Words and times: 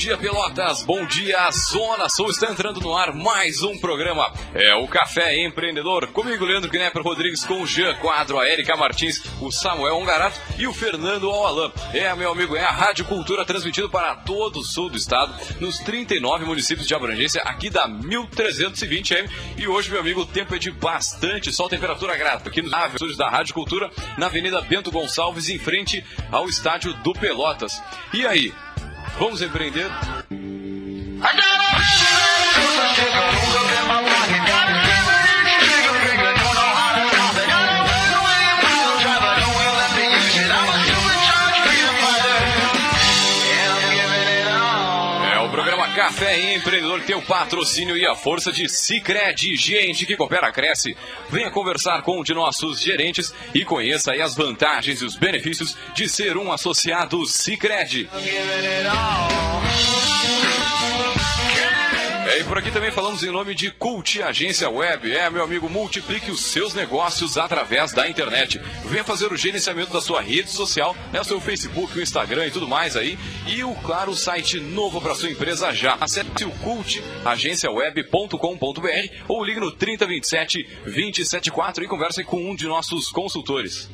dia, 0.00 0.16
Pelotas. 0.16 0.82
Bom 0.82 1.04
dia, 1.04 1.50
Zona 1.50 2.08
Sul. 2.08 2.30
Está 2.30 2.50
entrando 2.50 2.80
no 2.80 2.96
ar 2.96 3.12
mais 3.12 3.62
um 3.62 3.76
programa. 3.78 4.32
É 4.54 4.74
o 4.74 4.88
Café 4.88 5.36
Empreendedor. 5.44 6.06
Comigo, 6.06 6.42
Leandro 6.42 6.70
Knepper 6.70 7.02
Rodrigues, 7.02 7.44
com 7.44 7.60
o 7.60 7.66
Jean 7.66 7.94
Quadro, 7.96 8.38
a 8.38 8.48
Erika 8.48 8.74
Martins, 8.78 9.22
o 9.42 9.52
Samuel 9.52 9.96
Ongarato 9.96 10.40
e 10.58 10.66
o 10.66 10.72
Fernando 10.72 11.30
Alain. 11.30 11.70
É, 11.92 12.14
meu 12.14 12.32
amigo, 12.32 12.56
é 12.56 12.64
a 12.64 12.70
Rádio 12.70 13.04
Cultura 13.04 13.44
transmitido 13.44 13.90
para 13.90 14.14
todo 14.14 14.60
o 14.60 14.64
sul 14.64 14.88
do 14.88 14.96
estado, 14.96 15.34
nos 15.60 15.78
39 15.80 16.46
municípios 16.46 16.88
de 16.88 16.94
abrangência 16.94 17.42
aqui 17.42 17.68
da 17.68 17.86
1320M. 17.86 19.30
E 19.58 19.68
hoje, 19.68 19.90
meu 19.90 20.00
amigo, 20.00 20.22
o 20.22 20.26
tempo 20.26 20.54
é 20.54 20.58
de 20.58 20.70
bastante 20.70 21.52
sol, 21.52 21.68
temperatura 21.68 22.16
grata. 22.16 22.48
Aqui 22.48 22.62
nos 22.62 22.72
estúdios 22.72 23.18
da 23.18 23.28
Rádio 23.28 23.52
Cultura, 23.52 23.90
na 24.16 24.26
Avenida 24.26 24.62
Bento 24.62 24.90
Gonçalves, 24.90 25.50
em 25.50 25.58
frente 25.58 26.02
ao 26.32 26.48
estádio 26.48 26.94
do 27.02 27.12
Pelotas. 27.12 27.82
E 28.14 28.26
aí, 28.26 28.50
vamos 29.18 29.42
empreender? 29.42 29.90
Café 46.10 46.56
Empreendedor 46.56 47.00
tem 47.02 47.14
o 47.14 47.22
patrocínio 47.22 47.96
e 47.96 48.04
a 48.04 48.16
força 48.16 48.50
de 48.50 48.68
Cicred. 48.68 49.54
Gente 49.54 50.04
que 50.04 50.16
coopera, 50.16 50.50
cresce. 50.50 50.96
Venha 51.30 51.52
conversar 51.52 52.02
com 52.02 52.18
um 52.18 52.24
de 52.24 52.34
nossos 52.34 52.80
gerentes 52.80 53.32
e 53.54 53.64
conheça 53.64 54.12
as 54.12 54.34
vantagens 54.34 55.00
e 55.00 55.04
os 55.04 55.14
benefícios 55.14 55.76
de 55.94 56.08
ser 56.08 56.36
um 56.36 56.50
associado 56.50 57.24
Cicred. 57.26 58.10
É, 62.30 62.38
e 62.38 62.44
por 62.44 62.56
aqui 62.56 62.70
também 62.70 62.92
falamos 62.92 63.24
em 63.24 63.32
nome 63.32 63.56
de 63.56 63.72
Cult 63.72 64.22
Agência 64.22 64.70
Web. 64.70 65.10
É, 65.10 65.28
meu 65.28 65.42
amigo, 65.42 65.68
multiplique 65.68 66.30
os 66.30 66.44
seus 66.44 66.72
negócios 66.72 67.36
através 67.36 67.92
da 67.92 68.08
internet. 68.08 68.60
Venha 68.84 69.02
fazer 69.02 69.32
o 69.32 69.36
gerenciamento 69.36 69.92
da 69.92 70.00
sua 70.00 70.22
rede 70.22 70.48
social, 70.48 70.94
né, 71.12 71.20
o 71.20 71.24
seu 71.24 71.40
Facebook, 71.40 71.98
o 71.98 72.02
Instagram 72.02 72.46
e 72.46 72.52
tudo 72.52 72.68
mais 72.68 72.96
aí. 72.96 73.18
E 73.48 73.64
o, 73.64 73.74
claro, 73.74 74.12
o 74.12 74.16
site 74.16 74.60
novo 74.60 75.00
para 75.00 75.16
sua 75.16 75.28
empresa 75.28 75.74
já. 75.74 75.96
Acesse 76.00 76.44
o 76.44 76.52
cultagenciaweb.com.br 76.52 79.24
ou 79.26 79.42
ligue 79.42 79.58
no 79.58 79.72
3027 79.72 80.62
274 80.84 81.82
e 81.82 81.88
converse 81.88 82.22
com 82.22 82.48
um 82.48 82.54
de 82.54 82.68
nossos 82.68 83.10
consultores. 83.10 83.90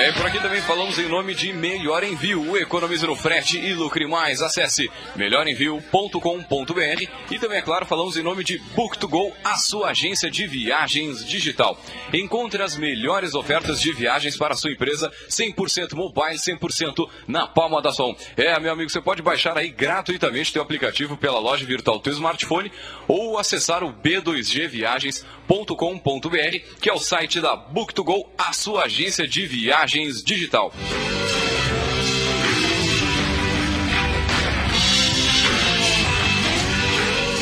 É, 0.00 0.10
por 0.12 0.24
aqui 0.24 0.40
também 0.40 0.62
falamos 0.62 0.98
em 0.98 1.06
nome 1.06 1.34
de 1.34 1.52
Melhor 1.52 2.02
Envio. 2.02 2.56
Economize 2.56 3.06
no 3.06 3.14
frete 3.14 3.58
e 3.58 3.74
lucre 3.74 4.06
mais. 4.06 4.40
Acesse 4.40 4.90
melhorenvio.com.br 5.14 7.06
e 7.30 7.38
também, 7.38 7.58
é 7.58 7.62
claro, 7.62 7.84
falamos 7.84 8.16
em 8.16 8.22
nome 8.22 8.42
de 8.42 8.58
Book2Go, 8.74 9.30
a 9.44 9.56
sua 9.56 9.90
agência 9.90 10.30
de 10.30 10.46
viagens 10.46 11.22
digital. 11.22 11.78
Encontre 12.14 12.62
as 12.62 12.78
melhores 12.78 13.34
ofertas 13.34 13.78
de 13.78 13.92
viagens 13.92 14.38
para 14.38 14.54
a 14.54 14.56
sua 14.56 14.72
empresa 14.72 15.12
100% 15.28 15.92
mobile, 15.92 16.38
100% 16.38 17.06
na 17.28 17.46
palma 17.46 17.82
da 17.82 17.92
sua. 17.92 18.16
É, 18.38 18.58
meu 18.58 18.72
amigo, 18.72 18.88
você 18.88 19.02
pode 19.02 19.20
baixar 19.20 19.58
aí 19.58 19.68
gratuitamente 19.68 20.50
teu 20.50 20.62
aplicativo 20.62 21.18
pela 21.18 21.38
loja 21.38 21.66
virtual 21.66 21.98
do 21.98 22.08
smartphone 22.08 22.72
ou 23.06 23.36
acessar 23.36 23.84
o 23.84 23.92
b2gviagens.com.br, 23.92 26.58
que 26.80 26.88
é 26.88 26.92
o 26.94 26.98
site 26.98 27.38
da 27.38 27.54
Book2Go, 27.54 28.28
a 28.38 28.54
sua 28.54 28.84
agência 28.84 29.28
de 29.28 29.44
viagens 29.44 29.89
digital. 29.92 30.72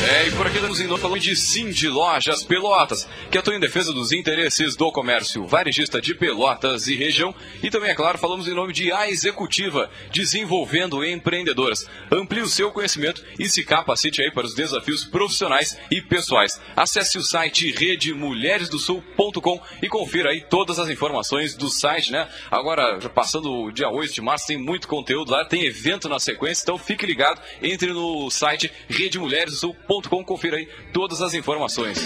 É, 0.09 0.27
e 0.27 0.31
por 0.31 0.47
aqui 0.47 0.55
estamos 0.55 0.81
indo 0.81 0.97
falando 0.97 1.19
de 1.19 1.35
Sim 1.35 1.69
de 1.69 1.87
Lojas 1.87 2.43
Pelotas, 2.43 3.07
que 3.29 3.37
atua 3.37 3.55
em 3.55 3.59
defesa 3.59 3.93
dos 3.93 4.11
interesses 4.11 4.75
do 4.75 4.91
comércio 4.91 5.45
varejista 5.45 6.01
de 6.01 6.15
Pelotas 6.15 6.87
e 6.87 6.95
região. 6.95 7.31
E 7.61 7.69
também, 7.69 7.91
é 7.91 7.93
claro, 7.93 8.17
falamos 8.17 8.47
em 8.47 8.55
nome 8.55 8.73
de 8.73 8.91
A 8.91 9.07
Executiva, 9.07 9.87
desenvolvendo 10.11 11.05
empreendedoras. 11.05 11.87
Amplie 12.11 12.41
o 12.41 12.47
seu 12.47 12.71
conhecimento 12.71 13.23
e 13.37 13.47
se 13.47 13.63
capacite 13.63 14.19
aí 14.19 14.31
para 14.31 14.47
os 14.47 14.55
desafios 14.55 15.05
profissionais 15.05 15.77
e 15.91 16.01
pessoais. 16.01 16.59
Acesse 16.75 17.19
o 17.19 17.21
site 17.21 17.71
redemulheresdosul.com 17.71 19.61
e 19.79 19.87
confira 19.87 20.31
aí 20.31 20.41
todas 20.41 20.79
as 20.79 20.89
informações 20.89 21.53
do 21.53 21.69
site, 21.69 22.11
né? 22.11 22.27
Agora, 22.49 22.97
passando 23.09 23.51
o 23.51 23.71
dia 23.71 23.89
8 23.89 24.11
de 24.11 24.21
março, 24.21 24.47
tem 24.47 24.57
muito 24.57 24.87
conteúdo 24.87 25.31
lá, 25.31 25.45
tem 25.45 25.65
evento 25.65 26.09
na 26.09 26.17
sequência, 26.19 26.63
então 26.63 26.79
fique 26.79 27.05
ligado, 27.05 27.39
entre 27.61 27.93
no 27.93 28.31
site 28.31 28.71
redemulheresdosul.com 28.89 29.98
confira 30.07 30.57
aí 30.57 30.67
todas 30.93 31.21
as 31.21 31.33
informações. 31.33 31.99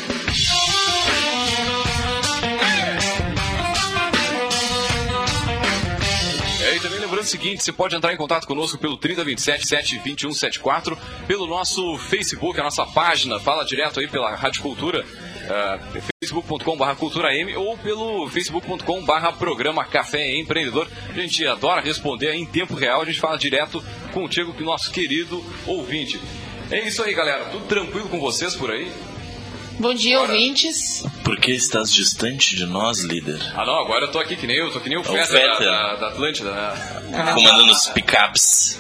É, 6.64 6.78
e 6.78 6.80
também 6.80 6.98
lembrando 6.98 7.24
o 7.24 7.28
seguinte, 7.28 7.62
você 7.62 7.74
pode 7.74 7.94
entrar 7.94 8.14
em 8.14 8.18
contato 8.18 8.48
conosco 8.48 8.78
pelo 8.78 8.96
3027 8.96 9.68
72174, 9.68 10.98
pelo 11.28 11.46
nosso 11.46 11.98
Facebook, 11.98 12.58
a 12.60 12.64
nossa 12.64 12.86
página, 12.86 13.38
fala 13.40 13.66
direto 13.66 14.00
aí 14.00 14.08
pela 14.08 14.34
Rádio 14.34 14.62
Cultura, 14.62 15.04
uh, 15.04 16.02
facebook.com.br 16.24 16.96
cultura 16.98 17.36
M 17.36 17.54
ou 17.58 17.78
pelo 17.78 18.30
facebook.com.br 18.30 19.38
programa 19.38 19.84
Café 19.84 20.38
Empreendedor. 20.38 20.88
A 21.10 21.14
gente 21.20 21.46
adora 21.46 21.82
responder 21.82 22.34
em 22.34 22.46
tempo 22.46 22.76
real, 22.76 23.02
a 23.02 23.06
gente 23.06 23.20
fala 23.20 23.38
direto 23.38 23.84
contigo, 24.14 24.54
que 24.54 24.64
nosso 24.64 24.90
querido 24.90 25.44
ouvinte. 25.68 26.18
É 26.72 26.88
isso 26.88 27.04
aí, 27.04 27.14
galera. 27.14 27.46
Tudo 27.46 27.66
tranquilo 27.66 28.10
com 28.10 28.20
vocês 28.20 28.56
por 28.56 28.72
aí? 28.72 28.92
Bom 29.80 29.94
dia, 29.94 30.18
agora... 30.18 30.34
ouvintes. 30.34 31.04
Por 31.24 31.38
que 31.40 31.52
estás 31.52 31.92
distante 31.92 32.56
de 32.56 32.66
nós, 32.66 33.00
líder? 33.00 33.40
Ah, 33.56 33.66
não, 33.66 33.76
agora 33.80 34.06
eu 34.06 34.12
tô 34.12 34.20
aqui 34.20 34.36
que 34.36 34.46
nem 34.46 34.58
eu, 34.58 34.72
tô 34.72 34.80
que 34.80 34.90
nem 34.90 34.98
o, 34.98 35.02
o 35.02 35.04
Feta 35.04 35.34
da, 35.34 35.58
da, 35.58 35.96
da, 35.96 36.08
Atlântida, 36.10 36.52
né? 36.52 37.34
Comandando 37.34 37.72
os 37.72 37.88
picapes. 37.88 38.80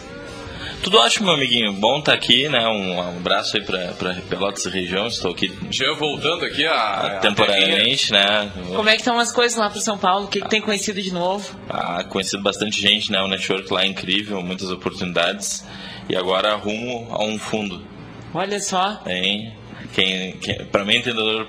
Tudo 0.83 0.97
ótimo, 0.97 1.27
meu 1.27 1.35
amiguinho. 1.35 1.71
Bom 1.73 1.99
estar 1.99 2.11
tá 2.11 2.17
aqui, 2.17 2.49
né? 2.49 2.67
Um, 2.67 2.95
um 2.95 3.01
abraço 3.17 3.55
aí 3.55 3.63
pra, 3.63 3.93
pra 3.93 4.15
Pelotas 4.29 4.65
e 4.65 4.69
região. 4.69 5.07
Estou 5.07 5.31
aqui. 5.31 5.51
Já 5.71 5.93
voltando 5.93 6.43
aqui 6.43 6.65
a. 6.65 7.19
temporariamente, 7.21 8.13
a 8.13 8.17
né? 8.17 8.51
Como 8.75 8.89
é 8.89 8.91
que 8.91 8.99
estão 8.99 9.17
as 9.17 9.31
coisas 9.31 9.57
lá 9.57 9.69
pro 9.69 9.79
São 9.79 9.97
Paulo? 9.97 10.25
O 10.25 10.27
que, 10.27 10.41
que 10.41 10.49
tem 10.49 10.61
conhecido 10.61 11.01
de 11.01 11.13
novo? 11.13 11.57
Ah, 11.69 12.03
conhecido 12.03 12.43
bastante 12.43 12.81
gente, 12.81 13.11
né? 13.11 13.21
O 13.21 13.29
network 13.29 13.71
lá 13.71 13.83
é 13.83 13.87
incrível, 13.87 14.41
muitas 14.41 14.69
oportunidades. 14.69 15.63
E 16.09 16.15
agora 16.15 16.55
rumo 16.55 17.07
a 17.11 17.23
um 17.23 17.37
fundo. 17.37 17.85
Olha 18.33 18.59
só. 18.59 19.01
Hein? 19.05 19.53
Quem, 19.93 20.33
quem, 20.37 20.65
para 20.65 20.83
mim, 20.83 20.97
entendedor 20.97 21.47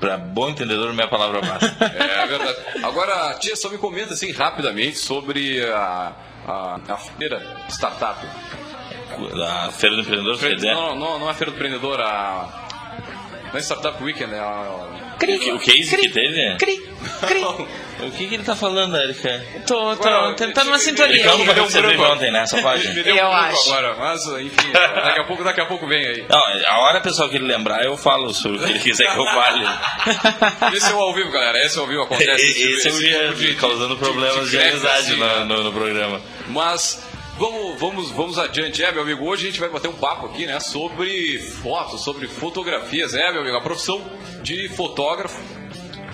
para 0.00 0.16
bom 0.16 0.48
entendedor, 0.48 0.92
minha 0.92 1.08
palavra 1.08 1.40
basta. 1.40 1.76
é 1.84 2.26
verdade. 2.26 2.56
Agora, 2.84 3.34
tia, 3.34 3.56
só 3.56 3.68
me 3.68 3.78
comenta 3.78 4.14
assim 4.14 4.30
rapidamente 4.30 4.96
sobre 4.96 5.64
a, 5.64 6.12
a, 6.46 6.80
a 6.88 6.96
feira 6.96 7.64
startup. 7.68 8.24
A 9.66 9.70
feira 9.72 9.96
do 9.96 10.02
empreendedor, 10.02 10.38
feira, 10.38 10.74
não, 10.74 10.94
não, 10.94 11.18
não 11.18 11.28
é 11.28 11.30
a 11.32 11.34
feira 11.34 11.50
do 11.50 11.56
empreendedor, 11.56 12.00
a 12.00 12.68
não 13.52 13.58
é 13.58 13.62
Startup 13.62 14.02
Weekend, 14.02 14.34
é 14.34 14.38
a... 14.38 15.16
Cri, 15.18 15.52
o 15.52 15.58
case 15.58 15.88
cri, 15.88 16.02
que 16.02 16.10
teve? 16.10 16.56
Cri, 16.58 16.76
cri. 17.26 17.40
O 18.00 18.10
que, 18.10 18.28
que 18.28 18.34
ele 18.34 18.44
tá 18.44 18.54
falando, 18.54 18.96
Erika? 18.96 19.44
Tô, 19.66 19.96
tô 19.96 20.08
agora, 20.08 20.34
tentando 20.34 20.68
uma 20.68 20.78
sintonia. 20.78 21.16
Ele 21.16 21.24
não 21.24 21.44
vai 21.44 21.54
receber 21.54 22.00
ontem 22.00 22.30
nessa 22.30 22.60
página. 22.62 22.94
Me 22.94 23.02
deu 23.02 23.16
eu 23.16 23.26
um 23.26 23.32
acho. 23.32 23.72
agora, 23.72 23.96
mas 23.96 24.26
enfim, 24.26 24.72
daqui 24.72 25.20
a 25.20 25.24
pouco, 25.24 25.44
daqui 25.44 25.60
a 25.60 25.66
pouco 25.66 25.86
vem 25.86 26.06
aí. 26.06 26.24
Não, 26.28 26.38
a 26.38 26.78
hora 26.80 27.00
pessoal 27.00 27.28
que 27.28 27.36
ele 27.36 27.46
lembrar, 27.46 27.84
eu 27.84 27.96
falo 27.96 28.32
sobre 28.32 28.58
o 28.58 28.60
que 28.64 28.70
ele 28.70 28.78
quiser 28.80 29.12
que 29.12 29.18
eu 29.18 29.24
fale. 29.26 29.64
Esse 30.76 30.90
é 30.90 30.94
o 30.94 31.00
ao 31.00 31.14
vivo, 31.14 31.30
galera. 31.30 31.58
Esse 31.64 31.76
é 31.76 31.80
o 31.80 31.82
ao 31.84 31.88
vivo 31.88 32.02
acontece. 32.02 32.28
Esse, 32.48 32.88
esse 32.88 33.12
é 33.12 33.30
o 33.30 33.34
dia 33.34 33.54
causando 33.56 33.96
problemas 33.96 34.50
de, 34.50 34.56
de, 34.56 34.58
de 34.58 34.68
amizade 34.68 35.12
assim, 35.12 35.16
no, 35.16 35.44
no, 35.44 35.64
no 35.64 35.72
programa. 35.72 36.20
Mas 36.48 37.02
Vamos, 37.38 37.78
vamos, 37.78 38.10
vamos 38.10 38.36
adiante, 38.36 38.82
é, 38.82 38.90
meu 38.90 39.02
amigo. 39.02 39.24
Hoje 39.24 39.46
a 39.46 39.50
gente 39.50 39.60
vai 39.60 39.68
bater 39.68 39.86
um 39.86 39.92
papo 39.92 40.26
aqui, 40.26 40.44
né, 40.44 40.58
sobre 40.58 41.38
fotos, 41.38 42.02
sobre 42.02 42.26
fotografias, 42.26 43.14
é, 43.14 43.30
meu 43.30 43.42
amigo. 43.42 43.56
A 43.56 43.60
profissão 43.60 44.04
de 44.42 44.68
fotógrafo, 44.70 45.40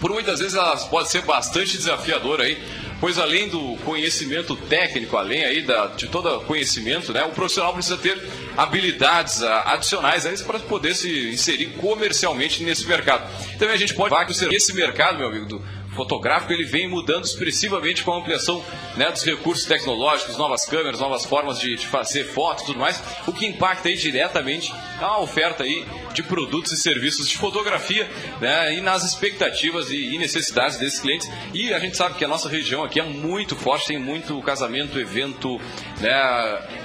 por 0.00 0.10
muitas 0.10 0.40
vezes, 0.40 0.54
ela 0.54 0.76
pode 0.88 1.10
ser 1.10 1.22
bastante 1.22 1.76
desafiadora 1.76 2.44
aí, 2.44 2.62
pois 3.00 3.18
além 3.18 3.48
do 3.48 3.76
conhecimento 3.84 4.56
técnico, 4.56 5.16
além 5.16 5.44
aí 5.44 5.62
da, 5.62 5.88
de 5.88 6.06
todo 6.08 6.40
conhecimento, 6.42 7.12
né, 7.12 7.22
o 7.24 7.30
profissional 7.30 7.72
precisa 7.72 7.96
ter 7.96 8.20
habilidades 8.56 9.42
ah, 9.42 9.72
adicionais 9.72 10.26
aí 10.26 10.36
para 10.38 10.58
poder 10.60 10.94
se 10.94 11.30
inserir 11.30 11.66
comercialmente 11.80 12.62
nesse 12.62 12.86
mercado. 12.86 13.28
Também 13.58 13.74
a 13.74 13.78
gente 13.78 13.94
pode 13.94 14.10
falar 14.10 14.24
que 14.24 14.32
esse 14.54 14.72
mercado, 14.72 15.18
meu 15.18 15.28
amigo, 15.28 15.46
do 15.46 15.62
fotográfico 15.94 16.52
ele 16.52 16.64
vem 16.64 16.88
mudando 16.88 17.24
expressivamente 17.24 18.02
com 18.02 18.12
a 18.12 18.18
ampliação 18.18 18.64
né, 18.96 19.10
dos 19.10 19.22
recursos 19.22 19.64
tecnológicos, 19.64 20.36
novas 20.36 20.66
câmeras, 20.66 21.00
novas 21.00 21.24
formas 21.24 21.58
de, 21.58 21.76
de 21.76 21.86
fazer 21.86 22.24
fotos 22.24 22.64
e 22.64 22.66
tudo 22.66 22.80
mais, 22.80 23.02
o 23.26 23.32
que 23.32 23.46
impacta 23.46 23.88
aí 23.88 23.96
diretamente 23.96 24.72
a 25.00 25.18
oferta 25.20 25.62
aí 25.62 25.84
de 26.14 26.22
produtos 26.22 26.72
e 26.72 26.76
serviços 26.76 27.28
de 27.28 27.36
fotografia 27.36 28.08
né, 28.40 28.74
e 28.74 28.80
nas 28.80 29.02
expectativas 29.02 29.90
e, 29.90 30.16
necessidades 30.16 30.78
desses 30.78 31.00
clientes. 31.00 31.30
E 31.52 31.74
a 31.74 31.78
gente 31.78 31.96
sabe 31.96 32.14
que 32.14 32.24
a 32.24 32.28
nossa 32.28 32.48
região 32.48 32.84
aqui 32.84 33.00
é 33.00 33.02
muito 33.02 33.56
forte, 33.56 33.88
tem 33.88 33.98
muito 33.98 34.40
casamento, 34.42 34.98
evento, 34.98 35.60
né, 36.00 36.10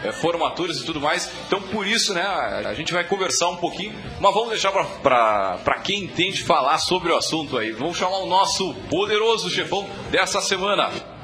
é, 0.03 0.11
formaturas 0.11 0.77
e 0.77 0.85
tudo 0.85 0.99
mais. 0.99 1.31
Então 1.47 1.61
por 1.61 1.85
isso 1.85 2.13
né, 2.13 2.23
a 2.23 2.73
gente 2.73 2.91
vai 2.91 3.03
conversar 3.03 3.49
um 3.49 3.57
pouquinho, 3.57 3.93
mas 4.19 4.33
vamos 4.33 4.49
deixar 4.49 4.71
para 4.71 5.79
quem 5.83 6.03
entende 6.03 6.43
falar 6.43 6.79
sobre 6.79 7.11
o 7.11 7.15
assunto 7.15 7.57
aí. 7.57 7.71
Vamos 7.71 7.97
chamar 7.97 8.17
o 8.17 8.25
nosso 8.25 8.73
poderoso 8.89 9.49
chefão 9.49 9.87
dessa 10.11 10.41
semana. 10.41 11.18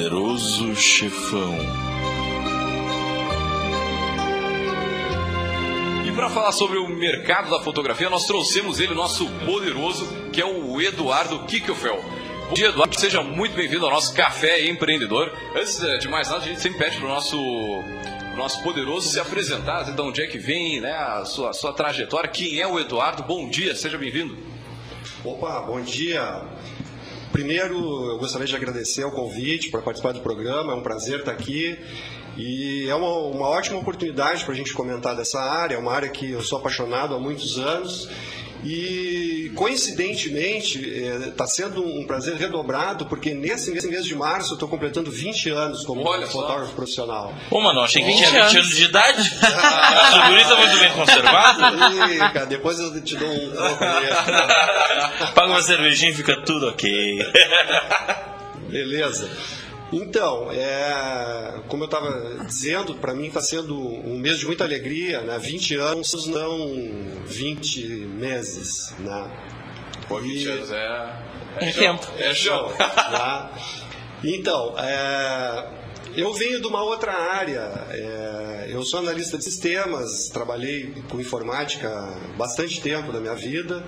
Poderoso 0.00 0.74
chefão. 0.74 1.54
E 6.06 6.12
para 6.12 6.30
falar 6.30 6.52
sobre 6.52 6.78
o 6.78 6.88
mercado 6.88 7.50
da 7.50 7.60
fotografia, 7.60 8.08
nós 8.08 8.24
trouxemos 8.24 8.80
ele, 8.80 8.92
o 8.92 8.96
nosso 8.96 9.28
poderoso, 9.44 10.08
que 10.32 10.40
é 10.40 10.46
o 10.46 10.80
Eduardo 10.80 11.40
Kickelfeld. 11.40 12.00
Bom 12.48 12.54
dia, 12.54 12.68
Eduardo. 12.68 12.98
Seja 12.98 13.22
muito 13.22 13.54
bem-vindo 13.54 13.84
ao 13.84 13.92
nosso 13.92 14.14
Café 14.14 14.66
Empreendedor. 14.66 15.30
Antes 15.54 15.78
de 16.00 16.08
mais 16.08 16.30
nada, 16.30 16.44
a 16.44 16.48
gente 16.48 16.62
sempre 16.62 16.78
pede 16.78 16.96
para 16.96 17.06
o 17.06 17.10
nosso 17.10 17.36
nosso 18.36 18.62
poderoso 18.62 19.06
se 19.06 19.20
apresentar, 19.20 19.82
de 19.82 20.00
onde 20.00 20.22
é 20.22 20.26
que 20.26 20.38
vem, 20.38 20.80
né, 20.80 20.92
a 20.92 21.26
sua, 21.26 21.52
sua 21.52 21.74
trajetória, 21.74 22.30
quem 22.30 22.58
é 22.58 22.66
o 22.66 22.80
Eduardo. 22.80 23.22
Bom 23.22 23.50
dia, 23.50 23.74
seja 23.74 23.98
bem-vindo. 23.98 24.34
Opa, 25.22 25.60
bom 25.60 25.82
dia. 25.82 26.42
Primeiro, 27.32 27.76
eu 28.10 28.18
gostaria 28.18 28.46
de 28.46 28.56
agradecer 28.56 29.04
o 29.04 29.10
convite 29.10 29.70
para 29.70 29.80
participar 29.80 30.12
do 30.12 30.20
programa, 30.20 30.72
é 30.72 30.76
um 30.76 30.82
prazer 30.82 31.20
estar 31.20 31.32
aqui. 31.32 31.78
E 32.36 32.88
é 32.88 32.94
uma, 32.94 33.08
uma 33.08 33.48
ótima 33.48 33.78
oportunidade 33.78 34.44
para 34.44 34.54
a 34.54 34.56
gente 34.56 34.72
comentar 34.72 35.16
dessa 35.16 35.40
área, 35.40 35.74
é 35.74 35.78
uma 35.78 35.92
área 35.92 36.08
que 36.08 36.30
eu 36.30 36.42
sou 36.42 36.58
apaixonado 36.58 37.14
há 37.14 37.18
muitos 37.18 37.58
anos 37.58 38.08
e 38.64 39.50
coincidentemente 39.54 40.78
está 41.28 41.44
é, 41.44 41.46
sendo 41.46 41.82
um 41.84 42.06
prazer 42.06 42.36
redobrado, 42.36 43.06
porque 43.06 43.32
nesse, 43.34 43.70
nesse 43.70 43.88
mês 43.88 44.04
de 44.04 44.14
março 44.14 44.50
eu 44.50 44.54
estou 44.54 44.68
completando 44.68 45.10
20 45.10 45.50
anos 45.50 45.84
como 45.84 46.06
Olha 46.06 46.26
fotógrafo 46.26 46.70
só. 46.70 46.74
profissional. 46.74 47.34
Ô, 47.50 47.60
mano, 47.60 47.80
achei 47.80 48.02
que 48.02 48.14
tinha 48.14 48.30
20 48.30 48.56
anos 48.56 48.76
de 48.76 48.84
idade. 48.84 49.32
Essa 49.40 50.28
gurita 50.28 50.56
muito 50.56 50.78
bem 50.78 50.92
conservado. 50.92 51.60
Ih, 52.12 52.18
cara, 52.18 52.46
depois 52.46 52.78
eu 52.78 53.00
te 53.02 53.16
dou 53.16 53.28
um. 53.28 53.52
Paga 55.34 55.48
uma 55.48 55.62
cervejinha 55.62 56.10
e 56.12 56.14
fica 56.14 56.42
tudo 56.44 56.68
ok. 56.68 57.18
Beleza. 58.68 59.28
Então, 59.92 60.50
é, 60.52 61.60
como 61.66 61.82
eu 61.82 61.86
estava 61.86 62.44
dizendo, 62.44 62.94
para 62.94 63.14
mim 63.14 63.26
está 63.26 63.40
sendo 63.40 63.76
um 63.76 64.18
mês 64.18 64.38
de 64.38 64.46
muita 64.46 64.64
alegria, 64.64 65.20
né? 65.22 65.38
20 65.38 65.76
anos, 65.76 66.26
não 66.26 66.72
20 67.26 67.80
meses, 68.06 68.94
né? 69.00 69.30
Pô, 70.08 70.20
20 70.20 70.48
anos 70.48 70.70
é... 70.70 71.30
É, 71.58 71.68
é 71.68 71.72
tempo. 71.72 72.06
É 72.18 72.34
show. 72.34 72.72
Tá? 73.10 73.50
Então, 74.22 74.74
é, 74.78 75.66
eu 76.14 76.32
venho 76.32 76.60
de 76.60 76.66
uma 76.66 76.82
outra 76.82 77.12
área. 77.12 77.86
É, 77.90 78.66
eu 78.68 78.82
sou 78.84 79.00
analista 79.00 79.36
de 79.36 79.44
sistemas, 79.44 80.28
trabalhei 80.28 80.94
com 81.08 81.20
informática 81.20 81.90
bastante 82.36 82.80
tempo 82.80 83.12
da 83.12 83.20
minha 83.20 83.34
vida. 83.34 83.84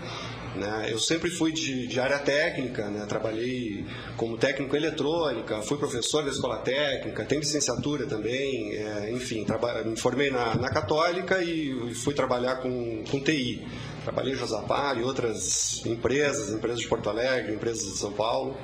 Né? 0.54 0.88
Eu 0.90 0.98
sempre 0.98 1.30
fui 1.30 1.50
de, 1.50 1.86
de 1.86 1.98
área 1.98 2.18
técnica, 2.18 2.88
né? 2.90 3.06
trabalhei 3.06 3.86
como 4.16 4.36
técnico 4.36 4.76
eletrônica, 4.76 5.62
fui 5.62 5.78
professor 5.78 6.24
da 6.24 6.30
escola 6.30 6.58
técnica, 6.58 7.24
tenho 7.24 7.40
licenciatura 7.40 8.06
também, 8.06 8.74
é, 8.74 9.10
enfim, 9.10 9.46
me 9.86 9.96
formei 9.96 10.30
na, 10.30 10.54
na 10.54 10.68
Católica 10.68 11.42
e 11.42 11.94
fui 11.94 12.12
trabalhar 12.12 12.56
com, 12.56 13.02
com 13.10 13.20
TI. 13.20 13.66
Trabalhei 14.02 14.34
em 14.34 14.36
Josapar 14.36 14.98
e 14.98 15.02
outras 15.02 15.80
empresas, 15.86 16.50
empresas 16.50 16.80
de 16.80 16.88
Porto 16.88 17.08
Alegre, 17.08 17.54
empresas 17.54 17.84
de 17.84 17.98
São 17.98 18.12
Paulo. 18.12 18.56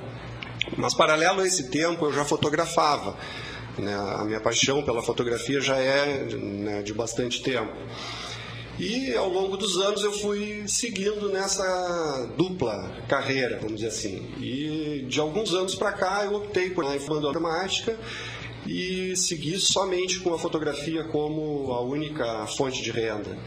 Mas 0.77 0.93
paralelo 0.93 1.41
a 1.41 1.47
esse 1.47 1.69
tempo 1.69 2.05
eu 2.05 2.13
já 2.13 2.25
fotografava. 2.25 3.15
Né? 3.77 3.95
A 3.95 4.25
minha 4.25 4.41
paixão 4.41 4.83
pela 4.83 5.01
fotografia 5.01 5.61
já 5.61 5.77
é 5.77 6.25
né, 6.35 6.81
de 6.83 6.93
bastante 6.93 7.41
tempo. 7.41 7.73
E 8.79 9.13
ao 9.13 9.29
longo 9.29 9.57
dos 9.57 9.75
anos 9.77 10.03
eu 10.03 10.13
fui 10.13 10.63
seguindo 10.65 11.27
nessa 11.27 12.29
dupla 12.37 13.03
carreira, 13.09 13.57
vamos 13.57 13.75
dizer 13.75 13.87
assim. 13.87 14.31
E 14.39 15.05
de 15.05 15.19
alguns 15.19 15.53
anos 15.53 15.75
para 15.75 15.91
cá 15.91 16.23
eu 16.23 16.35
optei 16.35 16.69
por 16.69 16.85
informação 16.85 17.27
automática 17.27 17.97
e 18.65 19.15
segui 19.17 19.59
somente 19.59 20.21
com 20.21 20.33
a 20.33 20.39
fotografia 20.39 21.03
como 21.03 21.73
a 21.73 21.81
única 21.81 22.47
fonte 22.47 22.81
de 22.81 22.91
renda. 22.91 23.37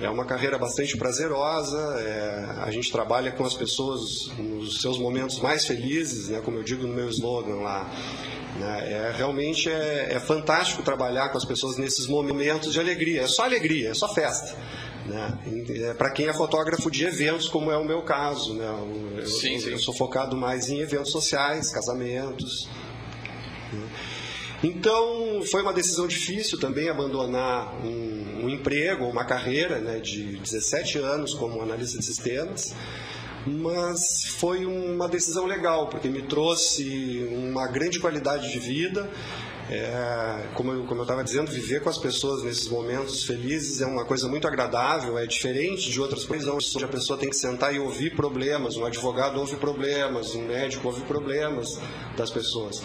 É 0.00 0.08
uma 0.08 0.24
carreira 0.24 0.56
bastante 0.56 0.96
prazerosa, 0.96 1.76
é, 2.00 2.62
a 2.62 2.70
gente 2.70 2.90
trabalha 2.92 3.32
com 3.32 3.44
as 3.44 3.54
pessoas 3.54 4.28
nos 4.38 4.80
seus 4.80 4.98
momentos 4.98 5.40
mais 5.40 5.66
felizes, 5.66 6.28
né, 6.28 6.40
como 6.42 6.56
eu 6.58 6.62
digo 6.62 6.86
no 6.86 6.94
meu 6.94 7.08
slogan 7.10 7.56
lá. 7.56 7.90
Né? 8.56 8.92
É, 8.92 9.12
realmente 9.16 9.70
é, 9.70 10.12
é, 10.12 10.20
fantástico 10.20 10.82
trabalhar 10.82 11.28
com 11.28 11.38
as 11.38 11.44
pessoas 11.44 11.76
nesses 11.76 12.06
momentos 12.06 12.72
de 12.72 12.80
alegria. 12.80 13.22
É 13.22 13.26
só 13.26 13.44
alegria, 13.44 13.90
é 13.90 13.94
só 13.94 14.12
festa. 14.12 14.56
Né? 15.06 15.38
É, 15.68 15.94
Para 15.94 16.10
quem 16.10 16.26
é 16.26 16.32
fotógrafo 16.32 16.90
de 16.90 17.04
eventos, 17.04 17.48
como 17.48 17.70
é 17.70 17.76
o 17.76 17.84
meu 17.84 18.02
caso. 18.02 18.54
Né? 18.54 18.66
Eu, 19.16 19.26
sim, 19.26 19.58
sim. 19.58 19.70
eu 19.70 19.78
sou 19.78 19.94
focado 19.94 20.36
mais 20.36 20.68
em 20.68 20.80
eventos 20.80 21.12
sociais, 21.12 21.70
casamentos. 21.70 22.68
Né? 23.72 23.88
Então, 24.62 25.40
foi 25.50 25.62
uma 25.62 25.72
decisão 25.72 26.06
difícil 26.06 26.58
também 26.60 26.90
abandonar 26.90 27.74
um, 27.82 28.44
um 28.44 28.48
emprego, 28.48 29.06
uma 29.06 29.24
carreira 29.24 29.78
né, 29.78 30.00
de 30.00 30.36
17 30.36 30.98
anos 30.98 31.32
como 31.32 31.62
analista 31.62 31.98
de 31.98 32.04
sistemas 32.04 32.74
mas 33.46 34.24
foi 34.38 34.66
uma 34.66 35.08
decisão 35.08 35.46
legal, 35.46 35.88
porque 35.88 36.08
me 36.08 36.22
trouxe 36.22 37.28
uma 37.32 37.66
grande 37.66 37.98
qualidade 37.98 38.50
de 38.50 38.58
vida. 38.58 39.10
É, 39.72 40.48
como 40.54 40.72
eu 40.72 41.02
estava 41.02 41.22
dizendo, 41.22 41.48
viver 41.48 41.80
com 41.80 41.88
as 41.88 41.96
pessoas 41.96 42.42
nesses 42.42 42.66
momentos 42.66 43.22
felizes 43.22 43.80
é 43.80 43.86
uma 43.86 44.04
coisa 44.04 44.26
muito 44.26 44.48
agradável, 44.48 45.16
é 45.16 45.24
diferente 45.26 45.88
de 45.88 46.00
outras 46.00 46.24
coisas 46.24 46.48
onde 46.48 46.84
a 46.84 46.88
pessoa 46.88 47.16
tem 47.16 47.30
que 47.30 47.36
sentar 47.36 47.72
e 47.72 47.78
ouvir 47.78 48.16
problemas, 48.16 48.76
um 48.76 48.84
advogado 48.84 49.38
ouve 49.38 49.54
problemas, 49.56 50.34
um 50.34 50.42
médico 50.42 50.88
ouve 50.88 51.02
problemas 51.02 51.80
das 52.16 52.30
pessoas. 52.30 52.82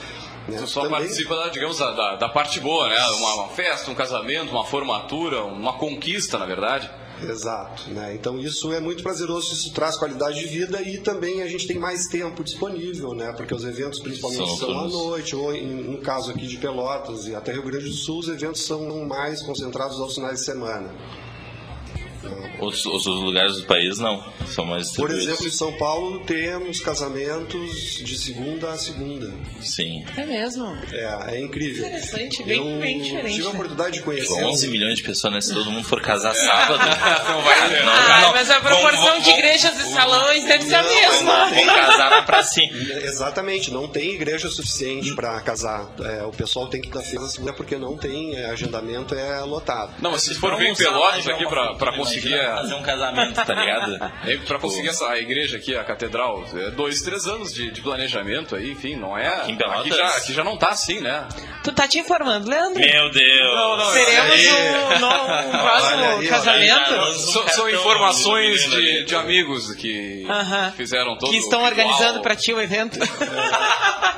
Né? 0.48 0.60
Você 0.60 0.68
só 0.68 0.84
Também... 0.84 1.00
participa, 1.00 1.36
da, 1.36 1.50
digamos, 1.50 1.80
da, 1.80 2.18
da, 2.18 2.30
parte 2.30 2.60
boa, 2.60 2.88
né? 2.88 2.98
Uma, 3.18 3.34
uma 3.34 3.50
festa, 3.50 3.90
um 3.90 3.96
casamento, 3.96 4.52
uma 4.52 4.64
formatura, 4.64 5.44
uma 5.44 5.74
conquista, 5.74 6.38
na 6.38 6.46
verdade. 6.46 6.88
Exato. 7.24 7.90
Né? 7.92 8.16
Então 8.16 8.38
isso 8.38 8.72
é 8.74 8.80
muito 8.80 9.04
prazeroso, 9.04 9.54
isso 9.54 9.74
traz 9.74 9.98
qualidade 9.98 10.40
de 10.40 10.48
vida 10.48 10.82
e 10.82 11.00
também 11.00 11.42
a 11.42 11.48
gente 11.48 11.68
tem 11.68 11.80
mais 11.80 12.08
tempo 12.08 12.44
disponível, 12.44 13.14
né? 13.14 13.34
porque 13.34 13.54
os 13.54 13.64
eventos 13.64 14.00
principalmente 14.00 14.58
são, 14.58 14.70
são 14.70 14.80
à 14.80 14.88
noite, 14.88 15.36
ou 15.36 15.54
em, 15.54 15.66
no 15.66 16.00
caso 16.00 16.32
aqui 16.32 16.48
de 16.48 16.58
Pelotas 16.58 17.28
e 17.28 17.36
até 17.36 17.52
Rio 17.52 17.64
Grande 17.64 17.86
do 17.86 17.94
Sul, 17.94 18.20
os 18.20 18.28
eventos 18.28 18.66
são 18.66 19.06
mais 19.06 19.42
concentrados 19.42 20.00
aos 20.00 20.16
finais 20.16 20.40
de 20.40 20.46
semana. 20.46 20.94
Outros, 22.60 22.86
outros 22.86 23.16
lugares 23.22 23.58
do 23.58 23.64
país 23.64 23.98
não, 24.00 24.24
são 24.48 24.66
mais 24.66 24.92
Por 24.92 25.12
exemplo, 25.12 25.46
em 25.46 25.52
São 25.52 25.74
Paulo 25.74 26.20
temos 26.22 26.80
casamentos 26.80 27.96
de 28.04 28.18
segunda 28.18 28.72
a 28.72 28.78
segunda. 28.78 29.34
Sim. 29.62 30.04
É 30.16 30.26
mesmo? 30.26 30.66
É, 30.92 31.36
é 31.36 31.40
incrível. 31.42 31.86
Interessante, 31.86 32.44
bem, 32.44 32.58
Eu 32.76 32.80
bem 32.80 33.02
diferente. 33.02 33.36
tive 33.36 33.42
a 33.48 33.50
né? 33.50 33.54
oportunidade 33.56 33.92
de 33.98 34.02
conhecer. 34.04 34.44
11 34.46 34.68
milhões 34.70 34.98
de 34.98 35.04
pessoas, 35.04 35.34
né? 35.34 35.42
Se 35.42 35.54
todo 35.54 35.70
mundo 35.72 35.86
for 35.88 36.02
casar 36.02 36.34
sábado. 36.36 36.80
não 37.30 37.42
vai 37.42 37.70
ter. 37.70 37.84
Não, 37.84 37.92
Ah, 37.94 38.22
não, 38.22 38.32
mas 38.34 38.50
a 38.50 38.60
proporção 38.62 39.20
de 39.20 39.30
igrejas 39.32 39.80
e 39.80 39.94
salões 39.94 40.46
deve 40.46 40.64
ser 40.66 40.76
a 40.76 40.84
mesma. 40.84 41.46
Vamos 41.50 41.66
casar 41.74 42.10
lá 42.12 42.22
pra 42.22 42.44
cima. 42.44 42.78
Exatamente, 43.04 43.72
não 43.72 43.88
tem 43.88 44.12
igreja 44.12 44.50
suficiente 44.50 45.14
para 45.16 45.40
casar. 45.42 45.90
É, 46.02 46.24
o 46.24 46.32
pessoal 46.32 46.68
tem 46.68 46.82
que 46.82 46.90
dar 46.90 47.02
festa 47.02 47.28
segunda 47.28 47.54
porque 47.54 47.78
não 47.78 47.98
tem 47.98 48.36
é, 48.36 48.46
agendamento, 48.48 49.14
é 49.16 49.40
lotado. 49.42 49.94
Não, 50.02 50.12
mas 50.12 50.24
se 50.24 50.34
for 50.36 50.56
ver 50.58 50.70
em 50.70 50.76
Pelotas 50.76 51.28
aqui 51.28 51.46
para 51.48 51.96
conseguir 51.96 52.15
conseguir 52.16 52.40
a, 52.40 52.56
fazer 52.58 52.74
um 52.76 52.82
casamento, 52.84 53.34
tá 53.46 53.54
ligado? 53.54 54.12
é, 54.26 54.38
pra 54.38 54.60
conseguir 54.60 54.90
essa 54.90 55.08
a 55.10 55.18
igreja 55.20 55.58
aqui, 55.58 55.76
a 55.76 55.84
catedral, 55.84 56.44
é 56.56 56.72
dois, 56.72 57.02
três 57.02 57.26
anos 57.28 57.54
de, 57.54 57.72
de 57.72 57.82
planejamento 57.82 58.56
aí, 58.56 58.72
enfim, 58.72 58.96
não 58.96 59.18
é. 59.18 59.28
Aqui? 59.28 59.58
Aqui 59.64 59.90
já, 59.90 60.08
aqui 60.08 60.34
já 60.34 60.44
não 60.44 60.58
tá 60.58 60.70
assim, 60.70 61.00
né? 61.00 61.28
Tu 61.64 61.72
tá 61.72 61.88
te 61.88 62.00
informando, 62.00 62.50
Leandro? 62.50 62.80
Meu 62.80 63.12
Deus! 63.12 63.56
Não, 63.56 63.78
não, 63.78 63.92
Teremos 63.94 64.32
aí- 64.34 64.52
um, 64.52 65.00
no- 65.00 65.08
um 65.08 65.52
próximo 65.62 66.30
casamento? 66.30 66.94
aí, 66.94 67.14
São, 67.54 67.70
informações 67.70 68.70
de, 68.70 69.04
de 69.06 69.16
amigos 69.16 69.74
que 69.76 70.26
Aham. 70.30 70.72
fizeram 70.76 71.18
todo 71.18 71.32
que 71.32 71.38
estão 71.38 71.62
o 71.62 71.66
organizando 71.66 72.22
pra 72.22 72.36
ti 72.36 72.54
o 72.54 72.62
evento. 72.62 73.00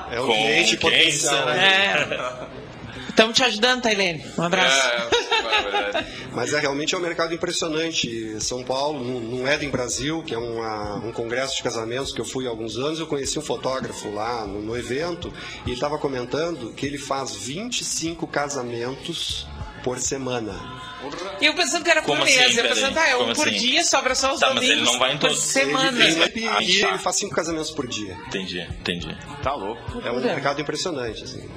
É 0.10 0.16
Com 0.20 0.28
cliente 0.28 0.78
potencial. 0.78 1.34
será? 1.36 1.54
né? 1.54 2.08
É. 2.46 3.10
Estamos 3.10 3.36
te 3.36 3.44
ajudando, 3.44 3.82
Tailene. 3.82 4.24
Um 4.38 4.44
abraço. 4.44 4.88
É. 4.88 5.87
Mas 6.38 6.54
é 6.54 6.60
realmente 6.60 6.94
é 6.94 6.98
um 7.00 7.02
mercado 7.02 7.34
impressionante. 7.34 8.40
São 8.42 8.64
Paulo, 8.64 9.04
no, 9.04 9.48
Eden 9.48 9.72
Brasil, 9.72 10.22
que 10.22 10.36
é 10.36 10.38
uma- 10.38 10.98
um 10.98 11.12
congresso 11.12 11.58
de 11.58 11.64
casamentos 11.64 12.14
que 12.14 12.22
eu 12.22 12.26
fui 12.26 12.46
há 12.46 12.50
alguns 12.52 12.78
anos, 12.78 13.00
eu 13.00 13.08
conheci 13.08 13.40
um 13.40 13.42
fotógrafo 13.42 14.12
lá 14.14 14.46
no, 14.46 14.62
no 14.62 14.78
evento 14.78 15.34
e 15.66 15.70
ele 15.70 15.74
estava 15.74 15.98
comentando 15.98 16.72
que 16.74 16.86
ele 16.86 17.00
faz 17.00 17.36
25 17.36 18.28
casamentos 18.28 19.48
por 19.84 19.98
semana. 19.98 20.54
E 21.40 21.46
eu 21.46 21.54
pensando 21.54 21.84
que 21.84 21.90
era 21.92 22.02
por 22.02 22.08
Como 22.12 22.24
mês. 22.26 22.38
assim, 22.40 22.58
eu 22.60 22.68
pensando, 22.68 22.98
ah, 22.98 23.08
é 23.10 23.16
um 23.18 23.34
por 23.34 23.48
assim? 23.48 23.58
dia, 23.58 23.84
sobra 23.84 24.16
só 24.16 24.34
os 24.34 24.40
Tá, 24.40 24.54
mas 24.54 24.64
ele 24.64 24.74
domingos 24.76 24.92
não 24.94 25.00
vai 25.00 25.14
em 25.14 25.18
por 25.18 25.28
todos. 25.30 25.44
semana. 25.44 26.04
Ele, 26.04 26.16
né? 26.16 26.32
ele, 26.36 26.82
ele 26.84 26.98
faz 26.98 27.16
cinco 27.18 27.36
casamentos 27.36 27.72
por 27.72 27.88
dia. 27.88 28.18
Entendi, 28.28 28.62
entendi. 28.62 29.16
Tá 29.44 29.54
louco. 29.54 30.02
É 30.04 30.12
um 30.12 30.20
mercado 30.20 30.60
impressionante. 30.62 31.24
Assim. 31.24 31.48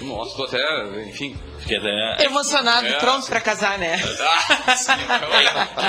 Nossa, 0.00 0.36
tô 0.36 0.44
até, 0.44 1.02
enfim. 1.08 1.36
Fiquei 1.58 1.78
até. 1.78 2.24
Emocionado, 2.24 2.86
É. 2.86 2.92
pronto 2.98 3.26
pra 3.26 3.40
casar, 3.40 3.78
né? 3.78 3.98
Ah, 4.66 4.76
sim, 4.76 4.92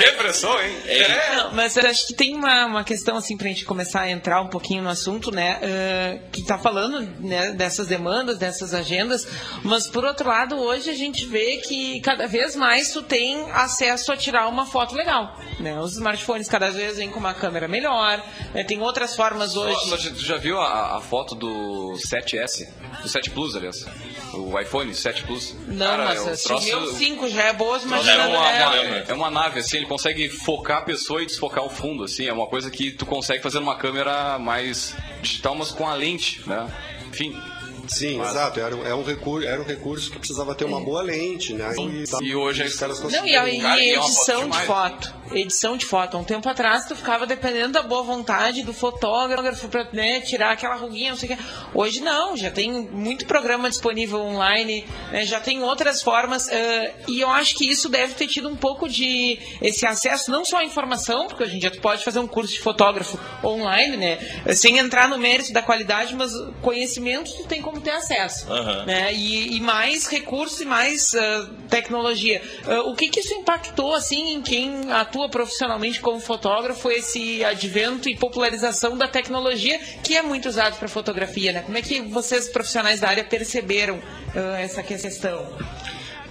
Depressão, 0.00 0.60
hein? 0.62 0.76
É. 0.86 1.36
Não, 1.36 1.52
mas 1.54 1.76
eu 1.76 1.86
acho 1.88 2.06
que 2.06 2.14
tem 2.14 2.34
uma, 2.34 2.66
uma 2.66 2.84
questão, 2.84 3.16
assim, 3.16 3.36
pra 3.36 3.48
gente 3.48 3.64
começar 3.64 4.02
a 4.02 4.10
entrar 4.10 4.40
um 4.40 4.48
pouquinho 4.48 4.82
no 4.82 4.88
assunto, 4.88 5.30
né? 5.30 5.58
eh, 5.62 6.18
que 6.32 6.44
tá 6.44 6.58
falando 6.58 7.00
né, 7.20 7.50
dessas 7.52 7.86
demandas, 7.86 8.38
dessas 8.38 8.72
agendas, 8.74 9.26
mas 9.62 9.86
por 9.86 10.04
outro 10.04 10.28
lado, 10.28 10.56
hoje 10.56 10.90
a 10.90 10.94
gente 10.94 11.26
vê 11.26 11.58
que 11.58 12.00
cada 12.00 12.26
vez 12.26 12.54
mais 12.56 12.85
tu 12.92 13.02
tem 13.02 13.50
acesso 13.52 14.12
a 14.12 14.16
tirar 14.16 14.48
uma 14.48 14.66
foto 14.66 14.94
legal, 14.94 15.38
né? 15.60 15.78
Os 15.80 15.92
smartphones 15.92 16.48
cada 16.48 16.70
vez 16.70 16.96
vêm 16.96 17.10
com 17.10 17.18
uma 17.18 17.34
câmera 17.34 17.66
melhor, 17.68 18.22
né, 18.54 18.64
tem 18.64 18.80
outras 18.80 19.14
formas 19.16 19.56
hoje. 19.56 19.90
Nossa, 19.90 20.10
tu 20.10 20.20
já 20.24 20.36
viu 20.36 20.60
a, 20.60 20.96
a 20.96 21.00
foto 21.00 21.34
do 21.34 21.94
7S? 22.06 22.68
Do 23.02 23.08
7 23.08 23.30
Plus, 23.30 23.54
aliás. 23.54 23.86
O 24.32 24.58
iPhone 24.58 24.94
7 24.94 25.22
Plus. 25.24 25.54
Não, 25.66 25.86
Cara, 25.86 26.04
mas 26.06 26.26
é 26.26 26.36
se 26.36 26.44
troço- 26.44 26.76
o 26.76 26.80
meu 26.80 26.92
5 26.94 27.28
já 27.28 27.42
é 27.44 27.52
boa, 27.52 27.76
É 27.78 27.82
imaginando 27.82 28.28
uma, 28.30 28.38
uma- 28.40 28.76
é 29.08 29.12
uma 29.14 29.30
nave, 29.30 29.60
assim, 29.60 29.76
ele 29.78 29.86
consegue 29.86 30.28
focar 30.28 30.78
a 30.78 30.82
pessoa 30.82 31.22
e 31.22 31.26
desfocar 31.26 31.64
o 31.64 31.68
fundo, 31.70 32.04
assim, 32.04 32.26
é 32.26 32.32
uma 32.32 32.46
coisa 32.46 32.70
que 32.70 32.90
tu 32.90 33.04
consegue 33.06 33.42
fazer 33.42 33.60
numa 33.60 33.76
câmera 33.76 34.38
mais 34.38 34.94
digital, 35.22 35.54
mas 35.54 35.70
com 35.70 35.86
a 35.88 35.94
lente, 35.94 36.42
né? 36.46 36.66
Enfim. 37.08 37.40
Sim, 37.88 38.18
Mas- 38.18 38.30
exato. 38.30 38.60
Era, 38.60 38.74
um- 38.76 38.86
é 38.86 38.94
um 38.94 39.02
recurso, 39.02 39.46
era 39.46 39.60
um 39.60 39.64
recurso 39.64 40.10
que 40.10 40.18
precisava 40.18 40.54
ter 40.54 40.64
uma 40.64 40.80
boa 40.80 41.02
lente, 41.02 41.52
né? 41.52 41.74
E 42.22 42.34
hoje 42.34 42.64
os 42.64 42.76
caras 42.76 43.00
Não, 43.00 43.08
e 43.08 43.12
conseguiram. 43.12 43.42
a, 43.42 43.48
e 43.48 43.56
e 43.58 43.90
é 43.94 43.98
uma 43.98 44.06
edição 44.06 44.48
de 44.50 44.58
foto. 44.62 45.14
Edição 45.32 45.76
de 45.76 45.84
foto. 45.84 46.16
Há 46.16 46.20
Um 46.20 46.24
tempo 46.24 46.48
atrás, 46.48 46.86
tu 46.86 46.94
ficava 46.94 47.26
dependendo 47.26 47.72
da 47.72 47.82
boa 47.82 48.02
vontade 48.02 48.62
do 48.62 48.72
fotógrafo 48.72 49.68
pra 49.68 49.88
né, 49.92 50.20
tirar 50.20 50.52
aquela 50.52 50.76
ruguinha, 50.76 51.10
não 51.10 51.16
sei 51.18 51.32
o 51.32 51.36
que. 51.36 51.42
Hoje 51.74 52.00
não, 52.00 52.36
já 52.36 52.50
tem 52.50 52.70
muito 52.70 53.26
programa 53.26 53.68
disponível 53.68 54.20
online, 54.20 54.86
né, 55.10 55.24
já 55.24 55.40
tem 55.40 55.62
outras 55.62 56.02
formas. 56.02 56.48
eh, 56.48 56.94
e 57.08 57.20
eu 57.20 57.28
acho 57.30 57.54
que 57.56 57.68
isso 57.68 57.88
deve 57.88 58.14
ter 58.14 58.26
tido 58.26 58.48
um 58.48 58.56
pouco 58.56 58.88
de 58.88 59.38
esse 59.60 59.86
acesso, 59.86 60.30
não 60.30 60.44
só 60.44 60.58
à 60.58 60.64
informação, 60.64 61.26
porque 61.26 61.42
hoje 61.44 61.56
em 61.56 61.58
dia 61.58 61.70
tu 61.70 61.80
pode 61.80 62.04
fazer 62.04 62.18
um 62.18 62.26
curso 62.26 62.52
de 62.52 62.60
fotógrafo 62.60 63.18
online, 63.44 63.96
né? 63.96 64.18
Sem 64.54 64.78
entrar 64.78 65.08
no 65.08 65.18
mérito 65.18 65.52
da 65.52 65.62
qualidade, 65.62 66.14
mas 66.14 66.32
conhecimento 66.62 67.32
tu 67.36 67.44
tem 67.44 67.60
como 67.60 67.80
ter 67.80 67.90
acesso 67.90 68.50
Aham. 68.50 68.84
né? 68.86 69.12
E, 69.12 69.56
e 69.56 69.60
mais 69.60 70.06
recursos 70.06 70.60
e 70.60 70.64
mais 70.64 71.14
ah, 71.14 71.48
tecnologia. 71.68 72.40
Ah, 72.66 72.82
o 72.82 72.94
que, 72.94 73.08
que 73.08 73.20
isso 73.20 73.34
impactou 73.34 73.94
assim 73.94 74.34
em 74.34 74.42
quem 74.42 74.92
atua 74.92 75.15
profissionalmente 75.28 76.00
como 76.00 76.20
fotógrafo 76.20 76.90
esse 76.90 77.44
advento 77.44 78.08
e 78.08 78.16
popularização 78.16 78.96
da 78.96 79.08
tecnologia 79.08 79.78
que 80.02 80.16
é 80.16 80.22
muito 80.22 80.48
usado 80.48 80.78
para 80.78 80.88
fotografia, 80.88 81.52
né? 81.52 81.62
Como 81.62 81.76
é 81.76 81.82
que 81.82 82.00
vocês 82.02 82.48
profissionais 82.48 83.00
da 83.00 83.08
área 83.08 83.24
perceberam 83.24 84.00
ah, 84.34 84.60
essa 84.60 84.82
questão? 84.82 85.46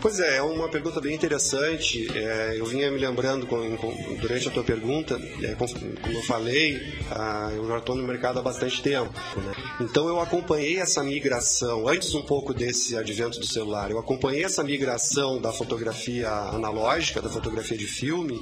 Pois 0.05 0.19
é, 0.19 0.38
é 0.38 0.41
uma 0.43 0.69
pergunta 0.69 1.01
bem 1.01 1.15
interessante. 1.15 2.07
É, 2.15 2.53
eu 2.59 2.65
vinha 2.67 2.91
me 2.91 3.00
lembrando 3.00 3.47
com- 3.47 3.75
com- 3.75 4.15
durante 4.21 4.47
a 4.47 4.51
tua 4.51 4.63
pergunta, 4.63 5.19
é, 5.41 5.55
com- 5.55 5.65
como 5.67 6.13
eu 6.13 6.21
falei, 6.21 6.79
ah, 7.09 7.50
eu 7.55 7.67
já 7.67 7.79
estou 7.79 7.95
no 7.95 8.03
mercado 8.03 8.38
há 8.38 8.41
bastante 8.43 8.83
tempo. 8.83 9.12
né? 9.35 9.53
Então 9.81 10.07
eu 10.07 10.19
acompanhei 10.21 10.77
essa 10.77 11.03
migração, 11.03 11.88
antes 11.88 12.13
um 12.13 12.21
pouco 12.21 12.53
desse 12.53 12.95
advento 12.95 13.39
do 13.39 13.47
celular, 13.47 13.89
eu 13.89 13.97
acompanhei 13.97 14.43
essa 14.43 14.63
migração 14.63 15.41
da 15.41 15.51
fotografia 15.51 16.29
analógica, 16.29 17.19
da 17.19 17.27
fotografia 17.29 17.75
de 17.75 17.88
filme, 17.88 18.39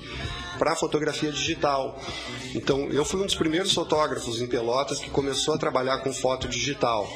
para 0.59 0.73
a 0.73 0.75
fotografia 0.75 1.31
digital. 1.31 1.97
Então 2.53 2.89
eu 2.91 3.05
fui 3.05 3.21
um 3.21 3.25
dos 3.25 3.35
primeiros 3.35 3.71
fotógrafos 3.73 4.41
em 4.41 4.47
Pelotas 4.47 4.99
que 4.99 5.09
começou 5.09 5.53
a 5.53 5.57
trabalhar 5.57 5.99
com 5.99 6.11
foto 6.11 6.45
digital. 6.45 7.09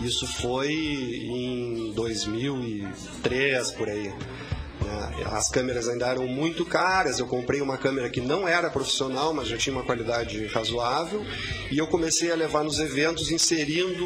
Isso 0.00 0.26
foi 0.26 0.72
em 0.72 1.92
2003, 1.94 3.70
por 3.72 3.88
aí. 3.88 4.08
né? 4.08 5.24
As 5.30 5.48
câmeras 5.48 5.88
ainda 5.88 6.06
eram 6.08 6.26
muito 6.26 6.64
caras. 6.66 7.18
Eu 7.18 7.26
comprei 7.26 7.60
uma 7.60 7.76
câmera 7.78 8.10
que 8.10 8.20
não 8.20 8.46
era 8.48 8.68
profissional, 8.68 9.32
mas 9.32 9.46
já 9.48 9.56
tinha 9.56 9.74
uma 9.74 9.84
qualidade 9.84 10.44
razoável. 10.48 11.24
E 11.70 11.78
eu 11.78 11.86
comecei 11.86 12.32
a 12.32 12.34
levar 12.34 12.64
nos 12.64 12.80
eventos 12.80 13.30
inserindo 13.30 14.04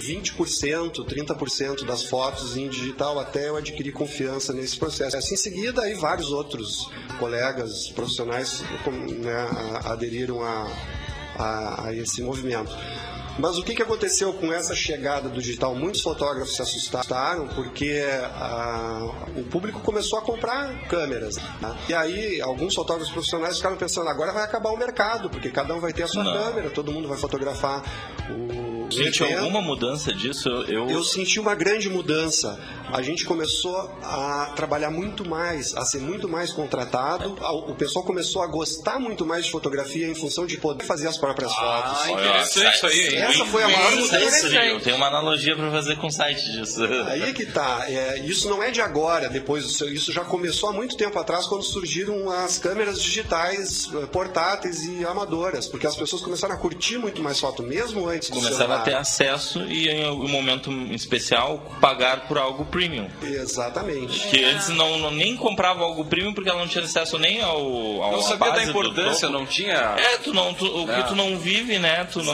20%, 0.00 1.04
30% 1.06 1.84
das 1.84 2.02
fotos 2.04 2.56
em 2.56 2.68
digital 2.68 3.18
até 3.20 3.48
eu 3.48 3.56
adquirir 3.56 3.92
confiança 3.92 4.52
nesse 4.52 4.76
processo. 4.78 5.16
Em 5.16 5.36
seguida, 5.36 5.82
aí 5.82 5.94
vários 5.94 6.30
outros 6.32 6.90
colegas 7.18 7.88
profissionais 7.90 8.62
né, 9.22 9.48
aderiram 9.84 10.42
a, 10.42 10.70
a- 11.38 11.86
a 11.86 11.94
esse 11.94 12.20
movimento. 12.22 12.72
Mas 13.40 13.56
o 13.58 13.62
que, 13.64 13.74
que 13.74 13.82
aconteceu 13.82 14.32
com 14.34 14.52
essa 14.52 14.74
chegada 14.74 15.28
do 15.28 15.40
digital? 15.40 15.74
Muitos 15.74 16.02
fotógrafos 16.02 16.54
se 16.56 16.62
assustaram 16.62 17.48
porque 17.48 18.02
ah, 18.34 19.10
o 19.36 19.44
público 19.44 19.80
começou 19.80 20.18
a 20.18 20.22
comprar 20.22 20.72
câmeras. 20.88 21.36
né? 21.36 21.76
E 21.88 21.94
aí, 21.94 22.40
alguns 22.40 22.74
fotógrafos 22.74 23.12
profissionais 23.12 23.56
ficaram 23.56 23.76
pensando: 23.76 24.08
agora 24.08 24.32
vai 24.32 24.44
acabar 24.44 24.70
o 24.70 24.76
mercado, 24.76 25.30
porque 25.30 25.50
cada 25.50 25.74
um 25.74 25.80
vai 25.80 25.92
ter 25.92 26.02
a 26.04 26.08
sua 26.08 26.24
Não. 26.24 26.32
câmera, 26.32 26.70
todo 26.70 26.92
mundo 26.92 27.08
vai 27.08 27.18
fotografar 27.18 27.82
o. 28.30 28.60
Sentiu 28.90 29.24
alguma 29.38 29.60
mudança 29.62 30.12
disso? 30.12 30.48
Eu, 30.66 30.90
Eu 30.90 31.04
senti 31.04 31.38
uma 31.38 31.54
grande 31.54 31.88
mudança. 31.88 32.58
A 32.92 33.00
gente 33.02 33.24
começou 33.24 33.76
a 34.02 34.52
trabalhar 34.56 34.90
muito 34.90 35.24
mais, 35.28 35.76
a 35.76 35.84
ser 35.84 36.00
muito 36.00 36.28
mais 36.28 36.52
contratado. 36.52 37.36
A- 37.40 37.52
O 37.52 37.76
pessoal 37.76 38.04
começou 38.04 38.42
a 38.42 38.48
gostar 38.48 38.98
muito 38.98 39.24
mais 39.24 39.44
de 39.44 39.52
fotografia 39.52 40.08
em 40.08 40.14
função 40.16 40.44
de 40.44 40.56
poder 40.56 40.84
fazer 40.84 41.06
as 41.06 41.16
próprias 41.16 41.54
fotos. 41.54 41.98
Ah, 42.02 42.10
interessante 42.10 42.74
isso 42.74 42.86
aí, 42.86 43.14
hein? 43.16 43.29
Essa 43.30 43.44
foi 43.46 43.62
a 43.62 43.68
maior 43.68 43.88
Bem 43.90 43.96
mudança. 44.00 44.16
interessante. 44.16 44.68
Eu 44.68 44.80
tenho 44.80 44.96
uma 44.96 45.06
analogia 45.06 45.56
pra 45.56 45.70
fazer 45.70 45.96
com 45.96 46.06
o 46.06 46.10
site 46.10 46.52
disso. 46.52 46.80
Aí 47.08 47.32
que 47.32 47.46
tá. 47.46 47.84
É, 47.88 48.18
isso 48.20 48.48
não 48.48 48.62
é 48.62 48.70
de 48.70 48.80
agora, 48.80 49.28
depois 49.28 49.64
do 49.64 49.70
seu- 49.70 49.92
isso 49.92 50.12
já 50.12 50.24
começou 50.24 50.68
há 50.70 50.72
muito 50.72 50.96
tempo 50.96 51.18
atrás 51.18 51.46
quando 51.46 51.62
surgiram 51.62 52.30
as 52.30 52.58
câmeras 52.58 53.00
digitais 53.02 53.88
eh, 53.94 54.06
portáteis 54.06 54.84
e 54.84 55.04
amadoras, 55.04 55.66
porque 55.66 55.86
as 55.86 55.96
pessoas 55.96 56.22
começaram 56.22 56.54
a 56.54 56.58
curtir 56.58 56.98
muito 56.98 57.22
mais 57.22 57.38
foto 57.38 57.62
mesmo 57.62 58.08
antes 58.08 58.28
do 58.30 58.34
Começaram 58.36 58.56
celular. 58.58 58.80
a 58.80 58.82
ter 58.84 58.94
acesso 58.94 59.60
e 59.62 59.88
em 59.88 60.04
algum 60.04 60.28
momento 60.28 60.70
especial 60.92 61.58
pagar 61.80 62.26
por 62.28 62.38
algo 62.38 62.64
premium. 62.64 63.08
Exatamente. 63.22 64.28
Que 64.28 64.44
antes 64.44 64.68
não, 64.68 64.98
não- 64.98 65.10
nem 65.10 65.36
comprava 65.36 65.82
algo 65.82 66.04
premium 66.04 66.32
porque 66.32 66.48
ela 66.48 66.58
não 66.60 66.68
tinha 66.68 66.84
acesso 66.84 67.18
nem 67.18 67.40
ao, 67.42 68.02
ao 68.02 68.12
Não 68.12 68.22
sabia 68.22 68.38
base 68.50 68.64
da 68.64 68.70
importância, 68.70 69.28
não 69.28 69.44
tinha. 69.46 69.74
É, 69.98 70.18
tu 70.18 70.32
não, 70.32 70.54
tu- 70.54 70.84
o 70.84 70.90
É. 70.90 71.02
que 71.02 71.08
tu 71.08 71.16
não 71.16 71.36
vive, 71.38 71.78
né? 71.78 72.04
Tu 72.04 72.22
não, 72.22 72.32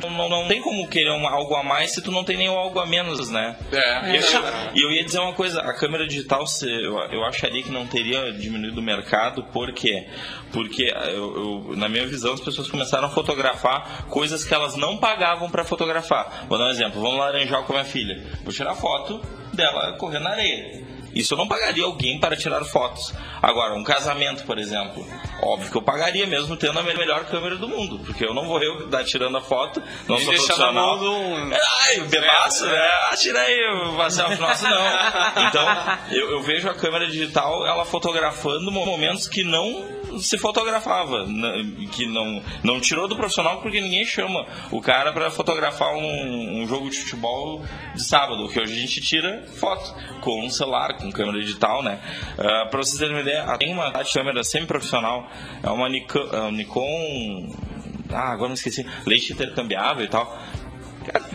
tu 0.00 0.10
não, 0.10 0.28
não 0.28 0.48
tem 0.48 0.60
como 0.60 0.86
querer 0.88 1.10
um, 1.10 1.26
algo 1.26 1.54
a 1.54 1.62
mais 1.62 1.92
se 1.92 2.02
tu 2.02 2.10
não 2.10 2.24
tem 2.24 2.36
nem 2.36 2.48
algo 2.48 2.78
a 2.78 2.86
menos, 2.86 3.30
né? 3.30 3.56
É. 3.72 4.12
E 4.12 4.16
eu, 4.16 4.84
eu 4.84 4.90
ia 4.92 5.04
dizer 5.04 5.18
uma 5.20 5.32
coisa, 5.32 5.60
a 5.60 5.72
câmera 5.72 6.06
digital, 6.06 6.44
eu, 6.62 6.98
eu 7.12 7.24
acharia 7.24 7.62
que 7.62 7.70
não 7.70 7.86
teria 7.86 8.32
diminuído 8.32 8.80
o 8.80 8.82
mercado, 8.82 9.44
por 9.44 9.72
quê? 9.72 10.06
Porque, 10.52 10.84
eu, 11.12 11.66
eu- 11.70 11.76
na 11.76 11.88
minha 11.88 12.06
visão, 12.06 12.34
as 12.34 12.40
pessoas 12.40 12.68
começaram 12.68 13.06
a 13.08 13.10
fotografar 13.10 14.06
coisas 14.08 14.44
que 14.44 14.52
elas 14.54 14.76
não 14.76 14.98
pagavam 14.98 15.50
para 15.50 15.64
fotografar. 15.64 16.46
Vou 16.48 16.58
dar 16.58 16.66
um 16.66 16.70
exemplo, 16.70 17.00
vamos 17.00 17.18
laranjar 17.18 17.62
com 17.64 17.72
a 17.72 17.76
minha 17.76 17.84
filha. 17.90 18.22
Vou 18.44 18.52
tirar 18.52 18.74
foto 18.74 19.20
dela 19.54 19.92
correndo 19.98 20.24
na 20.24 20.30
areia. 20.30 20.82
Isso 21.14 21.34
eu 21.34 21.38
não 21.38 21.46
pagaria 21.48 21.84
alguém 21.84 22.18
para 22.18 22.36
tirar 22.36 22.64
fotos. 22.64 23.12
Agora, 23.42 23.74
um 23.74 23.84
casamento, 23.84 24.44
por 24.44 24.58
exemplo, 24.58 25.06
óbvio 25.42 25.70
que 25.70 25.76
eu 25.76 25.82
pagaria 25.82 26.26
mesmo 26.26 26.56
tendo 26.56 26.78
a 26.78 26.82
melhor 26.82 27.24
câmera 27.26 27.56
do 27.56 27.68
mundo, 27.68 27.98
porque 28.04 28.24
eu 28.24 28.32
não 28.34 28.46
vou 28.46 28.62
eu 28.62 28.88
dar 28.88 29.04
tirando 29.04 29.36
a 29.36 29.40
foto, 29.40 29.82
não 30.08 30.16
E 30.16 30.24
sou 30.24 30.32
profissional. 30.34 30.98
um- 30.98 31.50
Ai, 31.86 32.00
o 32.00 32.06
bebaço, 32.06 32.64
né? 32.66 32.90
Ah, 33.10 33.16
tira 33.16 33.40
aí, 33.40 33.92
Marcelo, 33.96 34.36
nossa, 34.36 34.68
não. 34.68 35.42
Então, 35.48 35.66
eu, 36.10 36.30
eu 36.32 36.42
vejo 36.42 36.68
a 36.68 36.74
câmera 36.74 37.06
digital, 37.06 37.66
ela 37.66 37.84
fotografando 37.84 38.70
momentos 38.70 39.28
que 39.28 39.42
não 39.44 40.01
se 40.18 40.38
fotografava, 40.38 41.24
n- 41.26 41.86
que 41.88 42.06
não, 42.06 42.42
não 42.62 42.80
tirou 42.80 43.08
do 43.08 43.16
profissional 43.16 43.60
porque 43.60 43.80
ninguém 43.80 44.04
chama 44.04 44.46
o 44.70 44.80
cara 44.80 45.12
para 45.12 45.30
fotografar 45.30 45.94
um, 45.94 46.62
um 46.62 46.66
jogo 46.66 46.90
de 46.90 46.98
futebol 46.98 47.62
de 47.94 48.02
sábado, 48.04 48.48
que 48.48 48.60
hoje 48.60 48.72
a 48.72 48.76
gente 48.76 49.00
tira 49.00 49.44
foto 49.58 49.94
com 50.20 50.44
um 50.44 50.50
celular, 50.50 50.96
com 50.96 51.10
câmera 51.10 51.40
digital, 51.40 51.82
né? 51.82 52.00
Uh, 52.38 52.70
para 52.70 52.78
vocês 52.78 52.98
terem 52.98 53.14
uma 53.14 53.20
ideia, 53.22 53.56
tem 53.58 53.72
uma 53.72 53.92
câmera 54.04 54.42
semi-profissional, 54.44 55.28
é 55.62 55.70
uma 55.70 55.88
Nikon, 55.88 56.28
é 56.30 56.50
ah, 58.14 58.32
agora 58.32 58.48
me 58.48 58.54
esqueci, 58.54 58.86
leite 59.06 59.32
intercambiável 59.32 60.04
e 60.04 60.08
tal. 60.08 60.38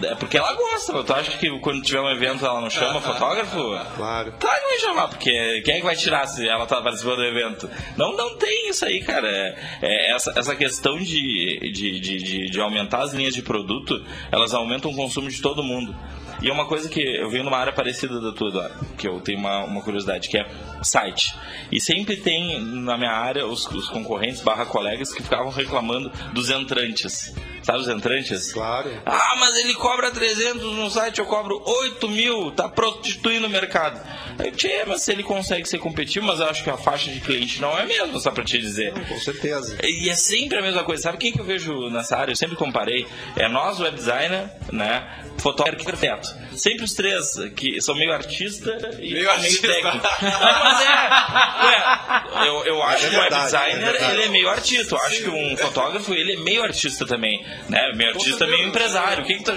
É 0.03 0.15
porque 0.15 0.37
ela 0.37 0.53
gosta, 0.53 1.03
tu 1.03 1.13
acha 1.13 1.37
que 1.37 1.49
quando 1.59 1.81
tiver 1.81 1.99
um 1.99 2.09
evento 2.09 2.45
ela 2.45 2.61
não 2.61 2.69
chama 2.69 3.01
fotógrafo? 3.01 3.57
Claro. 3.95 4.33
Claro 4.39 4.61
que 4.61 4.67
vai 4.67 4.79
chamar, 4.79 5.07
porque 5.07 5.61
quem 5.61 5.75
é 5.75 5.77
que 5.77 5.85
vai 5.85 5.95
tirar 5.95 6.27
se 6.27 6.47
ela 6.47 6.65
tá 6.65 6.81
participando 6.81 7.17
do 7.17 7.25
evento? 7.25 7.69
Não, 7.97 8.15
não 8.15 8.37
tem 8.37 8.69
isso 8.69 8.85
aí, 8.85 9.01
cara. 9.01 9.27
É, 9.27 9.55
é 9.81 10.11
essa, 10.13 10.33
essa 10.35 10.55
questão 10.55 10.97
de, 10.97 11.71
de, 11.71 11.99
de, 11.99 12.17
de, 12.17 12.49
de 12.49 12.61
aumentar 12.61 13.01
as 13.01 13.13
linhas 13.13 13.33
de 13.33 13.41
produto, 13.41 14.03
elas 14.31 14.53
aumentam 14.53 14.91
o 14.91 14.95
consumo 14.95 15.29
de 15.29 15.41
todo 15.41 15.63
mundo. 15.63 15.95
E 16.41 16.49
é 16.49 16.53
uma 16.53 16.65
coisa 16.65 16.87
que 16.87 17.01
eu 17.01 17.29
venho 17.29 17.43
numa 17.43 17.57
área 17.57 17.73
parecida 17.73 18.21
da 18.21 18.31
tua, 18.31 18.71
que 18.95 19.07
eu 19.07 19.19
tenho 19.19 19.39
uma, 19.39 19.63
uma 19.63 19.81
curiosidade, 19.81 20.29
que 20.29 20.37
é 20.37 20.47
site. 20.83 21.35
E 21.71 21.81
sempre 21.81 22.15
tem 22.15 22.61
na 22.61 22.95
minha 22.95 23.11
área 23.11 23.45
os, 23.47 23.65
os 23.67 23.89
concorrentes 23.89 24.41
barra 24.41 24.65
colegas 24.65 25.11
que 25.11 25.23
ficavam 25.23 25.49
reclamando 25.49 26.11
dos 26.33 26.51
entrantes. 26.51 27.33
Sabe 27.67 27.79
os 27.79 27.89
entrantes? 27.89 28.53
Claro. 28.53 28.89
Ah, 29.05 29.35
mas 29.37 29.57
ele 29.57 29.73
cobra 29.73 30.09
300 30.09 30.61
no 30.73 30.89
site, 30.89 31.19
eu 31.19 31.25
cobro 31.25 31.61
8 31.65 32.07
mil, 32.07 32.49
tá 32.51 32.69
prostituindo 32.69 33.45
o 33.45 33.49
mercado. 33.49 33.99
Aí, 34.39 34.51
tchê, 34.51 34.85
mas 34.87 35.01
se 35.01 35.11
ele 35.11 35.21
consegue 35.21 35.67
ser 35.67 35.77
competitivo, 35.77 36.25
mas 36.27 36.39
eu 36.39 36.47
acho 36.47 36.63
que 36.63 36.69
a 36.69 36.77
faixa 36.77 37.11
de 37.11 37.19
cliente 37.19 37.59
não 37.59 37.77
é 37.77 37.81
a 37.81 37.85
mesma, 37.85 38.17
só 38.21 38.31
pra 38.31 38.45
te 38.45 38.57
dizer. 38.57 38.93
Com 39.09 39.19
certeza. 39.19 39.77
E 39.83 40.09
é 40.09 40.15
sempre 40.15 40.59
a 40.59 40.61
mesma 40.61 40.85
coisa. 40.85 41.03
Sabe 41.03 41.17
quem 41.17 41.33
que 41.33 41.41
eu 41.41 41.43
vejo 41.43 41.89
nessa 41.89 42.15
área? 42.15 42.31
Eu 42.31 42.37
sempre 42.37 42.55
comparei. 42.55 43.05
É 43.35 43.49
nós, 43.49 43.81
web 43.81 43.97
designer, 43.97 44.49
né? 44.71 45.25
Fotógrafo 45.39 45.83
e 45.83 45.87
arquiteto. 45.87 46.29
Sempre 46.55 46.85
os 46.85 46.93
três, 46.93 47.33
que 47.55 47.81
são 47.81 47.95
meio 47.95 48.13
artista 48.13 48.77
e 49.01 49.11
Meio 49.13 49.29
artista. 49.29 49.67
técnico. 49.67 50.07
Não, 50.21 50.63
mas 50.63 50.81
é. 50.81 52.45
é, 52.45 52.47
eu, 52.47 52.65
eu 52.65 52.83
acho 52.83 53.05
É 53.05 53.09
que 53.09 53.15
o 53.15 53.19
web 53.19 53.29
verdade, 53.29 53.45
designer 53.45 53.87
é 53.87 53.91
verdade. 53.91 54.13
ele 54.13 54.23
é 54.23 54.27
meio 54.29 54.49
artista. 54.49 54.95
Eu 54.95 55.01
acho 55.01 55.23
que 55.23 55.29
um 55.29 55.57
fotógrafo 55.57 56.13
ele 56.13 56.33
é 56.33 56.37
meio 56.37 56.63
artista 56.63 57.05
também. 57.05 57.45
Né? 57.69 57.91
Meio 57.95 58.11
artista, 58.11 58.47
meio 58.47 58.67
empresário. 58.69 59.25
Quem 59.25 59.39
que 59.39 59.43
tá... 59.43 59.53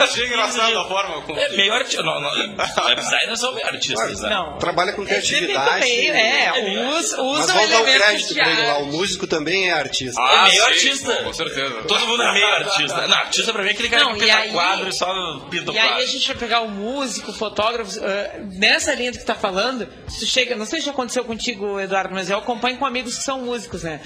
Achei 0.00 0.26
engraçado 0.26 0.78
a 0.78 0.84
forma 0.88 1.22
como. 1.22 1.38
É 1.38 1.48
meio 1.50 1.72
artista. 1.72 2.02
Não, 2.02 2.20
não, 2.20 2.28
web 2.30 2.56
designers 2.96 3.38
são 3.38 3.54
meio 3.54 3.66
artistas, 3.66 4.20
né? 4.20 4.30
Não. 4.30 4.58
Trabalha 4.58 4.92
com 4.92 5.02
É 5.02 5.06
criatividade. 5.06 5.80
também, 5.80 6.08
é, 6.10 6.52
usa, 6.90 7.16
Mas 7.16 7.18
usa 7.18 7.18
o 7.20 7.22
vamos 7.22 7.46
dar 7.46 7.56
o 7.56 7.62
elemento 7.86 8.02
crédito 8.02 8.28
de 8.28 8.34
pra 8.40 8.50
ele 8.50 8.62
lá. 8.66 8.78
O 8.78 8.86
músico 8.86 9.26
também 9.28 9.68
é 9.68 9.72
artista. 9.72 10.20
é 10.20 10.42
meio 10.42 10.50
sim, 10.54 10.60
artista. 10.68 11.14
Com 11.22 11.32
certeza. 11.32 11.74
Todo 11.86 12.06
mundo 12.06 12.22
é 12.22 12.32
meio 12.32 12.46
artista. 12.46 13.06
Não, 13.06 13.16
artista 13.16 13.52
pra 13.52 13.62
mim 13.62 13.68
é 13.68 13.72
aquele 13.72 13.88
cara 13.90 14.04
Não, 14.04 14.12
que 14.14 14.18
e 14.18 14.26
pinta 14.26 14.38
aí- 14.38 14.50
quadro 14.50 14.88
e 14.88 14.92
só 14.92 15.38
pinta 15.48 15.70
o 15.70 15.74
E 15.74 15.78
aí 15.78 15.86
quadro. 15.88 16.02
a 16.02 16.06
gente 16.06 16.26
vai 16.26 16.36
pegar 16.36 16.60
o 16.62 16.68
músico, 16.68 17.30
o 17.30 17.34
fotógrafo, 17.34 17.92
ah, 18.02 18.38
nessa 18.54 18.92
linha 18.94 19.12
do 19.12 19.18
que 19.18 19.24
tá 19.24 19.34
falando, 19.36 19.88
se 20.08 20.20
tu 20.20 20.26
chega, 20.26 20.56
não 20.56 20.66
sei 20.66 20.80
se 20.80 20.86
já 20.86 20.92
aconteceu 20.92 21.24
contigo, 21.24 21.78
Eduardo, 21.78 22.12
mas 22.12 22.28
eu 22.28 22.38
acompanho 22.38 22.76
com 22.76 22.84
amigos 22.86 23.16
que 23.16 23.22
são 23.22 23.40
músicos, 23.42 23.84
né? 23.84 24.00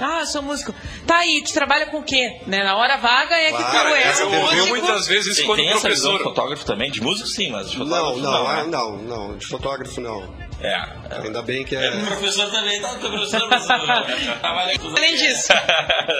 Ah, 0.00 0.20
eu 0.20 0.26
sou 0.26 0.42
músico. 0.42 0.74
Tá 1.06 1.18
aí, 1.18 1.42
tu 1.42 1.52
trabalha 1.52 1.86
com 1.86 1.98
o 1.98 2.02
quê? 2.02 2.40
Né? 2.46 2.62
Na 2.64 2.76
hora 2.76 2.96
vaga 2.96 3.34
é 3.36 3.52
que 3.52 3.58
tu 3.62 3.76
é 3.76 4.22
Eu 4.22 4.30
ouvi 4.30 4.56
músico. 4.56 4.66
muitas 4.68 5.06
vezes 5.06 5.36
Tem, 5.36 5.46
quando 5.46 5.58
tem 5.58 5.68
o 5.72 5.76
essa 5.76 5.88
visão 5.88 6.12
de 6.12 6.18
professor. 6.18 6.34
fotógrafo 6.34 6.64
também? 6.66 6.90
De 6.90 7.00
músico 7.00 7.28
sim, 7.28 7.50
mas 7.50 7.70
de 7.70 7.78
Não, 7.78 7.86
fotógrafo 7.86 8.20
não, 8.20 8.32
não. 8.32 8.46
ah, 8.48 8.56
né? 8.56 8.64
não, 8.70 8.98
não. 8.98 9.36
De 9.38 9.46
fotógrafo 9.46 10.00
não. 10.00 10.34
É. 10.60 10.76
Ainda 11.24 11.42
bem 11.42 11.64
que 11.64 11.74
É, 11.76 11.86
é. 11.86 12.04
professor 12.06 12.50
também, 12.50 12.80
tá? 12.80 12.88
Professor, 12.94 13.48
professor. 13.48 14.06
Além 14.42 15.16
disso. 15.16 15.52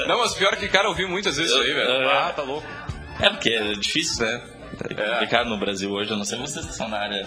Não, 0.06 0.18
mas 0.18 0.34
pior 0.34 0.56
que, 0.56 0.68
cara, 0.68 0.84
eu 0.86 0.90
ouvi 0.90 1.06
muitas 1.06 1.36
vezes 1.36 1.52
isso 1.52 1.60
aí, 1.62 1.72
velho. 1.72 1.90
É. 1.90 2.12
Ah, 2.12 2.32
tá 2.34 2.42
louco. 2.42 2.66
É, 3.20 3.30
porque 3.30 3.50
é 3.50 3.72
difícil, 3.74 4.24
né? 4.26 4.42
É 4.90 4.94
complicado 5.12 5.48
no 5.48 5.58
Brasil 5.58 5.90
hoje. 5.92 6.10
Eu 6.10 6.16
não 6.16 6.24
sei 6.24 6.38
vocês 6.38 6.64
que 6.66 6.74
são 6.74 6.88
na 6.88 6.98
área 6.98 7.24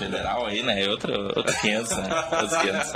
federal 0.00 0.46
aí, 0.46 0.62
né? 0.62 0.82
É 0.82 0.88
outra, 0.88 1.16
outra 1.36 1.52
500, 1.52 1.96
né? 1.98 2.28
Outros 2.32 2.60
500. 2.60 2.92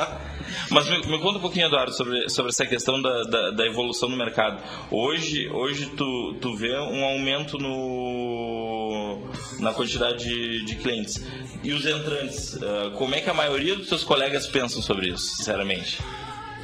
Mas 0.71 0.89
me, 0.89 1.07
me 1.07 1.19
conta 1.21 1.39
um 1.39 1.41
pouquinho, 1.41 1.67
Eduardo, 1.67 1.93
sobre, 1.93 2.29
sobre 2.29 2.51
essa 2.51 2.67
questão 2.67 3.01
da, 3.01 3.23
da, 3.25 3.51
da 3.51 3.67
evolução 3.67 4.09
do 4.09 4.17
mercado. 4.17 4.63
Hoje, 4.91 5.49
hoje 5.49 5.87
tu, 5.97 6.37
tu 6.41 6.57
vê 6.57 6.77
um 6.77 7.05
aumento 7.05 7.59
no, 7.59 9.21
na 9.61 9.73
quantidade 9.73 10.25
de, 10.25 10.65
de 10.65 10.77
clientes. 10.77 11.25
E 11.63 11.73
os 11.73 11.87
entrantes, 11.87 12.57
eh, 12.61 12.91
como 12.97 13.15
é 13.15 13.21
que 13.21 13.31
a 13.31 13.35
maioria 13.35 13.75
dos 13.75 13.89
seus 13.89 14.05
colegas 14.05 14.47
pensam 14.47 14.83
sobre 14.83 15.09
isso, 15.09 15.37
sinceramente? 15.37 15.99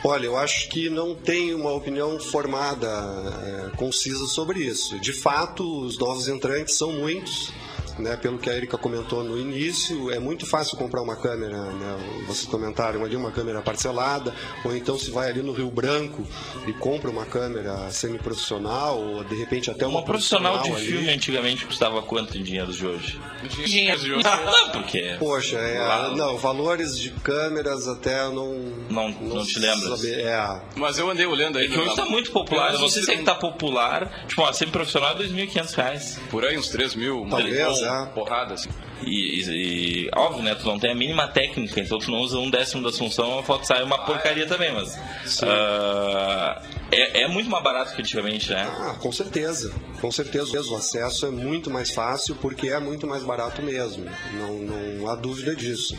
Olha, 0.02 0.26
eu 0.26 0.36
acho 0.36 0.68
que 0.70 0.88
não 0.88 1.14
tem 1.14 1.54
uma 1.54 1.72
opinião 1.72 2.18
formada, 2.18 2.88
é, 2.88 3.76
concisa 3.76 4.26
sobre 4.26 4.60
isso. 4.60 4.98
De 4.98 5.12
fato, 5.12 5.84
os 5.84 5.98
novos 5.98 6.26
entrantes 6.26 6.76
são 6.76 6.90
muitos. 6.92 7.52
Né, 8.00 8.16
pelo 8.16 8.38
que 8.38 8.48
a 8.48 8.56
Erika 8.56 8.78
comentou 8.78 9.22
no 9.22 9.38
início, 9.38 10.10
é 10.10 10.18
muito 10.18 10.46
fácil 10.46 10.76
comprar 10.76 11.02
uma 11.02 11.16
câmera, 11.16 11.56
né, 11.72 11.98
vocês 12.26 12.46
comentaram 12.46 13.04
ali, 13.04 13.14
uma 13.16 13.30
câmera 13.30 13.60
parcelada, 13.60 14.34
ou 14.64 14.74
então 14.74 14.98
se 14.98 15.10
vai 15.10 15.28
ali 15.30 15.42
no 15.42 15.52
Rio 15.52 15.70
Branco 15.70 16.26
e 16.66 16.72
compra 16.72 17.10
uma 17.10 17.26
câmera 17.26 17.90
semi-profissional, 17.90 18.98
ou 19.00 19.24
de 19.24 19.34
repente 19.36 19.70
até 19.70 19.86
uma, 19.86 19.98
Uma 19.98 20.04
profissional 20.04 20.58
de 20.62 20.70
ali. 20.72 20.86
filme 20.86 21.10
antigamente 21.10 21.66
custava 21.66 22.00
quanto 22.02 22.36
em 22.38 22.42
dinheiro 22.42 22.72
de 22.72 22.86
hoje? 22.86 23.20
Dinheiro. 23.64 24.20
Não, 24.22 24.70
porque. 24.70 25.16
Poxa, 25.18 25.56
é, 25.58 26.14
não, 26.16 26.36
valores 26.38 26.98
de 26.98 27.10
câmeras 27.10 27.86
até 27.88 28.24
eu 28.24 28.32
não. 28.32 28.54
Não- 28.90 29.10
não 29.10 29.44
te 29.44 29.58
lembras? 29.58 29.98
saber, 30.00 30.20
É, 30.20 30.60
Mas 30.76 30.98
eu 30.98 31.10
andei 31.10 31.26
olhando 31.26 31.58
aí. 31.58 31.66
É 31.66 31.68
que 31.68 31.78
hoje 31.78 31.94
tá 31.96 32.04
muito 32.06 32.30
popular. 32.30 32.72
Eu 32.74 32.80
não 32.80 32.88
sei 32.88 33.02
se 33.02 33.10
é 33.12 33.16
que 33.16 33.22
tá 33.24 33.34
popular. 33.34 34.24
Tipo, 34.26 34.42
ó, 34.42 34.52
sempre 34.52 34.72
profissional 34.72 35.12
é 35.12 35.14
2.500 35.16 35.74
reais. 35.74 36.20
Por 36.30 36.44
aí, 36.44 36.56
uns 36.58 36.68
3 36.68 36.94
mil. 36.94 37.22
uma 37.22 37.30
Talvez, 37.30 37.78
é. 37.82 37.88
Porrada, 38.14 38.54
assim. 38.54 38.70
E, 39.04 39.40
e- 39.40 40.04
e, 40.06 40.10
óbvio, 40.16 40.42
né? 40.42 40.54
Tu 40.54 40.64
não 40.66 40.78
tem 40.78 40.90
a 40.92 40.94
mínima 40.94 41.26
técnica, 41.28 41.80
então 41.80 41.98
tu 41.98 42.10
não 42.10 42.18
usa 42.18 42.38
um 42.38 42.50
décimo 42.50 42.82
da 42.82 42.90
Assunção, 42.90 43.38
a 43.38 43.42
foto 43.42 43.66
sai 43.66 43.82
uma 43.82 43.98
porcaria 44.04 44.46
também, 44.46 44.72
mas. 44.72 44.98
ah, 45.42 46.62
é, 46.92 47.22
é 47.22 47.28
muito 47.28 47.48
mais 47.48 47.62
barato 47.62 47.94
que 47.94 48.00
antigamente, 48.02 48.50
né? 48.50 48.62
Ah, 48.68 48.96
com 49.00 49.12
certeza. 49.12 49.72
Com 50.00 50.10
certeza. 50.10 50.60
O 50.70 50.76
acesso 50.76 51.26
é 51.26 51.30
muito 51.30 51.70
mais 51.70 51.90
fácil 51.92 52.34
porque 52.36 52.68
é 52.68 52.80
muito 52.80 53.06
mais 53.06 53.22
barato 53.22 53.62
mesmo. 53.62 54.04
Não, 54.34 54.54
não 54.58 55.08
há 55.08 55.14
dúvida 55.14 55.54
disso. 55.54 55.96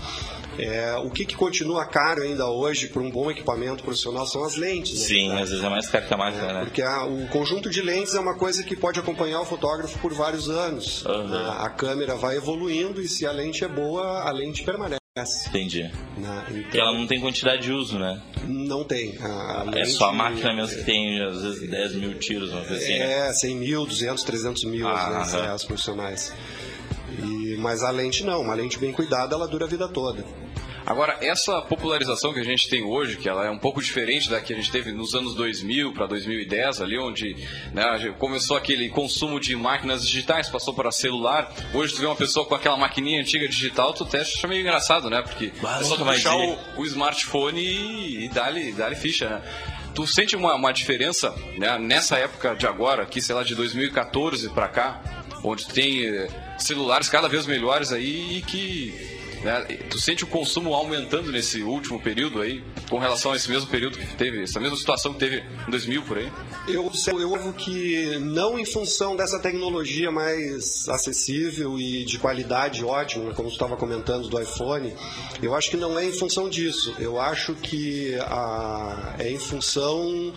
É, 0.59 0.95
o 0.97 1.09
que, 1.09 1.25
que 1.25 1.33
continua 1.35 1.85
caro 1.85 2.21
ainda 2.23 2.45
hoje 2.47 2.87
para 2.87 3.01
um 3.01 3.09
bom 3.09 3.31
equipamento 3.31 3.83
profissional 3.83 4.25
são 4.25 4.43
as 4.43 4.55
lentes. 4.57 4.99
né? 4.99 5.05
Sim, 5.07 5.31
às 5.33 5.49
vezes 5.49 5.63
é 5.63 5.69
mais 5.69 5.87
caro 5.87 6.05
que 6.05 6.13
a 6.13 6.17
máquina, 6.17 6.53
né? 6.53 6.59
Porque 6.65 6.81
a- 6.81 7.05
o 7.05 7.25
conjunto 7.29 7.69
de 7.69 7.81
lentes 7.81 8.15
é 8.15 8.19
uma 8.19 8.35
coisa 8.35 8.61
que 8.61 8.75
pode 8.75 8.99
acompanhar 8.99 9.39
o 9.39 9.45
fotógrafo 9.45 9.97
por 9.99 10.13
vários 10.13 10.49
anos. 10.49 11.05
Aham. 11.05 11.51
A, 11.51 11.65
a 11.67 11.69
câmera 11.69 12.15
vai 12.15 12.35
evoluindo 12.35 12.90
e 12.99 13.07
se 13.07 13.25
a 13.25 13.31
lente 13.31 13.63
é 13.63 13.67
boa, 13.67 14.23
a 14.27 14.31
lente 14.31 14.63
permanece. 14.63 14.99
Entendi. 15.49 15.83
né? 16.17 16.43
Porque 16.47 16.77
Então, 16.77 16.81
ela 16.87 16.97
não 16.97 17.05
tem 17.05 17.19
quantidade 17.21 17.61
de 17.63 17.71
uso, 17.71 17.99
né? 17.99 18.21
não 18.47 18.83
tem. 18.83 19.17
A, 19.19 19.61
a 19.61 19.65
É 19.67 19.69
lente- 19.83 19.91
só 19.91 20.09
a 20.09 20.13
máquina 20.13 20.53
mesmo 20.53 20.77
que 20.79 20.83
tem, 20.85 21.21
às 21.21 21.41
vezes, 21.43 21.69
10 21.69 21.95
mil 21.95 22.17
tiros, 22.17 22.49
uma 22.51 22.61
coisa 22.65 22.81
assim, 22.81 22.97
né? 22.97 23.27
É, 23.29 23.33
100 23.33 23.55
mil, 23.55 23.85
200, 23.85 24.23
300 24.23 24.63
mil, 24.63 24.87
Ah, 24.87 24.93
às 25.07 25.17
vezes, 25.17 25.33
aham. 25.35 25.45
é, 25.45 25.49
as 25.49 25.63
profissionais. 25.65 26.33
E, 27.21 27.55
mas 27.59 27.83
a 27.83 27.91
lente 27.91 28.23
não, 28.23 28.41
uma 28.41 28.53
lente 28.53 28.79
bem 28.79 28.91
cuidada, 28.93 29.35
ela 29.35 29.47
dura 29.47 29.65
a 29.65 29.67
vida 29.67 29.87
toda. 29.87 30.23
Agora, 30.85 31.17
essa 31.21 31.61
popularização 31.61 32.33
que 32.33 32.39
a 32.39 32.43
gente 32.43 32.67
tem 32.67 32.83
hoje, 32.83 33.17
que 33.17 33.29
ela 33.29 33.45
é 33.45 33.49
um 33.49 33.57
pouco 33.57 33.81
diferente 33.81 34.29
da 34.29 34.41
que 34.41 34.53
a 34.53 34.55
gente 34.55 34.71
teve 34.71 34.91
nos 34.91 35.13
anos 35.13 35.35
2000 35.35 35.93
para 35.93 36.07
2010, 36.07 36.81
ali 36.81 36.97
onde 36.97 37.35
né, 37.71 38.13
começou 38.17 38.57
aquele 38.57 38.89
consumo 38.89 39.39
de 39.39 39.55
máquinas 39.55 40.05
digitais, 40.05 40.49
passou 40.49 40.73
para 40.73 40.91
celular. 40.91 41.51
Hoje 41.73 41.93
tu 41.93 41.99
vê 41.99 42.05
uma 42.05 42.15
pessoa 42.15 42.45
com 42.45 42.55
aquela 42.55 42.77
maquininha 42.77 43.21
antiga 43.21 43.47
digital, 43.47 43.93
tu 43.93 44.03
até 44.03 44.21
acha 44.21 44.47
meio 44.47 44.61
engraçado, 44.61 45.09
né? 45.09 45.21
Porque 45.21 45.51
é 45.55 45.83
só 45.83 45.95
tu 45.95 46.05
puxar 46.05 46.35
o, 46.35 46.57
o 46.77 46.85
smartphone 46.85 47.61
e, 47.61 48.25
e 48.25 48.29
dá-lhe 48.29 48.71
dá 48.71 48.93
ficha, 48.95 49.29
né? 49.29 49.41
Tu 49.93 50.07
sente 50.07 50.35
uma, 50.35 50.55
uma 50.55 50.71
diferença 50.71 51.35
né, 51.57 51.77
nessa 51.77 52.17
época 52.17 52.55
de 52.55 52.65
agora, 52.65 53.03
aqui, 53.03 53.21
sei 53.21 53.35
lá, 53.35 53.43
de 53.43 53.55
2014 53.55 54.49
para 54.49 54.67
cá, 54.69 55.01
onde 55.43 55.67
tem 55.67 56.05
eh, 56.05 56.27
celulares 56.57 57.09
cada 57.09 57.27
vez 57.27 57.45
melhores 57.45 57.91
aí 57.91 58.37
e 58.37 58.41
que 58.41 59.20
Né? 59.43 59.61
Tu 59.89 59.99
sente 59.99 60.23
o 60.23 60.27
consumo 60.27 60.73
aumentando 60.73 61.31
nesse 61.31 61.63
último 61.63 61.99
período 61.99 62.41
aí, 62.41 62.63
com 62.89 62.99
relação 62.99 63.31
a 63.31 63.35
esse 63.35 63.49
mesmo 63.49 63.69
período 63.69 63.97
que 63.97 64.15
teve, 64.15 64.43
essa 64.43 64.59
mesma 64.59 64.77
situação 64.77 65.13
que 65.13 65.19
teve 65.19 65.43
em 65.67 65.71
2000 65.71 66.03
por 66.03 66.17
aí? 66.17 66.31
Eu, 66.67 66.91
eu 67.19 67.35
acho 67.35 67.53
que 67.53 68.19
não 68.19 68.59
em 68.59 68.65
função 68.65 69.15
dessa 69.15 69.39
tecnologia 69.39 70.11
mais 70.11 70.87
acessível 70.89 71.79
e 71.79 72.05
de 72.05 72.19
qualidade 72.19 72.83
ótima, 72.85 73.33
como 73.33 73.49
você 73.49 73.55
estava 73.55 73.75
comentando 73.75 74.27
do 74.27 74.39
iPhone, 74.39 74.93
eu 75.41 75.55
acho 75.55 75.71
que 75.71 75.77
não 75.77 75.97
é 75.97 76.05
em 76.05 76.13
função 76.13 76.47
disso. 76.49 76.95
Eu 76.99 77.19
acho 77.19 77.55
que 77.55 78.15
a, 78.19 79.15
é 79.19 79.29
em 79.29 79.39
função 79.39 80.33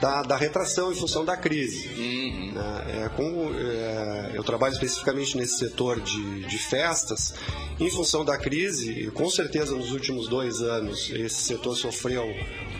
da, 0.00 0.22
da 0.22 0.36
retração, 0.36 0.92
em 0.92 0.94
função 0.94 1.24
da 1.24 1.36
crise. 1.36 1.88
Uhum. 1.96 2.52
É, 2.88 3.08
como, 3.16 3.54
é, 3.54 4.32
eu 4.34 4.44
trabalho 4.44 4.72
especificamente 4.72 5.36
nesse 5.36 5.58
setor 5.58 6.00
de, 6.00 6.44
de 6.46 6.58
festas, 6.58 7.34
em 7.80 7.90
função 7.90 8.24
da 8.24 8.36
crise, 8.42 9.10
com 9.14 9.30
certeza 9.30 9.74
nos 9.74 9.92
últimos 9.92 10.28
dois 10.28 10.60
anos 10.60 11.10
esse 11.10 11.42
setor 11.42 11.76
sofreu. 11.76 12.26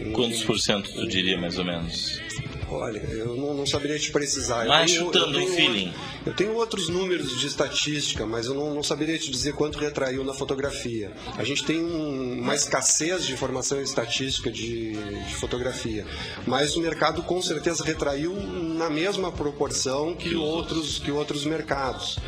Um... 0.01 0.12
Quantos 0.12 0.42
por 0.42 0.59
cento 0.59 0.92
tu 0.92 1.07
diria 1.07 1.38
mais 1.38 1.59
ou 1.59 1.64
menos? 1.64 2.20
Olha, 2.68 3.01
eu 3.01 3.37
não, 3.37 3.53
não 3.53 3.66
saberia 3.66 3.98
te 3.98 4.11
precisar. 4.11 4.66
Mas 4.66 4.90
chutando 4.90 5.38
o 5.38 5.46
feeling. 5.48 5.92
Eu 6.25 6.33
tenho 6.33 6.55
outros 6.55 6.88
números 6.88 7.38
de 7.38 7.46
estatística, 7.46 8.25
mas 8.25 8.46
eu 8.46 8.55
não, 8.55 8.75
não 8.75 8.83
saberia 8.83 9.18
te 9.18 9.31
dizer 9.31 9.53
quanto 9.53 9.79
retraiu 9.79 10.25
na 10.25 10.33
fotografia. 10.33 11.12
A 11.37 11.44
gente 11.44 11.64
tem 11.64 11.83
um, 11.83 12.40
uma 12.40 12.55
escassez 12.55 13.27
de 13.27 13.33
informação 13.33 13.81
estatística 13.81 14.51
de, 14.51 14.92
de, 14.92 15.35
fotografia, 15.35 16.07
mas 16.46 16.75
o 16.77 16.81
mercado 16.81 17.22
com 17.22 17.42
certeza 17.42 17.85
retraiu 17.85 18.35
na 18.35 18.88
mesma 18.88 19.31
proporção 19.31 20.14
que 20.14 20.35
outros, 20.35 20.98
que 20.98 21.11
outros 21.11 21.44
mercados. 21.44 22.18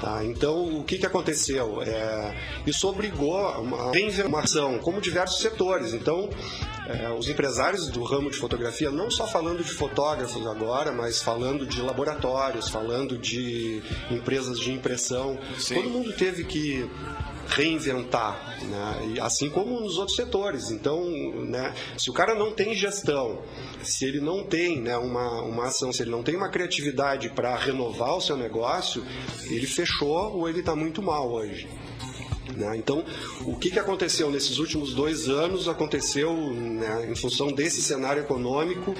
Tá? 0.00 0.24
Então, 0.24 0.78
o 0.78 0.84
que, 0.84 0.98
que 0.98 1.06
aconteceu? 1.06 1.82
É, 1.82 2.34
isso 2.66 2.88
obrigou 2.88 3.36
a 3.38 3.58
uma 3.58 3.92
reinvenção, 3.92 4.78
como 4.78 5.00
diversos 5.00 5.40
setores. 5.40 5.94
Então, 5.94 6.28
é, 6.86 7.08
os 7.10 7.28
empresários 7.28 7.88
do 7.88 8.02
ramo 8.02 8.30
de 8.30 8.36
fotografia, 8.36 8.90
não 8.90 9.10
só 9.10 9.26
falando 9.26 9.64
de 9.64 9.70
fotógrafos 9.70 10.46
agora, 10.46 10.92
mas 10.92 11.22
falando 11.22 11.66
de 11.66 11.80
laboratórios, 11.80 12.68
falando 12.68 13.16
de 13.16 13.82
empresas 14.10 14.58
de 14.58 14.72
impressão, 14.72 15.38
Sim. 15.58 15.76
todo 15.76 15.88
mundo 15.88 16.12
teve 16.12 16.44
que 16.44 16.88
reinventar, 17.48 18.58
né? 18.62 19.20
assim 19.20 19.48
como 19.50 19.80
nos 19.80 19.98
outros 19.98 20.16
setores. 20.16 20.70
Então, 20.70 21.04
né, 21.46 21.74
se 21.96 22.10
o 22.10 22.12
cara 22.12 22.34
não 22.34 22.52
tem 22.52 22.74
gestão, 22.74 23.42
se 23.82 24.04
ele 24.04 24.20
não 24.20 24.44
tem 24.44 24.80
né, 24.80 24.96
uma, 24.96 25.42
uma 25.42 25.66
ação, 25.66 25.92
se 25.92 26.02
ele 26.02 26.10
não 26.10 26.22
tem 26.22 26.36
uma 26.36 26.48
criatividade 26.48 27.28
para 27.30 27.54
renovar 27.56 28.16
o 28.16 28.20
seu 28.20 28.36
negócio, 28.36 29.04
ele 29.44 29.66
fechou 29.84 30.36
ou 30.36 30.48
ele 30.48 30.60
está 30.60 30.74
muito 30.74 31.02
mal 31.02 31.30
hoje. 31.30 31.68
Né? 32.56 32.76
Então, 32.76 33.04
o 33.46 33.56
que, 33.56 33.70
que 33.70 33.78
aconteceu 33.78 34.30
nesses 34.30 34.58
últimos 34.58 34.94
dois 34.94 35.28
anos? 35.28 35.68
Aconteceu, 35.68 36.32
né, 36.52 37.08
em 37.10 37.14
função 37.14 37.48
desse 37.48 37.82
cenário 37.82 38.22
econômico, 38.22 38.94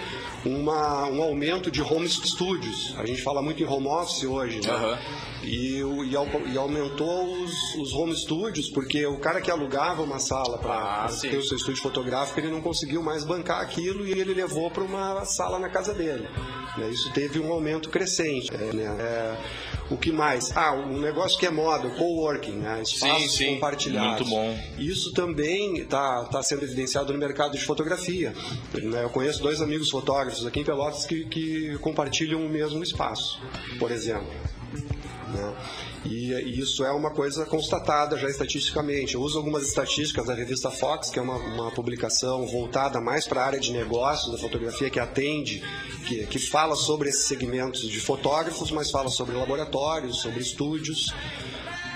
uma, 0.45 1.09
um 1.09 1.23
aumento 1.23 1.71
de 1.71 1.83
home 1.83 2.09
studios. 2.09 2.95
A 2.99 3.07
gente 3.07 3.23
fala 3.23 3.43
muito 3.43 3.63
em 3.63 3.67
home 3.67 3.87
office 3.87 4.25
hoje, 4.25 4.61
né? 4.67 4.75
Uhum. 4.75 4.99
E, 5.45 5.83
e, 5.83 6.53
e, 6.53 6.57
aumentou 6.57 7.35
os, 7.43 7.75
os, 7.75 7.93
home 7.93 8.17
studios, 8.17 8.71
porque 8.71 9.05
o 9.05 9.19
cara 9.19 9.43
que 9.43 9.51
alugava 9.51 10.03
uma 10.03 10.19
sala 10.19 10.57
para 10.57 11.05
ah, 11.05 11.07
ter 11.21 11.37
o 11.37 11.43
seu 11.45 11.59
estúdio 11.59 11.83
fotográfico, 11.83 12.41
ele 12.41 12.51
não 12.51 12.63
conseguiu 12.63 13.03
mais 13.03 13.25
bancar 13.25 13.61
aquilo 13.61 14.07
e 14.07 14.13
ele 14.13 14.33
levou 14.33 14.71
para 14.71 14.83
uma 14.83 15.23
sala 15.27 15.59
na 15.59 15.69
casa 15.69 15.93
dele. 15.93 16.27
Né? 16.79 16.89
Isso 16.89 17.13
teve 17.13 17.39
um 17.41 17.53
aumento 17.53 17.91
crescente. 17.91 18.51
Né? 18.53 18.85
é, 18.99 19.37
o 19.91 19.97
que 19.97 20.11
mais? 20.11 20.57
Ah, 20.57 20.73
um 20.73 20.99
negócio 20.99 21.39
que 21.39 21.47
é 21.47 21.51
moda, 21.51 21.87
o 21.89 21.95
coworking, 21.97 22.57
né? 22.57 22.83
espaços 22.83 23.23
sim, 23.23 23.29
sim. 23.29 23.55
compartilhados. 23.55 24.29
Muito 24.29 24.31
bom. 24.31 24.59
Isso 24.79 25.13
também 25.13 25.79
está 25.79 26.25
tá 26.25 26.43
sendo 26.43 26.65
evidenciado 26.65 27.13
no 27.13 27.19
mercado 27.19 27.53
de 27.53 27.65
fotografia. 27.65 28.35
Né? 28.73 29.05
Eu 29.05 29.11
conheço 29.11 29.43
dois 29.43 29.61
amigos 29.61 29.91
fotógrafos 29.91 30.47
aqui 30.47 30.61
em 30.61 30.65
Pelotas 30.65 31.05
que, 31.05 31.25
que 31.27 31.79
compartilham 31.79 32.45
o 32.45 32.49
mesmo 32.49 32.83
espaço, 32.83 33.41
por 33.79 33.91
exemplo. 33.91 34.33
Né? 35.29 35.55
E, 36.05 36.33
e, 36.33 36.61
isso 36.61 36.85
é 36.85 36.93
uma 36.93 37.11
coisa 37.11 37.47
constatada 37.47 38.19
já 38.19 38.29
estatisticamente. 38.29 39.15
Eu 39.15 39.23
uso 39.23 39.39
algumas 39.39 39.67
estatísticas 39.67 40.27
da 40.27 40.35
revista 40.35 40.71
Fox, 40.71 41.11
que 41.11 41.19
é 41.19 41.23
uma, 41.23 41.37
uma 41.37 41.71
publicação 41.71 42.47
voltada 42.47 43.01
mais 43.01 43.27
para 43.27 43.43
a 43.43 43.47
área 43.47 43.61
de 43.61 43.73
negócios 43.73 44.31
da 44.31 44.39
fotografia, 44.39 44.91
que 44.91 45.01
atende, 45.01 45.63
que, 46.07 46.27
que 46.27 46.39
fala 46.39 46.77
sobre 46.77 47.09
esses 47.09 47.25
segmentos 47.25 47.89
de 47.89 48.01
fotógrafos, 48.01 48.71
mas 48.71 48.91
fala 48.91 49.09
sobre 49.09 49.35
laboratórios, 49.37 50.21
sobre 50.21 50.41
estúdios. 50.41 51.07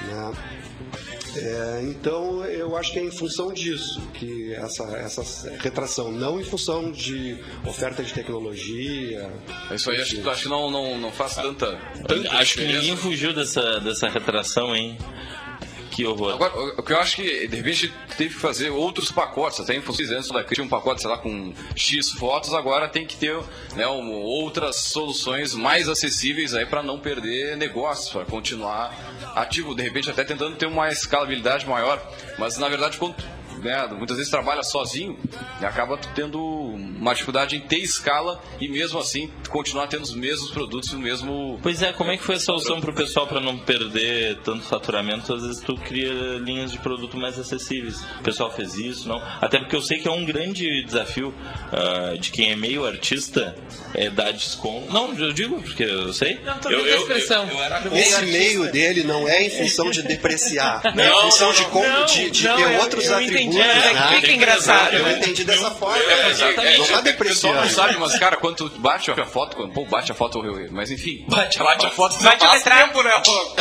Né? 0.06 0.67
É, 1.38 1.80
então, 1.84 2.44
eu 2.44 2.76
acho 2.76 2.92
que 2.92 2.98
é 2.98 3.02
em 3.02 3.10
função 3.10 3.52
disso 3.52 4.00
que 4.14 4.54
essa, 4.54 4.84
essa 4.96 5.50
retração, 5.58 6.10
não 6.10 6.40
em 6.40 6.44
função 6.44 6.90
de 6.90 7.38
oferta 7.66 8.02
de 8.02 8.12
tecnologia. 8.12 9.30
Isso 9.70 9.90
aí 9.90 10.00
acho, 10.00 10.20
que, 10.20 10.28
acho 10.28 10.42
que 10.42 10.48
não, 10.48 10.70
não, 10.70 10.98
não 10.98 11.12
faz 11.12 11.36
tanta. 11.36 11.78
tanta 12.06 12.32
acho 12.36 12.54
que 12.54 12.64
ninguém 12.64 12.96
fugiu 12.96 13.32
dessa, 13.32 13.80
dessa 13.80 14.08
retração, 14.08 14.74
hein? 14.74 14.96
Que. 15.98 16.06
Agora, 16.06 16.52
o 16.76 16.80
que 16.80 16.92
eu 16.92 17.00
acho 17.00 17.16
que 17.16 17.48
de 17.48 17.56
repente 17.56 17.92
teve 18.16 18.32
que 18.32 18.40
fazer 18.40 18.70
outros 18.70 19.10
pacotes, 19.10 19.58
até 19.58 19.74
em 19.74 19.80
função 19.80 20.16
antes 20.16 20.30
daqui 20.30 20.54
tinha 20.54 20.64
um 20.64 20.68
pacote, 20.68 21.00
sei 21.00 21.10
lá, 21.10 21.18
com 21.18 21.52
X 21.74 22.12
fotos, 22.12 22.54
agora 22.54 22.86
tem 22.86 23.04
que 23.04 23.16
ter 23.16 23.36
né, 23.74 23.84
um, 23.88 24.12
outras 24.12 24.76
soluções 24.76 25.56
mais 25.56 25.88
acessíveis 25.88 26.54
aí 26.54 26.64
para 26.64 26.84
não 26.84 27.00
perder 27.00 27.56
negócios, 27.56 28.10
para 28.10 28.24
continuar 28.24 28.94
ativo, 29.34 29.74
de 29.74 29.82
repente 29.82 30.08
até 30.08 30.22
tentando 30.22 30.54
ter 30.54 30.66
uma 30.66 30.88
escalabilidade 30.88 31.66
maior. 31.66 32.00
Mas 32.38 32.56
na 32.58 32.68
verdade, 32.68 32.96
quando 32.96 33.16
né, 33.58 33.86
muitas 33.96 34.16
vezes 34.16 34.30
trabalha 34.30 34.62
sozinho 34.62 35.18
e 35.60 35.64
acaba 35.64 35.98
tendo 36.14 36.38
uma 36.40 37.12
dificuldade 37.12 37.56
em 37.56 37.60
ter 37.60 37.78
escala 37.78 38.42
e 38.60 38.68
mesmo 38.68 38.98
assim 38.98 39.30
continuar 39.48 39.86
tendo 39.86 40.02
os 40.02 40.14
mesmos 40.14 40.50
produtos 40.50 40.90
e 40.92 40.96
o 40.96 40.98
mesmo. 40.98 41.58
Pois 41.62 41.82
é, 41.82 41.92
como 41.92 42.10
é 42.10 42.16
que 42.16 42.22
foi 42.22 42.36
a 42.36 42.40
solução 42.40 42.80
para 42.80 42.90
o 42.90 42.94
pessoal 42.94 43.26
para 43.26 43.40
não 43.40 43.58
perder 43.58 44.38
tanto 44.44 44.64
faturamento? 44.64 45.32
Às 45.32 45.42
vezes 45.42 45.60
tu 45.60 45.74
cria 45.76 46.38
linhas 46.38 46.70
de 46.70 46.78
produto 46.78 47.16
mais 47.16 47.38
acessíveis. 47.38 48.02
O 48.20 48.22
pessoal 48.22 48.50
fez 48.50 48.74
isso, 48.74 49.08
não? 49.08 49.22
Até 49.40 49.58
porque 49.58 49.76
eu 49.76 49.82
sei 49.82 49.98
que 49.98 50.08
é 50.08 50.10
um 50.10 50.24
grande 50.24 50.84
desafio 50.84 51.28
uh, 51.28 52.18
de 52.18 52.30
quem 52.30 52.50
é 52.50 52.56
meio 52.56 52.86
artista 52.86 53.56
é 53.94 54.10
dar 54.10 54.32
desconto. 54.32 54.92
Não, 54.92 55.14
eu 55.14 55.32
digo 55.32 55.60
porque 55.62 55.84
eu 55.84 56.12
sei. 56.12 56.40
Não, 56.44 56.70
eu, 56.70 56.86
eu, 56.86 56.98
expressão. 56.98 57.48
Eu, 57.48 57.90
eu 57.90 57.96
Esse 57.96 58.24
meio 58.26 58.70
dele 58.70 59.04
não 59.04 59.28
é 59.28 59.44
em 59.44 59.50
função 59.50 59.90
de 59.90 60.02
depreciar, 60.02 60.82
não, 60.94 61.02
é 61.02 61.08
em 61.08 61.22
função 61.22 61.52
de, 61.52 61.64
como, 61.66 61.88
não, 61.88 62.04
de, 62.06 62.30
de 62.30 62.42
ter 62.42 62.80
outros 62.80 63.10
atributos 63.10 63.47
entendi, 63.48 63.60
é, 63.60 64.20
fica 64.20 64.32
engraçado. 64.32 64.94
Eu 64.94 65.10
entendi 65.10 65.44
dessa 65.44 65.70
forma. 65.70 65.98
É, 65.98 66.30
exatamente. 66.30 66.92
Não 66.92 67.02
depressivo. 67.02 67.54
não 67.54 67.68
sabe, 67.68 67.96
mas, 67.98 68.18
cara, 68.18 68.36
quando 68.36 68.56
tu 68.56 68.80
bate 68.80 69.10
a 69.10 69.24
foto, 69.24 69.68
pô, 69.68 69.84
bate 69.84 70.12
a 70.12 70.14
foto, 70.14 70.42
mas 70.70 70.90
enfim. 70.90 71.24
Bate, 71.28 71.58
bate 71.58 71.86
a 71.86 71.90
foto, 71.90 72.18
vai 72.22 72.36
te 72.36 72.64
tempo, 72.64 73.02
né? 73.02 73.12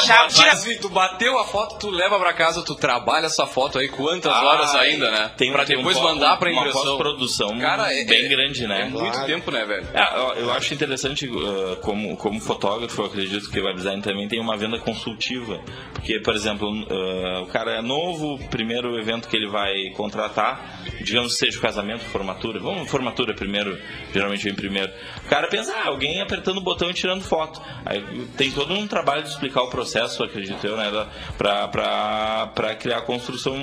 Já, 0.06 0.28
tira... 0.28 0.56
Tu 0.80 0.89
bateu 0.89 1.38
a 1.39 1.45
foto, 1.45 1.78
tu 1.80 1.89
leva 1.89 2.19
pra 2.19 2.34
casa, 2.34 2.62
tu 2.62 2.76
trabalha 2.76 3.28
essa 3.28 3.45
foto 3.45 3.80
aí 3.80 3.88
quantas 3.88 4.32
ah, 4.32 4.43
horas 4.43 4.76
ainda, 4.76 5.10
né? 5.10 5.32
Tem, 5.38 5.52
pra 5.52 5.63
depois 5.63 5.97
um, 5.97 6.04
mandar 6.04 6.38
pra 6.38 6.52
impressão. 6.52 6.82
Uma 6.82 6.89
pós-produção 6.89 7.60
cara, 7.60 7.93
é, 7.93 8.04
bem 8.04 8.28
grande, 8.28 8.67
né? 8.67 8.82
É 8.82 8.86
muito 8.86 9.12
claro. 9.12 9.28
tempo, 9.28 9.52
né, 9.52 9.65
velho? 9.65 9.88
É, 9.93 10.41
eu 10.41 10.52
acho 10.52 10.73
interessante, 10.73 11.28
uh, 11.28 11.78
como, 11.82 12.15
como 12.17 12.39
fotógrafo, 12.39 13.02
eu 13.02 13.06
acredito 13.06 13.50
que 13.50 13.60
o 13.60 13.65
web 13.65 13.78
design 13.78 14.02
também 14.02 14.28
tem 14.28 14.39
uma 14.39 14.58
venda 14.58 14.80
consultiva. 14.80 15.60
Porque, 15.93 16.19
por 16.19 16.36
exemplo, 16.36 16.69
uh, 16.69 17.43
o 17.43 17.47
cara 17.47 17.80
é 17.80 17.82
novo, 17.82 18.39
primeiro 18.50 18.97
evento 19.00 19.28
que 19.28 19.36
ele 19.36 19.47
vai 19.47 19.73
contratar, 19.96 20.84
digamos 21.02 21.34
que 21.34 21.40
seja 21.40 21.58
o 21.58 21.62
casamento, 21.62 22.04
formatura, 22.06 22.60
vamos 22.60 22.90
formatura 22.90 23.34
primeiro, 23.34 23.78
geralmente 24.13 24.44
vem 24.44 24.56
primeiro. 24.56 24.92
O 25.26 25.30
cara 25.30 25.48
pensa, 25.48 25.74
ah, 25.74 25.88
alguém 25.88 26.22
apertando 26.22 26.58
o 26.58 26.62
botão 26.62 26.90
e 26.90 26.94
tirando 26.94 27.24
foto. 27.24 27.62
Aí 27.86 28.02
tem 28.38 28.52
todo 28.52 28.74
um 28.74 28.88
trabalho 28.88 29.24
de 29.24 29.30
explicar 29.30 29.62
o 29.62 29.70
processo, 29.70 30.24
acredito 30.24 30.66
eu, 30.66 30.78
né, 30.78 30.92
para 31.38 32.76
criar 32.76 32.98
a 32.98 33.02
construção 33.02 33.56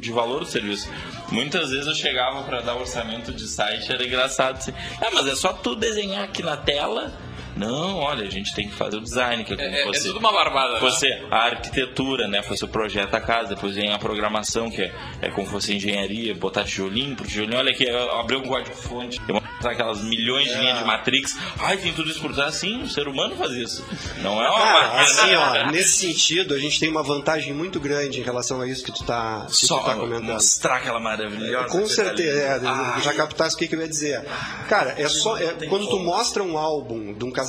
de 0.00 0.12
valor 0.12 0.40
do 0.40 0.46
serviço. 0.46 0.90
Muitas 1.30 1.70
vezes 1.70 1.86
eu 1.86 1.94
chegava 1.94 2.42
para 2.42 2.60
dar 2.60 2.74
orçamento 2.74 3.32
de 3.32 3.46
site, 3.46 3.92
era 3.92 4.04
engraçado 4.04 4.56
assim, 4.56 4.72
ah, 5.00 5.10
mas 5.12 5.26
é 5.26 5.34
só 5.34 5.52
tu 5.52 5.74
desenhar 5.74 6.24
aqui 6.24 6.42
na 6.42 6.56
tela 6.56 7.27
não, 7.58 7.96
olha, 7.96 8.24
a 8.24 8.30
gente 8.30 8.54
tem 8.54 8.68
que 8.68 8.74
fazer 8.74 8.96
o 8.96 9.00
design, 9.00 9.44
que 9.44 9.52
é 9.52 9.56
como 9.56 9.68
é, 9.68 9.84
você. 9.86 9.98
É 9.98 10.12
tudo 10.12 10.20
uma 10.20 10.32
barbada. 10.32 10.78
Você, 10.78 11.08
né? 11.08 11.26
a 11.30 11.46
arquitetura, 11.46 12.28
né? 12.28 12.40
Você 12.42 12.66
projeta 12.68 13.16
a 13.16 13.20
casa, 13.20 13.54
depois 13.54 13.74
vem 13.74 13.92
a 13.92 13.98
programação, 13.98 14.70
que 14.70 14.82
é, 14.82 14.94
é 15.20 15.30
como 15.30 15.46
fosse 15.46 15.74
engenharia, 15.74 16.34
botar 16.36 16.62
tijolinho 16.64 17.16
pro 17.16 17.26
tijolinho. 17.26 17.58
Olha 17.58 17.72
aqui, 17.72 17.88
abriu 17.90 18.38
um 18.38 18.42
código 18.42 18.76
fonte. 18.76 19.20
sabe, 19.60 19.74
aquelas 19.74 20.00
milhões 20.02 20.46
de 20.46 20.56
linhas 20.56 20.78
de 20.78 20.84
Matrix. 20.84 21.36
Ai, 21.58 21.76
tem 21.78 21.92
tudo 21.92 22.08
isso 22.08 22.20
por 22.20 22.32
trás. 22.32 22.54
Sim, 22.54 22.82
o 22.82 22.88
ser 22.88 23.08
humano 23.08 23.34
faz 23.36 23.52
isso. 23.52 23.84
Não 24.18 24.40
é 24.40 24.48
uma 24.48 24.58
Cara, 24.58 25.00
assim, 25.00 25.34
ó, 25.34 25.66
nesse 25.72 26.06
sentido, 26.06 26.54
a 26.54 26.58
gente 26.58 26.78
tem 26.78 26.88
uma 26.88 27.02
vantagem 27.02 27.52
muito 27.52 27.80
grande 27.80 28.20
em 28.20 28.22
relação 28.22 28.60
a 28.60 28.68
isso 28.68 28.84
que 28.84 28.92
tu 28.92 29.04
tá, 29.04 29.46
que 29.46 29.58
tu 29.58 29.66
Só 29.66 29.80
tá 29.80 29.94
comentando. 29.94 30.24
mostrar 30.32 30.76
aquela 30.76 31.00
maravilhosa. 31.00 31.66
Com 31.66 31.78
coisa 31.78 31.94
certeza, 31.94 32.38
é, 32.38 33.00
já 33.02 33.12
captasse 33.14 33.56
o 33.56 33.58
que, 33.58 33.66
que 33.66 33.74
eu 33.74 33.80
ia 33.80 33.88
dizer. 33.88 34.24
Cara, 34.68 34.94
é 34.96 35.08
só. 35.08 35.36
é, 35.38 35.66
quando 35.68 35.88
tu 35.88 35.98
mostra 35.98 36.42
um 36.42 36.56
álbum 36.56 37.12
de 37.12 37.24
um 37.24 37.32
casamento, 37.32 37.47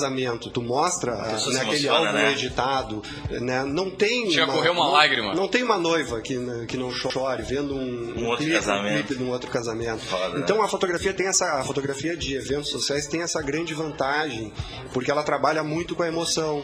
tu 0.49 0.61
mostra 0.61 1.15
naquele 1.15 1.87
emociona, 1.87 1.97
álbum 1.97 2.11
né? 2.13 2.31
editado, 2.31 3.03
né? 3.29 3.63
Não 3.63 3.89
tem. 3.89 4.29
Chega 4.31 4.51
a 4.51 4.55
correr 4.55 4.69
uma 4.69 4.85
não, 4.85 4.91
lágrima. 4.91 5.33
Não 5.35 5.47
tem 5.47 5.63
uma 5.63 5.77
noiva 5.77 6.21
que, 6.21 6.37
né, 6.37 6.65
que 6.67 6.77
não 6.77 6.91
chore 6.91 7.43
vendo 7.43 7.75
um, 7.75 8.13
Um 8.17 8.27
outro 8.27 8.45
clipe, 8.45 8.53
casamento. 8.59 9.07
clipe 9.07 9.15
de 9.15 9.23
um 9.23 9.31
outro 9.31 9.49
casamento. 9.49 9.99
Foda, 10.01 10.29
né? 10.35 10.41
então 10.43 10.61
a 10.61 10.67
fotografia 10.67 11.13
tem 11.13 11.27
essa. 11.27 11.59
A 11.59 11.63
fotografia 11.63 12.15
de 12.15 12.35
eventos 12.35 12.69
sociais 12.69 13.07
tem 13.07 13.21
essa 13.21 13.41
grande 13.41 13.73
vantagem, 13.73 14.53
porque 14.93 15.11
ela 15.11 15.23
trabalha 15.23 15.63
muito 15.63 15.95
com 15.95 16.03
a 16.03 16.07
emoção. 16.07 16.63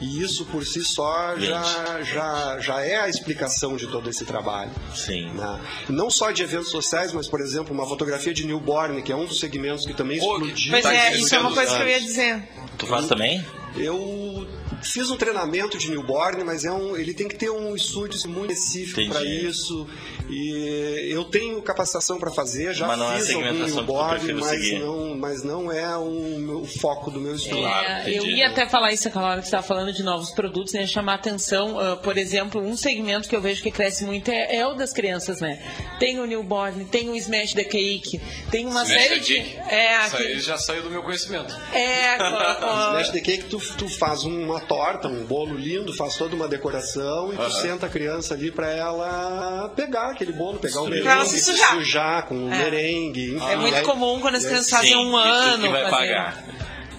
E 0.00 0.22
isso 0.22 0.44
por 0.46 0.64
si 0.64 0.84
só 0.84 1.36
já, 1.38 2.02
já, 2.02 2.58
já 2.60 2.82
é 2.82 2.96
a 2.96 3.08
explicação 3.08 3.76
de 3.76 3.86
todo 3.86 4.10
esse 4.10 4.24
trabalho. 4.26 4.70
Sim. 4.94 5.30
né? 5.30 5.60
Não 5.88 6.10
só 6.10 6.30
de 6.30 6.42
eventos 6.42 6.68
sociais, 6.70 7.12
mas, 7.12 7.28
por 7.28 7.40
exemplo, 7.40 7.72
uma 7.72 7.86
fotografia 7.86 8.34
de 8.34 8.46
newborn, 8.46 9.00
que 9.02 9.10
é 9.10 9.16
um 9.16 9.24
dos 9.24 9.40
segmentos 9.40 9.86
que 9.86 9.94
também 9.94 10.18
Pô, 10.18 10.34
explodiu. 10.34 10.72
Pois 10.72 10.84
Tá 10.84 10.94
é, 10.94 11.16
isso 11.16 11.34
é 11.34 11.38
uma 11.38 11.52
coisa 11.52 11.76
que 11.76 11.82
eu 11.82 11.88
ia 11.88 12.00
dizer. 12.00 12.42
Tu 12.78 12.86
faz 12.86 13.06
também? 13.06 13.44
Eu 13.76 14.46
fiz 14.82 15.10
um 15.10 15.16
treinamento 15.16 15.78
de 15.78 15.90
newborn, 15.90 16.44
mas 16.44 16.64
é 16.64 16.70
um, 16.72 16.96
ele 16.96 17.12
tem 17.14 17.28
que 17.28 17.36
ter 17.36 17.50
um 17.50 17.74
estúdio 17.74 18.18
muito 18.28 18.52
específico 18.52 19.08
para 19.10 19.24
isso. 19.24 19.86
E 20.28 21.08
eu 21.10 21.24
tenho 21.24 21.60
capacitação 21.62 22.18
para 22.18 22.30
fazer, 22.30 22.74
já 22.74 22.86
Mas 22.86 22.98
não 22.98 23.10
é 23.12 23.14
a 23.14 23.18
fiz 23.18 23.30
algum 23.34 23.42
que 23.46 23.70
tu 23.70 23.74
newborn, 23.76 24.32
mas 24.34 24.46
seguir. 24.50 24.78
não, 24.80 25.16
mas 25.16 25.42
não 25.44 25.70
é 25.72 25.96
o, 25.96 26.38
meu- 26.38 26.60
o 26.62 26.66
foco 26.66 27.10
do 27.10 27.20
meu 27.20 27.34
estudo. 27.36 27.58
Claro, 27.60 27.86
É, 27.88 28.10
eu 28.18 28.24
ia 28.26 28.48
até 28.48 28.66
falar 28.68 28.92
isso 28.92 29.06
aquela 29.08 29.28
hora 29.30 29.36
que 29.40 29.46
você 29.46 29.48
estava 29.56 29.62
falando 29.66 29.92
de 29.92 30.02
novos 30.02 30.30
produtos, 30.30 30.72
né? 30.72 30.86
Chamar 30.86 31.14
atenção, 31.14 31.78
ah, 31.78 31.96
por 31.96 32.18
exemplo, 32.18 32.60
um 32.60 32.76
segmento 32.76 33.28
que 33.28 33.36
eu 33.36 33.40
vejo 33.40 33.62
que 33.62 33.70
cresce 33.70 34.04
muito 34.04 34.30
é, 34.30 34.56
é 34.56 34.66
o 34.66 34.74
das 34.74 34.92
crianças, 34.92 35.40
né? 35.40 35.62
Tem 36.00 36.18
o 36.18 36.26
newborn, 36.26 36.84
tem 36.86 37.08
o 37.10 37.14
Smash 37.16 37.52
the 37.54 37.64
Cake, 37.64 38.20
tem 38.50 38.66
uma 38.66 38.82
Smash 38.82 38.88
série 39.02 39.14
the 39.14 39.20
de. 39.20 39.34
Cake. 39.34 39.56
É, 39.68 40.06
Isso 40.06 40.16
aí 40.16 40.22
aquele- 40.24 40.40
já 40.40 40.58
saiu 40.58 40.82
do 40.82 40.90
meu 40.90 41.02
conhecimento. 41.02 41.54
é, 41.72 42.16
ó, 42.62 42.90
Smash 42.90 43.10
the 43.10 43.20
Cake, 43.20 43.44
tu, 43.44 43.58
tu 43.78 43.88
faz 43.88 44.24
uma 44.24 44.60
torta, 44.68 45.08
um 45.08 45.24
bolo 45.24 45.54
lindo, 45.54 45.92
faz 45.94 46.16
toda 46.16 46.34
uma 46.36 46.48
decoração 46.48 47.32
e 47.32 47.36
tu 47.36 47.50
senta 47.52 47.86
a 47.86 47.88
criança 47.88 48.34
ali 48.34 48.50
pra 48.50 48.70
ela 48.70 49.70
pegar 49.74 50.10
aquele 50.10 50.32
bolo, 50.32 50.58
pegar 50.58 50.80
o 50.82 50.86
Pra 50.86 50.96
ela 50.96 51.04
merengue, 51.24 51.28
se 51.40 51.56
sujar. 51.56 52.26
com 52.26 52.34
o 52.46 52.52
É. 52.52 52.58
merengue. 52.58 53.34
Enfim, 53.36 53.46
é 53.50 53.56
muito 53.56 53.82
comum 53.82 54.20
quando 54.20 54.36
as 54.36 54.44
é, 54.44 54.48
crianças 54.48 54.70
fazem 54.70 54.96
um 54.96 55.16
ano. 55.16 55.62
que 55.62 55.68
vai 55.68 55.90
pagar. 55.90 56.44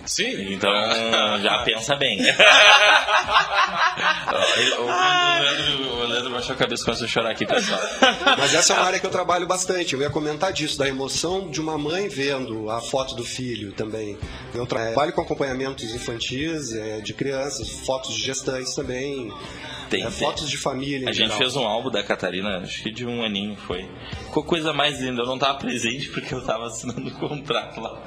Sim. 0.07 0.53
Então, 0.53 0.71
já 1.41 1.63
pensa 1.63 1.95
bem. 1.95 2.19
o, 4.79 6.05
Leandro, 6.05 6.31
baixou 6.31 6.55
a 6.55 6.57
cabeça 6.57 6.83
e 6.83 6.85
começou 6.85 7.05
a 7.05 7.07
chorar 7.09 7.31
aqui, 7.31 7.45
pessoal. 7.45 7.79
Mas 8.37 8.55
essa 8.55 8.73
é 8.73 8.77
uma 8.77 8.85
área 8.85 8.99
que 8.99 9.05
eu 9.05 9.11
trabalho 9.11 9.45
bastante. 9.45 9.93
Eu 9.93 10.01
ia 10.01 10.09
comentar 10.09 10.51
disso, 10.53 10.77
da 10.77 10.87
emoção 10.87 11.49
de 11.49 11.59
uma 11.59 11.77
mãe 11.77 12.07
vendo 12.07 12.69
a 12.69 12.81
foto 12.81 13.15
do 13.15 13.23
filho 13.23 13.73
também. 13.73 14.17
Eu 14.53 14.65
trabalho 14.65 15.11
com 15.13 15.21
acompanhamentos 15.21 15.93
infantis, 15.93 16.73
é, 16.73 17.01
de 17.01 17.13
crianças, 17.13 17.69
fotos 17.69 18.15
de 18.15 18.23
gestantes 18.23 18.73
também, 18.73 19.31
Tem, 19.89 20.03
é, 20.03 20.11
fotos 20.11 20.49
de 20.49 20.57
família. 20.57 21.09
A 21.09 21.11
gente 21.11 21.25
geral. 21.25 21.37
fez 21.37 21.55
um 21.55 21.65
álbum 21.65 21.89
da 21.89 22.03
Catarina, 22.03 22.59
acho 22.59 22.81
que 22.83 22.91
de 22.91 23.05
um 23.05 23.23
aninho 23.23 23.55
foi. 23.55 23.89
Ficou 24.25 24.43
coisa 24.43 24.71
mais 24.73 24.99
linda. 24.99 25.21
Eu 25.21 25.27
não 25.27 25.37
tava 25.37 25.57
presente 25.57 26.09
porque 26.09 26.33
eu 26.33 26.41
tava 26.41 26.67
assinando 26.67 27.07
o 27.07 27.11
contrato 27.11 27.79
lá. 27.81 28.01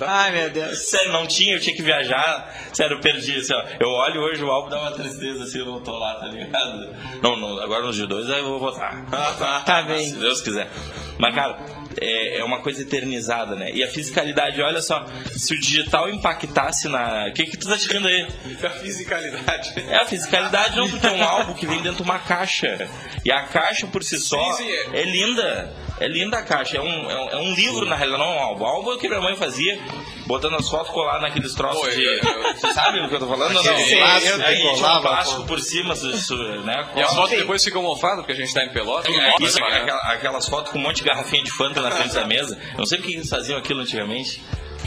Ai, 0.00 0.32
meu 0.32 0.50
Deus. 0.50 0.89
Sério, 0.90 1.12
não 1.12 1.24
tinha, 1.24 1.54
eu 1.54 1.60
tinha 1.60 1.74
que 1.74 1.82
viajar. 1.82 2.52
Sério, 2.72 2.96
eu 2.96 3.00
perdi. 3.00 3.38
Assim, 3.38 3.54
ó. 3.54 3.64
Eu 3.78 3.90
olho 3.90 4.22
hoje 4.22 4.42
o 4.42 4.50
álbum 4.50 4.68
dá 4.68 4.80
uma 4.80 4.90
tristeza 4.90 5.44
assim, 5.44 5.60
eu 5.60 5.66
não 5.66 5.80
tô 5.80 5.96
lá, 5.96 6.16
tá 6.16 6.26
ligado? 6.26 6.96
Não, 7.22 7.36
não 7.36 7.60
agora 7.62 7.84
nos 7.84 7.96
G2 7.96 8.32
aí 8.32 8.40
eu 8.40 8.44
vou 8.44 8.58
votar. 8.58 9.04
Tá 9.64 9.82
bem. 9.82 10.08
Se 10.08 10.16
Deus 10.16 10.40
quiser. 10.40 10.68
Mas, 11.16 11.34
cara, 11.34 11.58
é, 12.00 12.38
é 12.38 12.44
uma 12.44 12.60
coisa 12.60 12.82
eternizada, 12.82 13.54
né? 13.54 13.70
E 13.72 13.84
a 13.84 13.88
fisicalidade, 13.88 14.60
olha 14.60 14.80
só, 14.80 15.06
se 15.36 15.54
o 15.54 15.60
digital 15.60 16.08
impactasse 16.08 16.88
na. 16.88 17.28
O 17.28 17.32
que, 17.32 17.44
que 17.46 17.56
tu 17.56 17.68
tá 17.68 17.76
tirando 17.76 18.08
aí? 18.08 18.26
A 18.64 18.70
fisicalidade. 18.70 19.72
É 19.76 19.96
a 19.96 20.06
fisicalidade 20.06 20.76
não, 20.76 20.88
porque 20.90 21.06
é 21.06 21.12
um 21.12 21.22
álbum 21.22 21.54
que 21.54 21.66
vem 21.66 21.80
dentro 21.82 21.98
de 21.98 22.02
uma 22.02 22.18
caixa. 22.18 22.88
E 23.24 23.30
a 23.30 23.44
caixa 23.44 23.86
por 23.86 24.02
si 24.02 24.18
só 24.18 24.42
Sim, 24.54 24.64
sim, 24.64 24.70
é. 24.70 25.00
é 25.00 25.04
linda. 25.04 25.72
É 26.00 26.08
linda 26.08 26.38
a 26.38 26.42
caixa. 26.42 26.78
É 26.78 26.80
um, 26.80 27.10
é 27.10 27.16
um, 27.16 27.28
é 27.28 27.36
um 27.36 27.54
livro, 27.54 27.84
na 27.86 27.94
realidade, 27.94 28.22
não 28.22 28.32
é 28.32 28.36
um 28.36 28.42
álbum. 28.42 28.64
O 28.64 28.66
álbum 28.66 28.90
é 28.92 28.94
o 28.94 28.98
que 28.98 29.08
minha 29.08 29.20
mãe 29.20 29.36
fazia, 29.36 29.78
botando 30.26 30.54
as 30.56 30.68
fotos, 30.68 30.90
colar 30.92 31.20
naqueles 31.20 31.54
troços 31.54 31.94
de. 31.94 32.02
eu- 32.02 32.20
Você 32.54 32.72
sabe 32.72 33.00
do 33.02 33.08
que 33.08 33.14
eu 33.14 33.18
tô 33.20 33.26
falando? 33.28 33.52
Não, 33.52 33.60
Aquele 33.60 33.84
Sim, 33.84 33.96
plástico 33.98 34.42
aí 34.42 34.56
tinha 34.56 34.70
um 34.72 34.74
colava, 34.76 35.00
plástico 35.02 35.44
por 35.46 35.60
cima, 35.60 35.92
isso, 35.94 36.36
né? 36.64 36.88
E 36.96 37.00
as 37.02 37.14
fotos 37.14 37.30
depois 37.38 37.62
ficam 37.62 37.82
mofadas, 37.82 38.18
porque 38.20 38.32
a 38.32 38.36
gente 38.36 38.52
tá 38.52 38.64
em 38.64 38.70
pelota. 38.70 39.08
É, 39.10 39.34
isso, 39.42 39.60
né? 39.60 39.66
aquela- 39.76 40.12
aquelas 40.12 40.48
fotos 40.48 40.72
com 40.72 40.78
um 40.78 40.82
monte 40.82 40.96
de 40.96 41.02
garrafinha 41.04 41.44
de 41.44 41.50
Fanta 41.50 41.80
na 41.82 41.90
frente 41.90 42.14
da 42.14 42.26
mesa. 42.26 42.58
Eu 42.72 42.78
não 42.78 42.86
sei 42.86 42.98
por 42.98 43.06
que 43.06 43.14
eles 43.14 43.28
faziam 43.28 43.58
aquilo 43.58 43.80
antigamente. 43.80 44.42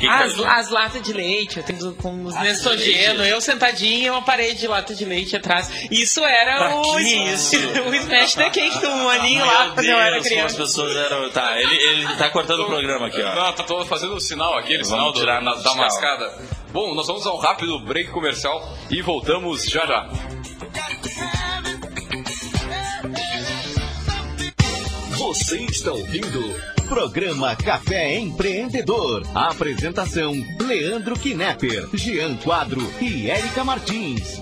As, 0.09 0.37
as 0.39 0.69
latas 0.69 1.01
de 1.01 1.13
leite, 1.13 1.57
eu 1.57 1.63
tenho 1.63 1.93
com 1.95 2.25
os 2.25 2.35
Nestogeno, 2.35 3.23
eu 3.23 3.39
sentadinha 3.39 4.07
e 4.07 4.09
uma 4.09 4.21
parede 4.21 4.59
de 4.61 4.67
lata 4.67 4.93
de 4.93 5.05
leite 5.05 5.35
atrás. 5.35 5.69
Isso 5.89 6.23
era 6.25 6.57
Pra 6.57 6.75
o, 6.75 6.95
que 6.97 7.01
isso? 7.01 7.55
o 7.87 7.95
Smash 7.95 8.33
the 8.35 8.49
Cake 8.49 8.79
do 8.79 8.87
um 8.89 9.09
aninho 9.09 9.45
lá 9.45 9.71
quando 9.73 9.85
eu 9.85 9.97
era 9.97 10.09
como 10.11 10.21
as 10.21 10.27
criança. 10.27 10.57
pessoas 10.57 10.95
eram. 10.95 11.29
Tá, 11.29 11.59
ele, 11.61 11.75
ele 11.75 12.15
tá 12.15 12.29
cortando 12.29 12.61
o 12.61 12.65
programa 12.65 13.07
aqui, 13.07 13.21
ó. 13.21 13.33
Não, 13.35 13.53
tá 13.53 13.63
todo 13.63 13.85
fazendo 13.85 14.15
o 14.15 14.19
sinal, 14.19 14.57
aquele 14.57 14.83
Vamos 14.83 14.89
sinal 14.89 15.11
do- 15.13 15.19
tirar 15.19 15.41
da, 15.43 15.55
no 15.55 15.63
da 15.63 15.75
mascada. 15.75 16.37
Bom, 16.71 16.93
nós 16.95 17.07
vamos 17.07 17.25
a 17.25 17.33
um 17.33 17.37
rápido 17.37 17.79
break 17.79 18.09
comercial 18.11 18.61
e 18.89 19.01
voltamos 19.01 19.63
já 19.65 19.85
já. 19.85 20.09
Você 25.33 25.61
está 25.61 25.91
ouvindo 25.91 26.39
Programa 26.87 27.55
Café 27.55 28.19
Empreendedor. 28.19 29.23
Apresentação: 29.33 30.31
Leandro 30.61 31.15
Knepper, 31.17 31.89
Jean 31.91 32.35
Quadro 32.37 32.79
e 33.01 33.31
Érica 33.31 33.63
Martins. 33.63 34.39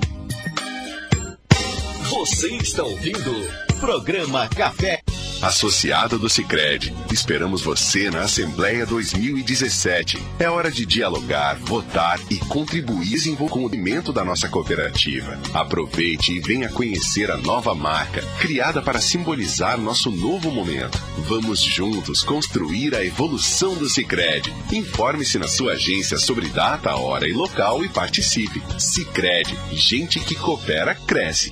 Você 2.09 2.49
está 2.57 2.83
ouvindo 2.83 3.31
Programa 3.79 4.49
Café. 4.49 5.00
Associado 5.41 6.19
do 6.19 6.29
Sicredi, 6.29 6.93
esperamos 7.11 7.63
você 7.63 8.11
na 8.11 8.21
Assembleia 8.21 8.85
2017. 8.85 10.21
É 10.37 10.47
hora 10.47 10.69
de 10.69 10.85
dialogar, 10.85 11.55
votar 11.55 12.19
e 12.29 12.37
contribuir 12.37 13.01
o 13.01 13.03
desenvolvimento 13.03 14.13
da 14.13 14.23
nossa 14.23 14.47
cooperativa. 14.47 15.39
Aproveite 15.53 16.33
e 16.33 16.39
venha 16.39 16.69
conhecer 16.69 17.31
a 17.31 17.37
nova 17.37 17.73
marca, 17.73 18.21
criada 18.39 18.81
para 18.81 19.01
simbolizar 19.01 19.79
nosso 19.79 20.11
novo 20.11 20.51
momento. 20.51 21.01
Vamos 21.27 21.59
juntos 21.59 22.23
construir 22.23 22.93
a 22.95 23.03
evolução 23.03 23.73
do 23.73 23.89
Sicredi. 23.89 24.53
Informe-se 24.71 25.39
na 25.39 25.47
sua 25.47 25.73
agência 25.73 26.17
sobre 26.17 26.49
data, 26.49 26.95
hora 26.95 27.27
e 27.27 27.33
local 27.33 27.83
e 27.83 27.89
participe. 27.89 28.61
Sicredi, 28.77 29.57
gente 29.71 30.19
que 30.19 30.35
coopera 30.35 30.93
cresce. 30.93 31.51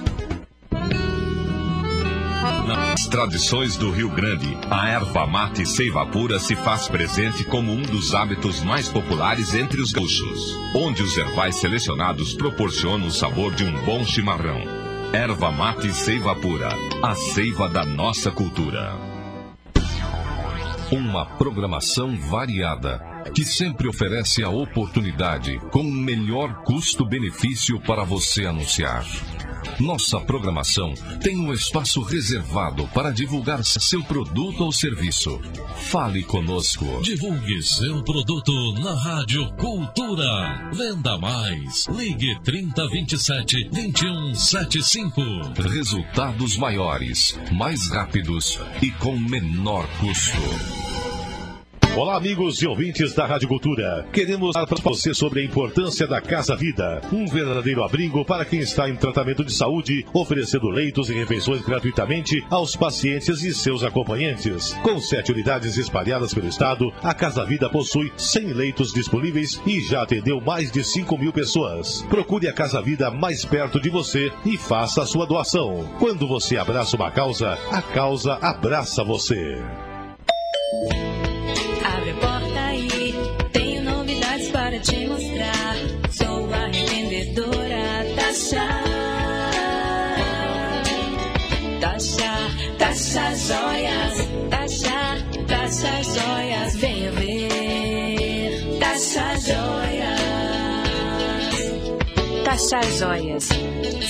Nas 2.67 3.07
tradições 3.07 3.75
do 3.75 3.89
Rio 3.89 4.09
Grande, 4.09 4.55
a 4.69 4.87
erva 4.87 5.25
mate 5.25 5.65
seiva 5.65 6.05
pura 6.05 6.39
se 6.39 6.55
faz 6.55 6.87
presente 6.87 7.43
como 7.43 7.71
um 7.71 7.81
dos 7.81 8.13
hábitos 8.13 8.61
mais 8.61 8.87
populares 8.87 9.55
entre 9.55 9.81
os 9.81 9.91
gaúchos, 9.91 10.55
onde 10.75 11.01
os 11.01 11.17
ervais 11.17 11.55
selecionados 11.55 12.33
proporcionam 12.33 13.07
o 13.07 13.11
sabor 13.11 13.53
de 13.55 13.63
um 13.63 13.85
bom 13.85 14.05
chimarrão. 14.05 14.61
Erva 15.11 15.51
mate 15.51 15.91
seiva 15.91 16.35
pura, 16.35 16.69
a 17.03 17.15
seiva 17.15 17.67
da 17.67 17.83
nossa 17.83 18.29
cultura. 18.29 18.95
Uma 20.91 21.25
programação 21.25 22.15
variada, 22.17 23.01
que 23.33 23.43
sempre 23.43 23.87
oferece 23.87 24.43
a 24.43 24.49
oportunidade 24.49 25.59
com 25.71 25.81
o 25.81 25.91
melhor 25.91 26.63
custo-benefício 26.63 27.79
para 27.79 28.03
você 28.03 28.45
anunciar. 28.45 29.05
Nossa 29.79 30.19
programação 30.19 30.93
tem 31.21 31.37
um 31.37 31.53
espaço 31.53 32.01
reservado 32.01 32.87
para 32.93 33.11
divulgar 33.11 33.63
seu 33.63 34.03
produto 34.03 34.63
ou 34.63 34.71
serviço. 34.71 35.39
Fale 35.89 36.23
conosco. 36.23 36.85
Divulgue 37.01 37.61
seu 37.63 38.03
produto 38.03 38.51
na 38.79 38.93
Rádio 38.93 39.51
Cultura. 39.53 40.69
Venda 40.73 41.17
mais. 41.17 41.87
Ligue 41.87 42.39
3027 42.43 43.69
2175. 43.69 45.21
Resultados 45.69 46.57
maiores, 46.57 47.39
mais 47.51 47.89
rápidos 47.89 48.59
e 48.81 48.91
com 48.91 49.17
menor 49.17 49.87
custo. 49.99 50.41
Olá, 51.93 52.15
amigos 52.15 52.61
e 52.61 52.67
ouvintes 52.67 53.13
da 53.13 53.25
Rádio 53.25 53.49
Cultura. 53.49 54.07
Queremos 54.13 54.53
falar 54.53 54.65
para 54.65 54.81
você 54.81 55.13
sobre 55.13 55.41
a 55.41 55.43
importância 55.43 56.07
da 56.07 56.21
Casa 56.21 56.55
Vida, 56.55 57.01
um 57.11 57.27
verdadeiro 57.27 57.83
abrigo 57.83 58.23
para 58.23 58.45
quem 58.45 58.59
está 58.59 58.89
em 58.89 58.95
tratamento 58.95 59.43
de 59.43 59.53
saúde, 59.53 60.05
oferecendo 60.13 60.69
leitos 60.69 61.09
e 61.09 61.13
refeições 61.13 61.61
gratuitamente 61.61 62.41
aos 62.49 62.77
pacientes 62.77 63.43
e 63.43 63.53
seus 63.53 63.83
acompanhantes. 63.83 64.71
Com 64.81 65.01
sete 65.01 65.33
unidades 65.33 65.77
espalhadas 65.77 66.33
pelo 66.33 66.47
estado, 66.47 66.93
a 67.03 67.13
Casa 67.13 67.43
Vida 67.43 67.69
possui 67.69 68.09
100 68.15 68.53
leitos 68.53 68.93
disponíveis 68.93 69.61
e 69.67 69.81
já 69.81 70.03
atendeu 70.03 70.39
mais 70.39 70.71
de 70.71 70.85
5 70.85 71.17
mil 71.17 71.33
pessoas. 71.33 72.03
Procure 72.03 72.47
a 72.47 72.53
Casa 72.53 72.81
Vida 72.81 73.11
mais 73.11 73.43
perto 73.43 73.81
de 73.81 73.89
você 73.89 74.31
e 74.45 74.57
faça 74.57 75.03
a 75.03 75.05
sua 75.05 75.27
doação. 75.27 75.85
Quando 75.99 76.25
você 76.25 76.55
abraça 76.55 76.95
uma 76.95 77.11
causa, 77.11 77.59
a 77.69 77.81
causa 77.81 78.35
abraça 78.41 79.03
você. 79.03 79.61
Tasha. 88.41 88.67
Tasha, 91.79 92.33
Tasha 92.79 93.35
Joias. 93.35 94.17
Tasha, 94.49 94.99
Tasha 95.47 96.03
Joias. 96.03 96.75
Venha 96.77 97.11
ver. 97.11 98.79
Tasha 98.79 99.37
Joias. 99.45 100.21
Tasha 102.43 102.81
Joias. 102.97 103.47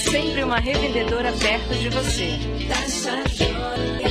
Sempre 0.09 0.43
uma 0.43 0.59
revendedora 0.59 1.33
perto 1.33 1.73
de 1.75 1.89
você. 1.89 2.29
Tasha 2.69 3.23
Joias. 3.35 4.10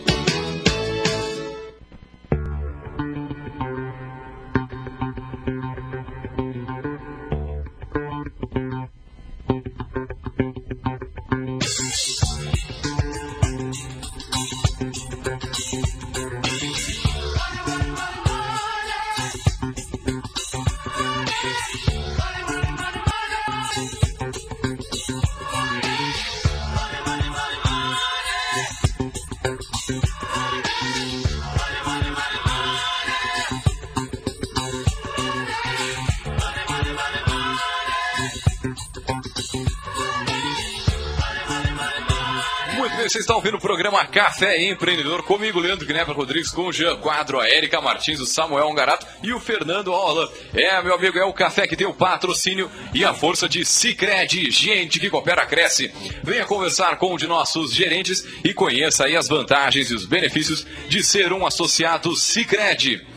Estão 43.31 43.39
ouvindo 43.39 43.55
o 43.55 43.61
programa 43.61 44.05
Café 44.07 44.61
Empreendedor 44.61 45.23
comigo, 45.23 45.57
Leandro 45.57 45.87
Gnepper 45.87 46.13
Rodrigues, 46.13 46.51
com 46.51 46.63
o 46.63 46.73
Jean 46.73 46.97
Quadro, 46.97 47.39
a 47.39 47.47
Érica 47.47 47.79
Martins, 47.79 48.19
o 48.19 48.25
Samuel 48.25 48.67
Ongarato 48.67 49.07
e 49.23 49.31
o 49.31 49.39
Fernando 49.39 49.89
Holland. 49.89 50.29
É, 50.53 50.81
meu 50.81 50.95
amigo, 50.95 51.17
é 51.17 51.23
o 51.23 51.31
café 51.31 51.65
que 51.65 51.77
tem 51.77 51.87
o 51.87 51.93
patrocínio 51.93 52.69
e 52.93 53.05
a 53.05 53.13
força 53.13 53.47
de 53.47 53.63
Cicred. 53.63 54.51
Gente 54.51 54.99
que 54.99 55.09
coopera, 55.09 55.45
cresce. 55.45 55.93
Venha 56.21 56.45
conversar 56.45 56.97
com 56.97 57.13
um 57.13 57.15
de 57.15 57.25
nossos 57.25 57.73
gerentes 57.73 58.27
e 58.43 58.53
conheça 58.53 59.05
aí 59.05 59.15
as 59.15 59.29
vantagens 59.29 59.89
e 59.89 59.93
os 59.93 60.05
benefícios 60.05 60.67
de 60.89 61.01
ser 61.01 61.31
um 61.31 61.45
associado 61.45 62.13
Cicred. 62.17 63.10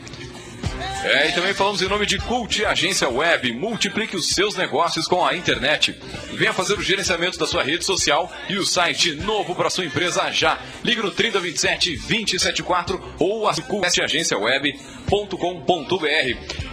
É, 1.04 1.28
e 1.28 1.32
também 1.32 1.52
falamos 1.52 1.82
em 1.82 1.88
nome 1.88 2.06
de 2.06 2.16
Cult 2.18 2.64
Agência 2.64 3.06
Web. 3.10 3.52
Multiplique 3.52 4.16
os 4.16 4.30
seus 4.30 4.56
negócios 4.56 5.06
com 5.06 5.24
a 5.24 5.36
internet. 5.36 5.94
Venha 6.32 6.54
fazer 6.54 6.78
o 6.78 6.82
gerenciamento 6.82 7.38
da 7.38 7.46
sua 7.46 7.62
rede 7.62 7.84
social 7.84 8.32
e 8.48 8.56
o 8.56 8.64
site 8.64 9.14
novo 9.14 9.54
para 9.54 9.68
sua 9.68 9.84
empresa 9.84 10.30
já. 10.32 10.58
Ligue 10.82 11.02
no 11.02 11.10
3027 11.10 11.98
274 11.98 13.16
ou 13.18 13.46
acesse 13.46 14.02
agenciaweb.com.br. 14.02 15.03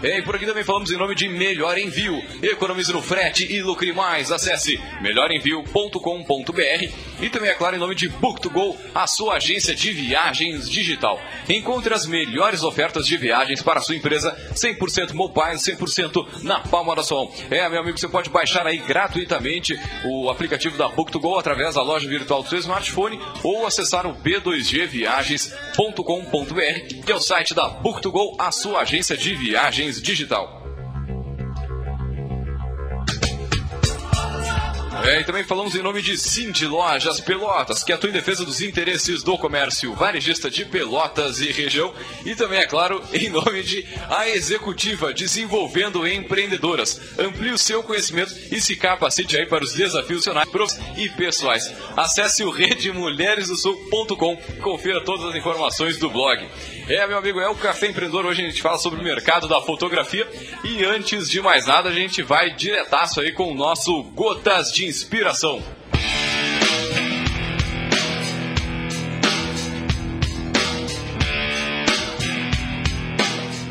É, 0.03 0.17
e 0.17 0.21
por 0.21 0.35
aqui 0.35 0.45
também 0.45 0.63
falamos 0.63 0.91
em 0.91 0.97
nome 0.97 1.15
de 1.15 1.27
Melhor 1.27 1.77
Envio. 1.77 2.21
Economize 2.41 2.91
no 2.91 3.01
frete 3.01 3.51
e 3.51 3.61
lucre 3.61 3.93
mais. 3.93 4.31
Acesse 4.31 4.79
melhorenvio.com.br 5.01 7.11
e 7.21 7.29
também, 7.29 7.49
é 7.49 7.53
claro, 7.53 7.75
em 7.75 7.79
nome 7.79 7.93
de 7.93 8.09
Book2Go, 8.09 8.75
a 8.95 9.05
sua 9.05 9.35
agência 9.35 9.75
de 9.75 9.91
viagens 9.91 10.69
digital. 10.69 11.19
Encontre 11.47 11.93
as 11.93 12.05
melhores 12.05 12.63
ofertas 12.63 13.05
de 13.05 13.17
viagens 13.17 13.61
para 13.61 13.79
a 13.79 13.81
sua 13.81 13.95
empresa 13.95 14.33
100% 14.53 15.13
mobile, 15.13 15.57
100% 15.57 16.43
na 16.43 16.61
palma 16.61 16.95
da 16.95 17.03
sua 17.03 17.25
mão. 17.25 17.33
É, 17.49 17.67
meu 17.69 17.81
amigo, 17.81 17.97
você 17.97 18.07
pode 18.07 18.29
baixar 18.29 18.65
aí 18.65 18.77
gratuitamente 18.77 19.77
o 20.05 20.29
aplicativo 20.29 20.77
da 20.77 20.89
Book2Go 20.89 21.37
através 21.39 21.75
da 21.75 21.83
loja 21.83 22.07
virtual 22.07 22.43
do 22.43 22.49
seu 22.49 22.59
smartphone 22.59 23.19
ou 23.43 23.67
acessar 23.67 24.07
o 24.07 24.15
b2gviagens.com.br, 24.15 27.05
que 27.05 27.11
é 27.11 27.15
o 27.15 27.19
site 27.19 27.53
da 27.53 27.69
Book2Go, 27.81 28.20
a 28.37 28.51
sua 28.51 28.81
agência 28.81 29.17
de 29.17 29.33
viagens 29.35 30.01
digital. 30.01 30.61
É, 35.03 35.21
e 35.21 35.23
também 35.23 35.43
falamos 35.43 35.73
em 35.73 35.81
nome 35.81 35.99
de 35.99 36.15
Cindy 36.15 36.67
Lojas 36.67 37.19
Pelotas, 37.19 37.83
que 37.83 37.91
atua 37.91 38.09
em 38.09 38.13
defesa 38.13 38.45
dos 38.45 38.61
interesses 38.61 39.23
do 39.23 39.35
comércio 39.35 39.95
varejista 39.95 40.49
de 40.49 40.63
Pelotas 40.63 41.41
e 41.41 41.51
região. 41.51 41.91
E 42.23 42.35
também, 42.35 42.59
é 42.59 42.67
claro, 42.67 43.01
em 43.11 43.27
nome 43.29 43.63
de 43.63 43.83
A 44.09 44.29
Executiva, 44.29 45.11
desenvolvendo 45.11 46.07
empreendedoras. 46.07 47.01
Amplie 47.17 47.51
o 47.51 47.57
seu 47.57 47.81
conhecimento 47.81 48.35
e 48.51 48.61
se 48.61 48.75
capacite 48.75 49.35
aí 49.35 49.47
para 49.47 49.63
os 49.63 49.73
desafios 49.73 50.23
profissionais 50.23 50.79
e 50.95 51.09
pessoais. 51.09 51.73
Acesse 51.97 52.43
o 52.43 52.51
redemulheresdosul.com 52.51 54.39
e 54.49 54.61
confira 54.61 55.03
todas 55.03 55.25
as 55.31 55.35
informações 55.35 55.97
do 55.97 56.11
blog. 56.11 56.47
É, 56.93 57.07
meu 57.07 57.17
amigo, 57.17 57.39
é 57.39 57.47
o 57.47 57.55
Café 57.55 57.87
Empreendedor. 57.87 58.25
Hoje 58.25 58.43
a 58.43 58.49
gente 58.49 58.61
fala 58.61 58.77
sobre 58.77 58.99
o 58.99 59.03
mercado 59.03 59.47
da 59.47 59.61
fotografia. 59.61 60.27
E 60.61 60.83
antes 60.83 61.29
de 61.29 61.41
mais 61.41 61.65
nada, 61.65 61.87
a 61.87 61.93
gente 61.93 62.21
vai 62.21 62.53
diretaço 62.53 63.21
aí 63.21 63.31
com 63.31 63.49
o 63.49 63.55
nosso 63.55 64.03
Gotas 64.11 64.73
de 64.73 64.85
Inspiração. 64.85 65.63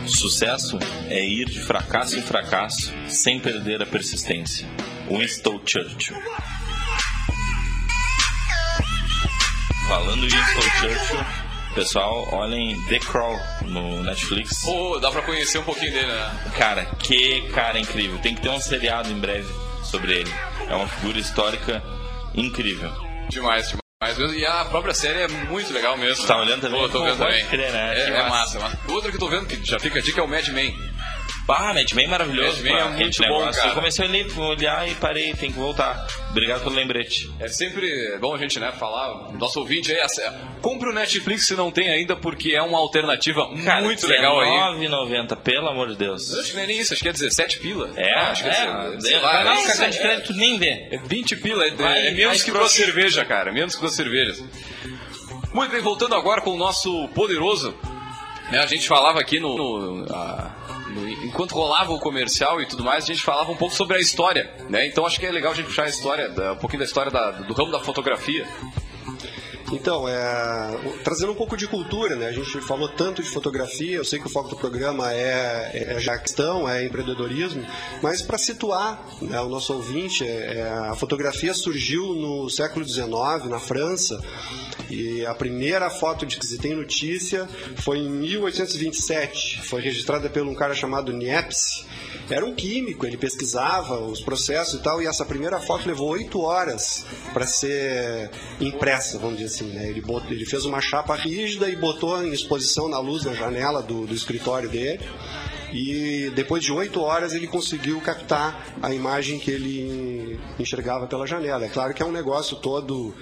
Sucesso 0.06 0.78
é 1.10 1.22
ir 1.22 1.44
de 1.44 1.60
fracasso 1.60 2.18
em 2.18 2.22
fracasso 2.22 2.90
sem 3.06 3.38
perder 3.38 3.82
a 3.82 3.86
persistência. 3.86 4.66
Winston 5.10 5.60
Churchill. 5.66 6.16
Falando 9.86 10.26
de 10.26 10.34
Winston 10.34 10.62
Churchill, 10.62 11.39
pessoal, 11.74 12.28
olhem 12.32 12.80
The 12.86 12.98
Crawl 12.98 13.38
no 13.62 14.02
Netflix. 14.02 14.64
Pô, 14.64 14.98
dá 14.98 15.10
pra 15.10 15.22
conhecer 15.22 15.58
um 15.58 15.64
pouquinho 15.64 15.92
dele, 15.92 16.06
né? 16.06 16.50
Cara, 16.56 16.84
que 16.98 17.42
cara 17.52 17.78
incrível. 17.78 18.18
Tem 18.18 18.34
que 18.34 18.40
ter 18.40 18.48
um 18.48 18.60
seriado 18.60 19.10
em 19.10 19.18
breve 19.18 19.48
sobre 19.84 20.12
ele. 20.12 20.32
É 20.68 20.74
uma 20.74 20.86
figura 20.86 21.18
histórica 21.18 21.82
incrível. 22.34 22.90
Demais, 23.28 23.68
demais. 24.00 24.18
mesmo. 24.18 24.34
E 24.34 24.44
a 24.44 24.64
própria 24.64 24.94
série 24.94 25.20
é 25.20 25.28
muito 25.28 25.72
legal 25.72 25.96
mesmo. 25.96 26.26
Tá 26.26 26.36
olhando 26.38 26.62
também? 26.62 26.80
Pô, 26.80 26.88
tô 26.88 27.04
vendo 27.04 27.18
também. 27.18 27.44
crer, 27.46 27.72
né? 27.72 27.98
É, 27.98 28.08
é 28.10 28.28
massa. 28.28 28.58
massa. 28.58 28.78
Outra 28.88 29.10
que 29.10 29.16
eu 29.16 29.20
tô 29.20 29.28
vendo, 29.28 29.46
que 29.46 29.64
já 29.64 29.78
fica 29.78 29.98
a 29.98 30.02
dica, 30.02 30.20
é 30.20 30.24
o 30.24 30.28
Mad 30.28 30.46
Men. 30.48 30.76
Ah, 31.48 31.74
Mad 31.74 31.92
Men 31.94 32.04
é 32.04 32.08
maravilhoso. 32.08 32.62
Mad 32.62 32.72
Men 32.72 32.76
é 32.78 32.88
muito 32.90 33.18
bom, 33.18 33.38
negócio. 33.40 33.54
cara. 33.60 33.70
Eu 33.72 33.74
comecei 33.74 34.06
a 34.06 34.40
olhar, 34.40 34.88
e 34.88 34.94
parei, 34.94 35.34
tem 35.34 35.50
que 35.50 35.58
voltar. 35.58 36.06
Obrigado 36.30 36.62
pelo 36.62 36.76
lembrete. 36.76 37.28
É 37.40 37.48
sempre 37.48 38.16
bom 38.20 38.34
a 38.34 38.38
gente, 38.38 38.60
né, 38.60 38.70
falar, 38.78 39.32
nosso 39.32 39.58
ouvinte 39.58 39.90
aí, 39.90 39.98
é, 39.98 40.32
compre 40.62 40.88
o 40.88 40.92
Netflix 40.92 41.46
se 41.46 41.54
não 41.56 41.72
tem 41.72 41.90
ainda, 41.90 42.14
porque 42.14 42.52
é 42.52 42.62
uma 42.62 42.78
alternativa 42.78 43.48
Cara, 43.64 43.82
muito 43.82 44.06
legal 44.06 44.38
aí. 44.40 44.48
R$19,90, 44.78 45.36
pelo 45.38 45.68
amor 45.68 45.88
de 45.88 45.96
Deus. 45.96 46.32
Acho 46.38 46.50
que 46.50 46.56
não 46.56 46.62
é 46.62 46.66
nem 46.68 46.78
isso, 46.78 46.92
acho 46.92 47.02
que 47.02 47.08
é 47.08 47.12
17 47.12 47.58
pila. 47.58 47.90
É, 47.96 48.14
Ah, 48.14 48.30
acho 48.30 48.44
que 48.44 48.48
é, 48.48 48.52
é, 48.52 49.00
sei 49.00 49.14
é, 49.14 49.18
lá, 49.18 49.32
vai 49.32 49.44
lá 49.44 49.50
é 49.50 49.54
no 49.54 49.58
isso, 49.60 49.66
cartão 49.68 49.86
é- 49.86 49.90
de 49.90 49.98
crédito, 49.98 50.32
nem 50.34 50.58
vê. 50.58 50.88
É 50.92 50.98
20 51.04 51.34
pila, 51.36 51.66
é, 51.66 51.70
Vai, 51.72 52.06
é 52.06 52.10
menos 52.12 52.42
que 52.44 52.52
duas 52.52 52.70
cervejas, 52.70 53.26
cara. 53.26 53.52
Menos 53.52 53.74
que 53.74 53.80
duas 53.80 53.94
cervejas. 53.96 54.40
Muito 55.52 55.72
bem, 55.72 55.80
voltando 55.80 56.14
agora 56.14 56.40
com 56.42 56.50
o 56.50 56.56
nosso 56.56 57.08
poderoso. 57.08 57.74
né, 58.52 58.58
a 58.60 58.66
gente 58.66 58.86
falava 58.86 59.18
aqui 59.20 59.40
no. 59.40 59.56
no, 60.04 60.14
a- 60.14 60.79
no- 60.90 61.08
enquanto 61.24 61.52
rolava 61.52 61.92
o 61.92 61.98
comercial 61.98 62.60
e 62.60 62.66
tudo 62.66 62.82
mais, 62.84 63.04
a 63.04 63.06
gente 63.06 63.22
falava 63.22 63.50
um 63.50 63.56
pouco 63.56 63.74
sobre 63.74 63.96
a 63.96 64.00
história. 64.00 64.50
Né? 64.68 64.86
Então 64.86 65.06
acho 65.06 65.18
que 65.18 65.26
é 65.26 65.30
legal 65.30 65.52
a 65.52 65.54
gente 65.54 65.66
puxar 65.66 65.84
a 65.84 65.88
história, 65.88 66.28
um 66.52 66.56
pouquinho 66.56 66.80
da 66.80 66.84
história 66.86 67.10
da- 67.10 67.30
do 67.30 67.54
ramo 67.54 67.70
da 67.72 67.80
fotografia. 67.80 68.46
Então, 69.72 70.08
é, 70.08 70.78
trazendo 71.04 71.32
um 71.32 71.34
pouco 71.34 71.56
de 71.56 71.66
cultura, 71.68 72.16
né? 72.16 72.26
A 72.26 72.32
gente 72.32 72.60
falou 72.60 72.88
tanto 72.88 73.22
de 73.22 73.28
fotografia, 73.28 73.96
eu 73.96 74.04
sei 74.04 74.18
que 74.18 74.26
o 74.26 74.30
foco 74.30 74.48
do 74.48 74.56
programa 74.56 75.12
é, 75.12 75.94
é 75.96 76.00
já 76.00 76.18
questão, 76.18 76.68
é 76.68 76.84
empreendedorismo, 76.84 77.64
mas 78.02 78.22
para 78.22 78.38
situar 78.38 79.00
né, 79.22 79.40
o 79.40 79.48
nosso 79.48 79.72
ouvinte, 79.72 80.24
é, 80.24 80.58
é, 80.58 80.62
a 80.62 80.94
fotografia 80.94 81.54
surgiu 81.54 82.14
no 82.14 82.48
século 82.50 82.84
XIX, 82.84 83.10
na 83.48 83.60
França, 83.60 84.20
e 84.88 85.24
a 85.24 85.34
primeira 85.34 85.88
foto 85.88 86.26
de 86.26 86.36
que 86.36 86.44
se 86.44 86.58
tem 86.58 86.74
notícia 86.74 87.48
foi 87.76 87.98
em 87.98 88.10
1827, 88.10 89.62
foi 89.62 89.80
registrada 89.80 90.28
por 90.28 90.42
um 90.42 90.54
cara 90.54 90.74
chamado 90.74 91.12
Niepce, 91.12 91.84
era 92.28 92.46
um 92.46 92.54
químico, 92.54 93.04
ele 93.04 93.16
pesquisava 93.16 93.98
os 93.98 94.20
processos 94.20 94.78
e 94.78 94.82
tal, 94.82 95.02
e 95.02 95.06
essa 95.06 95.24
primeira 95.24 95.58
foto 95.58 95.86
levou 95.86 96.10
oito 96.10 96.40
horas 96.40 97.04
para 97.32 97.44
ser 97.44 98.30
impressa, 98.60 99.18
vamos 99.18 99.38
dizer 99.38 99.54
assim. 99.54 99.59
Né? 99.64 99.88
Ele, 99.88 100.00
bot- 100.00 100.30
ele 100.30 100.44
fez 100.46 100.64
uma 100.64 100.80
chapa 100.80 101.14
rígida 101.14 101.68
e 101.68 101.76
botou 101.76 102.22
em 102.24 102.32
exposição 102.32 102.88
na 102.88 102.98
luz 102.98 103.24
da 103.24 103.32
janela 103.34 103.82
do, 103.82 104.06
do 104.06 104.14
escritório 104.14 104.68
dele. 104.68 105.00
E 105.72 106.32
depois 106.34 106.64
de 106.64 106.72
oito 106.72 107.00
horas 107.00 107.32
ele 107.32 107.46
conseguiu 107.46 108.00
captar 108.00 108.74
a 108.82 108.92
imagem 108.92 109.38
que 109.38 109.50
ele 109.50 110.40
enxergava 110.58 111.06
pela 111.06 111.26
janela. 111.26 111.64
É 111.64 111.68
claro 111.68 111.94
que 111.94 112.02
é 112.02 112.06
um 112.06 112.10
negócio 112.10 112.56
todo 112.56 113.14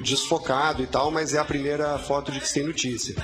desfocado 0.00 0.80
e 0.80 0.86
tal, 0.86 1.10
mas 1.10 1.34
é 1.34 1.38
a 1.38 1.44
primeira 1.44 1.98
foto 1.98 2.30
de 2.30 2.38
que 2.38 2.52
tem 2.52 2.62
notícia. 2.62 3.16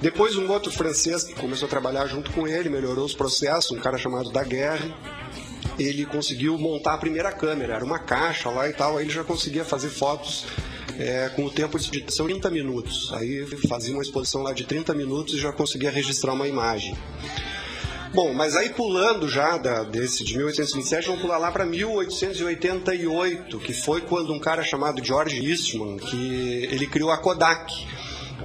Depois 0.00 0.34
um 0.36 0.50
outro 0.50 0.72
francês 0.72 1.24
que 1.24 1.34
começou 1.34 1.66
a 1.66 1.68
trabalhar 1.70 2.06
junto 2.06 2.30
com 2.30 2.48
ele, 2.48 2.70
melhorou 2.70 3.04
os 3.04 3.14
processos, 3.14 3.70
um 3.70 3.80
cara 3.80 3.98
chamado 3.98 4.30
Daguerre, 4.30 4.94
ele 5.78 6.06
conseguiu 6.06 6.56
montar 6.56 6.94
a 6.94 6.98
primeira 6.98 7.30
câmera, 7.32 7.74
era 7.74 7.84
uma 7.84 7.98
caixa 7.98 8.48
lá 8.48 8.66
e 8.66 8.72
tal, 8.72 8.96
aí 8.96 9.04
ele 9.04 9.12
já 9.12 9.22
conseguia 9.24 9.64
fazer 9.64 9.90
fotos 9.90 10.46
é, 10.98 11.30
com 11.34 11.44
o 11.44 11.50
tempo 11.50 11.78
de 11.78 11.98
edição 11.98 12.26
30 12.26 12.50
minutos. 12.50 13.12
Aí 13.12 13.46
fazia 13.68 13.94
uma 13.94 14.02
exposição 14.02 14.42
lá 14.42 14.52
de 14.52 14.64
30 14.64 14.94
minutos 14.94 15.34
e 15.34 15.38
já 15.38 15.52
conseguia 15.52 15.90
registrar 15.90 16.32
uma 16.32 16.48
imagem. 16.48 16.96
Bom, 18.14 18.34
mas 18.34 18.54
aí 18.56 18.68
pulando 18.68 19.26
já 19.26 19.56
da, 19.56 19.84
desse 19.84 20.22
de 20.22 20.36
1827, 20.36 21.06
vamos 21.06 21.22
pular 21.22 21.38
lá 21.38 21.50
para 21.50 21.64
1888, 21.64 23.58
que 23.58 23.72
foi 23.72 24.02
quando 24.02 24.34
um 24.34 24.38
cara 24.38 24.62
chamado 24.62 25.02
George 25.02 25.42
Eastman, 25.42 25.96
que 25.96 26.68
ele 26.70 26.86
criou 26.86 27.10
a 27.10 27.16
Kodak 27.16 27.72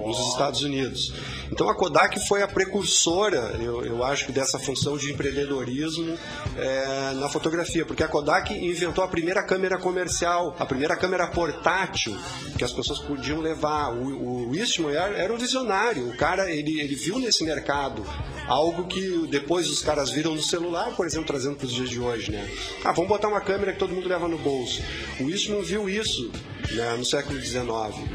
nos 0.05 0.19
Estados 0.29 0.61
Unidos. 0.61 1.13
Então 1.51 1.69
a 1.69 1.75
Kodak 1.75 2.19
foi 2.27 2.41
a 2.41 2.47
precursora, 2.47 3.55
eu, 3.59 3.85
eu 3.85 4.03
acho 4.03 4.31
dessa 4.31 4.59
função 4.59 4.97
de 4.97 5.11
empreendedorismo 5.11 6.17
é, 6.57 7.13
na 7.15 7.29
fotografia, 7.29 7.85
porque 7.85 8.03
a 8.03 8.07
Kodak 8.07 8.53
inventou 8.53 9.03
a 9.03 9.07
primeira 9.07 9.43
câmera 9.43 9.77
comercial, 9.77 10.55
a 10.59 10.65
primeira 10.65 10.95
câmera 10.95 11.27
portátil 11.27 12.17
que 12.57 12.63
as 12.63 12.73
pessoas 12.73 12.99
podiam 12.99 13.39
levar. 13.39 13.93
O, 13.93 14.49
o 14.49 14.55
Eastman 14.55 14.91
era, 14.91 15.17
era 15.17 15.33
um 15.33 15.37
visionário, 15.37 16.09
o 16.09 16.17
cara 16.17 16.51
ele, 16.51 16.79
ele 16.79 16.95
viu 16.95 17.19
nesse 17.19 17.43
mercado 17.43 18.05
algo 18.47 18.87
que 18.87 19.27
depois 19.27 19.69
os 19.69 19.81
caras 19.81 20.09
viram 20.09 20.33
no 20.33 20.41
celular, 20.41 20.95
por 20.95 21.05
exemplo, 21.05 21.27
trazendo 21.27 21.55
para 21.55 21.65
os 21.65 21.73
dias 21.73 21.89
de 21.89 21.99
hoje, 21.99 22.31
né? 22.31 22.49
Ah, 22.83 22.91
vamos 22.91 23.09
botar 23.09 23.27
uma 23.27 23.41
câmera 23.41 23.73
que 23.73 23.79
todo 23.79 23.93
mundo 23.93 24.07
leva 24.07 24.27
no 24.27 24.37
bolso. 24.37 24.81
O 25.19 25.29
Eastman 25.29 25.61
viu 25.61 25.89
isso 25.89 26.31
né, 26.71 26.95
no 26.97 27.05
século 27.05 27.39
XIX. 27.39 27.65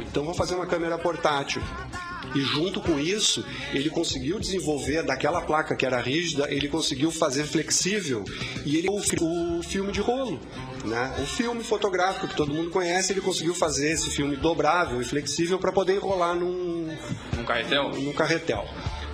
Então 0.09 0.23
vamos 0.23 0.37
fazer 0.37 0.55
uma 0.55 0.67
câmera 0.67 0.99
portátil. 0.99 1.63
E 2.35 2.41
junto 2.41 2.81
com 2.81 2.99
isso, 2.99 3.45
ele 3.75 3.91
conseguiu 3.91 4.39
desenvolver 4.39 5.03
daquela 5.03 5.43
placa 5.43 5.77
que 5.77 5.85
era 5.85 6.01
rígida, 6.01 6.51
ele 6.51 6.67
conseguiu 6.67 7.11
fazer 7.11 7.45
flexível 7.45 8.25
e 8.65 8.77
ele 8.79 8.89
o, 8.89 9.59
o 9.59 9.63
filme 9.63 9.93
de 9.93 10.01
rolo, 10.01 10.41
né? 10.85 11.15
O 11.19 11.27
filme 11.27 11.63
fotográfico 11.63 12.27
que 12.27 12.35
todo 12.35 12.55
mundo 12.55 12.71
conhece, 12.71 13.13
ele 13.13 13.21
conseguiu 13.21 13.55
fazer 13.55 13.91
esse 13.91 14.09
filme 14.09 14.37
dobrável 14.37 15.01
e 15.03 15.05
flexível 15.05 15.59
para 15.59 15.73
poder 15.73 15.97
enrolar 15.97 16.35
num 16.35 16.97
Um 17.39 17.45
carretel? 17.45 17.91
num 17.91 18.13
carretel. 18.15 18.67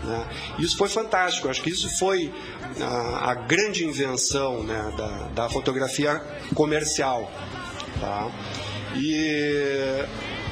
Né? 0.08 0.26
Isso 0.58 0.76
foi 0.76 0.88
fantástico. 0.88 1.48
Acho 1.48 1.62
que 1.62 1.70
isso 1.70 1.88
foi 1.98 2.32
a, 2.80 3.30
a 3.30 3.34
grande 3.34 3.84
invenção 3.84 4.62
né, 4.62 4.92
da, 4.96 5.28
da 5.28 5.48
fotografia 5.48 6.20
comercial. 6.54 7.30
Tá? 8.00 8.30
E, 8.96 10.04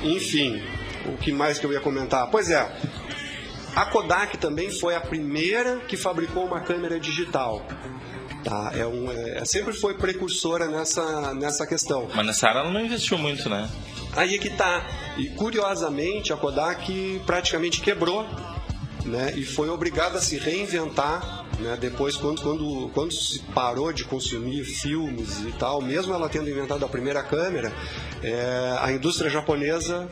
enfim, 0.02 0.62
o 1.06 1.16
que 1.16 1.32
mais 1.32 1.58
que 1.58 1.66
eu 1.66 1.72
ia 1.72 1.80
comentar? 1.80 2.28
Pois 2.30 2.50
é, 2.50 2.70
a 3.74 3.84
Kodak 3.86 4.38
também 4.38 4.70
foi 4.70 4.94
a 4.94 5.00
primeira 5.00 5.80
que 5.80 5.96
fabricou 5.96 6.44
uma 6.46 6.60
câmera 6.60 6.98
digital. 6.98 7.66
Tá? 8.44 8.72
É 8.74 8.86
um, 8.86 9.10
é, 9.10 9.44
sempre 9.44 9.72
foi 9.72 9.94
precursora 9.94 10.66
nessa, 10.66 11.34
nessa 11.34 11.66
questão. 11.66 12.08
Mas 12.14 12.26
nessa 12.26 12.48
área 12.48 12.60
ela 12.60 12.70
não 12.70 12.80
investiu 12.80 13.18
muito, 13.18 13.48
né? 13.48 13.68
Aí 14.14 14.34
é 14.34 14.38
que 14.38 14.50
tá. 14.50 14.86
E 15.18 15.28
curiosamente 15.30 16.32
a 16.32 16.36
Kodak 16.36 17.20
praticamente 17.26 17.80
quebrou, 17.80 18.26
né? 19.06 19.32
E 19.36 19.44
foi 19.44 19.68
obrigada 19.68 20.18
a 20.18 20.20
se 20.20 20.36
reinventar, 20.36 21.46
né? 21.58 21.76
Depois 21.80 22.16
quando, 22.16 22.42
quando, 22.42 22.90
quando 22.92 23.12
se 23.12 23.38
parou 23.54 23.92
de 23.92 24.04
consumir 24.04 24.64
filmes 24.64 25.40
e 25.46 25.52
tal, 25.52 25.80
mesmo 25.80 26.12
ela 26.12 26.28
tendo 26.28 26.50
inventado 26.50 26.84
a 26.84 26.88
primeira 26.88 27.22
câmera, 27.22 27.72
é, 28.22 28.76
a 28.80 28.92
indústria 28.92 29.30
japonesa 29.30 30.08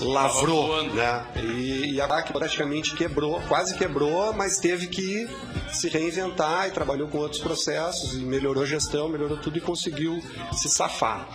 lavrou, 0.00 0.84
né? 0.84 1.26
E, 1.42 1.94
e 1.94 2.00
a 2.00 2.06
Kodak 2.06 2.32
praticamente 2.32 2.94
quebrou, 2.94 3.40
quase 3.48 3.76
quebrou, 3.76 4.32
mas 4.32 4.58
teve 4.58 4.86
que 4.86 5.28
se 5.72 5.88
reinventar 5.88 6.68
e 6.68 6.70
trabalhou 6.70 7.08
com 7.08 7.18
outros 7.18 7.40
processos 7.40 8.14
e 8.14 8.18
melhorou 8.18 8.62
a 8.62 8.66
gestão, 8.66 9.08
melhorou 9.08 9.36
tudo 9.36 9.58
e 9.58 9.60
conseguiu 9.60 10.22
se 10.52 10.68
safar, 10.68 11.28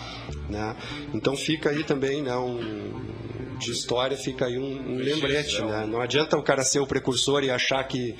né? 0.50 0.76
Então 1.14 1.36
fica 1.36 1.70
aí 1.70 1.84
também, 1.84 2.22
né? 2.22 2.36
Um, 2.36 3.23
de 3.60 3.72
história 3.72 4.18
fica 4.18 4.46
aí 4.46 4.58
um, 4.58 4.94
um 4.94 4.98
lembrete, 4.98 5.62
né? 5.62 5.86
Não 5.88 6.02
adianta 6.02 6.38
o 6.38 6.44
cara 6.44 6.64
ser 6.64 6.80
o 6.80 6.88
precursor 6.88 7.44
e 7.44 7.50
achar 7.52 7.84
que, 7.86 8.16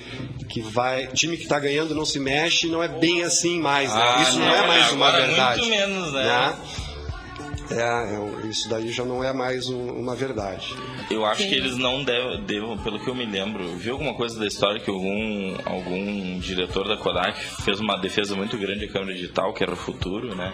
que 0.48 0.60
vai 0.60 1.06
time 1.08 1.36
que 1.36 1.42
está 1.44 1.58
ganhando 1.58 1.94
não 1.94 2.04
se 2.04 2.18
mexe, 2.18 2.66
não 2.68 2.82
é 2.82 2.88
bem 2.88 3.22
assim 3.22 3.60
mais, 3.60 3.92
né? 3.94 4.00
Ah, 4.02 4.22
Isso 4.22 4.38
não, 4.38 4.46
não, 4.46 4.54
é 4.54 4.66
mais 4.66 4.92
uma 4.92 5.08
agora 5.08 5.26
verdade. 5.26 5.60
muito 5.60 5.70
menos, 5.76 6.12
né? 6.12 6.56
É, 7.70 7.80
é, 7.80 8.46
isso 8.46 8.68
daí 8.68 8.92
já 8.92 9.04
não 9.06 9.24
é 9.24 9.32
mais 9.32 9.68
um- 9.70 9.88
uma 9.98 10.14
verdade. 10.14 10.74
Eu 11.10 11.24
acho 11.24 11.48
que 11.48 11.54
eles 11.54 11.76
não 11.78 12.04
dev- 12.04 12.42
devam, 12.46 12.76
pelo 12.78 13.00
que 13.02 13.08
eu 13.08 13.14
me 13.14 13.24
lembro, 13.24 13.66
vi 13.76 13.88
alguma 13.88 14.12
coisa 14.14 14.38
da 14.38 14.46
história 14.46 14.78
que 14.80 14.90
algum, 14.90 15.56
algum 15.64 16.38
diretor 16.40 16.86
da 16.86 16.96
Kodak 16.98 17.42
fez 17.62 17.80
uma 17.80 17.96
defesa 17.96 18.36
muito 18.36 18.58
grande 18.58 18.86
da 18.86 18.92
câmera 18.92 19.14
digital, 19.14 19.52
que 19.54 19.62
era 19.62 19.72
o 19.72 19.76
futuro, 19.76 20.34
né? 20.36 20.52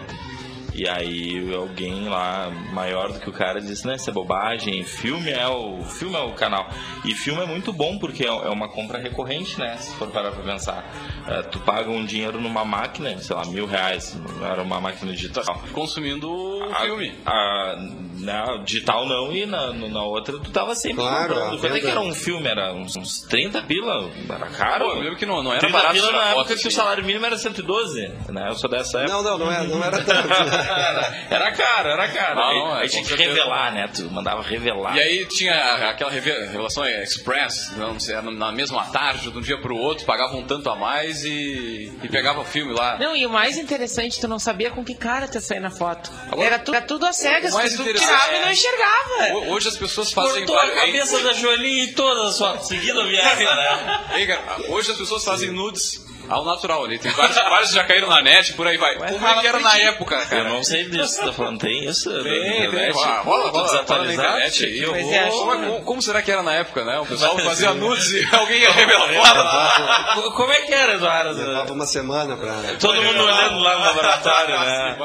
E 0.73 0.87
aí 0.87 1.53
alguém 1.53 2.07
lá 2.07 2.49
maior 2.73 3.11
do 3.11 3.19
que 3.19 3.29
o 3.29 3.33
cara 3.33 3.59
disse, 3.61 3.85
né, 3.85 3.95
isso 3.95 4.09
é 4.09 4.13
bobagem, 4.13 4.83
filme 4.83 5.29
é 5.29 5.47
o 5.47 5.83
filme 5.83 6.15
é 6.15 6.21
o 6.21 6.33
canal. 6.33 6.69
E 7.05 7.13
filme 7.13 7.41
é 7.41 7.45
muito 7.45 7.71
bom 7.71 7.97
porque 7.97 8.25
é 8.25 8.31
é 8.31 8.49
uma 8.49 8.69
compra 8.69 8.97
recorrente, 8.97 9.59
né? 9.59 9.77
Se 9.77 9.93
for 9.95 10.09
parar 10.09 10.31
pra 10.31 10.43
pensar. 10.43 10.83
É, 11.27 11.41
tu 11.43 11.59
paga 11.59 11.89
um 11.89 12.05
dinheiro 12.05 12.39
numa 12.39 12.65
máquina, 12.65 13.17
sei 13.19 13.35
lá, 13.35 13.45
mil 13.45 13.65
reais, 13.65 14.17
era 14.41 14.61
uma 14.61 14.79
máquina 14.79 15.11
digital. 15.11 15.61
Consumindo 15.73 16.31
o 16.31 16.73
filme. 16.75 17.13
A, 17.25 17.75
na 18.21 18.57
digital 18.63 19.05
não, 19.07 19.31
e 19.31 19.45
na, 19.45 19.73
na 19.73 20.03
outra 20.03 20.37
tu 20.39 20.49
tava 20.51 20.75
sempre 20.75 20.97
Claro, 21.03 21.33
comprando. 21.33 21.59
Quanto 21.59 21.75
é 21.75 21.79
que 21.79 21.87
era 21.87 21.99
um 22.01 22.13
filme? 22.13 22.47
Era 22.47 22.73
uns, 22.73 22.95
uns 22.95 23.21
30 23.21 23.61
pila? 23.63 24.09
Era 24.29 24.47
caro? 24.47 24.85
Pô, 24.85 24.91
eu 24.93 24.99
lembro 25.01 25.15
que 25.17 25.25
não, 25.25 25.41
não 25.43 25.51
era 25.51 25.59
30 25.59 25.73
barato 25.77 25.93
pila 25.93 26.11
na 26.11 26.17
foto, 26.19 26.29
época 26.31 26.45
que 26.47 26.53
o 26.53 26.55
assim. 26.67 26.69
salário 26.71 27.03
mínimo 27.05 27.25
era 27.25 27.37
112, 27.37 28.07
né? 28.29 28.47
Eu 28.49 28.55
sou 28.55 28.69
dessa 28.69 28.99
época. 28.99 29.13
Não, 29.13 29.23
não, 29.23 29.37
não, 29.37 29.51
é, 29.51 29.63
não 29.67 29.83
era 29.83 29.97
tanto. 30.03 30.33
era, 30.33 31.27
era 31.29 31.51
caro, 31.51 31.89
era 31.89 32.07
caro. 32.09 32.35
Não, 32.35 32.43
aí 32.49 32.59
não, 32.59 32.77
é, 32.77 32.81
aí 32.83 32.89
tinha 32.89 33.03
com 33.03 33.09
que 33.09 33.15
revelar, 33.15 33.73
né? 33.73 33.87
Tu 33.93 34.09
mandava 34.11 34.41
revelar. 34.41 34.95
E 34.95 34.99
aí 35.01 35.25
tinha 35.25 35.89
aquela 35.89 36.11
reve- 36.11 36.45
revelação 36.47 36.85
express, 36.87 37.71
não 37.77 37.99
sei, 37.99 38.15
era 38.15 38.29
na 38.31 38.51
mesma 38.51 38.83
tarde, 38.91 39.31
de 39.31 39.37
um 39.37 39.41
dia 39.41 39.59
pro 39.59 39.75
outro, 39.75 40.05
pagava 40.05 40.35
um 40.35 40.43
tanto 40.43 40.69
a 40.69 40.75
mais 40.75 41.23
e, 41.23 41.91
e 42.03 42.09
pegava 42.09 42.41
o 42.41 42.45
filme 42.45 42.73
lá. 42.73 42.97
Não, 42.99 43.15
e 43.15 43.25
o 43.25 43.29
mais 43.29 43.57
interessante, 43.57 44.19
tu 44.19 44.27
não 44.27 44.39
sabia 44.39 44.69
com 44.71 44.83
que 44.83 44.95
cara 44.95 45.27
tu 45.27 45.35
ia 45.35 45.41
sair 45.41 45.59
na 45.59 45.69
foto. 45.71 46.11
Agora, 46.31 46.47
era, 46.47 46.59
tu- 46.59 46.73
era 46.73 46.85
tudo 46.85 47.05
às 47.05 47.15
cegas, 47.17 47.51
o 47.53 47.55
mais 47.57 47.75
tu 47.75 47.83
tirava 48.17 48.33
e 48.33 48.35
é- 48.35 48.41
não 48.41 48.51
enxergava. 48.51 49.33
Ho- 49.33 49.51
Hoje 49.53 49.67
as 49.67 49.77
pessoas 49.77 50.11
fazem 50.11 50.45
Cortou 50.45 50.59
a 50.59 50.69
cabeça 50.71 51.19
da 51.21 51.33
Jolie 51.33 51.83
e 51.83 51.93
todas 51.93 52.25
as 52.33 52.37
fotos 52.37 52.67
seguidas 52.67 53.05
viagem, 53.07 53.45
né? 53.45 54.05
Ei, 54.15 54.27
cara, 54.27 54.57
hoje 54.69 54.91
as 54.91 54.97
pessoas 54.97 55.23
fazem 55.23 55.51
nudes 55.51 55.99
ao 56.31 56.45
natural 56.45 56.85
ali. 56.85 56.97
Tem 56.99 57.11
vários, 57.11 57.35
vários 57.35 57.71
já 57.71 57.83
caíram 57.83 58.07
na 58.07 58.21
net, 58.21 58.53
por 58.53 58.67
aí 58.67 58.77
vai. 58.77 58.95
Como 58.97 59.27
é 59.27 59.41
que 59.41 59.47
era 59.47 59.59
na 59.59 59.77
época, 59.77 60.15
Eu 60.15 60.27
cara? 60.27 60.49
não 60.49 60.63
sei 60.63 60.89
disso, 60.89 61.15
você 61.15 61.21
tá 61.25 61.33
falando, 61.33 61.59
tem 61.59 61.85
isso? 61.85 62.09
Tem, 62.23 62.65
na 62.65 62.71
tem, 62.71 62.91
rola, 62.91 63.19
rola, 63.21 63.49
rola, 63.49 63.85
rola 63.87 64.03
na 64.05 64.13
internet 64.13 64.65
aí. 64.65 64.79
Eu 64.81 64.95
é, 64.95 65.29
como, 65.29 65.51
como- 65.51 65.81
como 65.81 66.01
será 66.01 66.21
que 66.21 66.31
era 66.31 66.41
na 66.43 66.53
época, 66.55 66.83
né? 66.85 66.99
O 66.99 67.05
pessoal 67.05 67.33
Mas, 67.35 67.45
fazia 67.45 67.69
é. 67.69 67.73
nudes 67.73 68.11
e 68.11 68.27
alguém 68.35 68.59
ia 68.61 68.71
revelar. 68.71 70.13
Co- 70.15 70.31
Como 70.31 70.51
é 70.51 70.61
que 70.61 70.73
era, 70.73 70.93
Eduardo? 70.93 71.33
Levava 71.37 71.73
uma 71.73 71.85
semana 71.85 72.35
pra. 72.37 72.53
Todo 72.79 73.01
mundo 73.01 73.23
olhando 73.23 73.59
lá 73.59 73.79
no 73.79 73.83
laboratório, 73.85 74.59
né? 74.59 74.97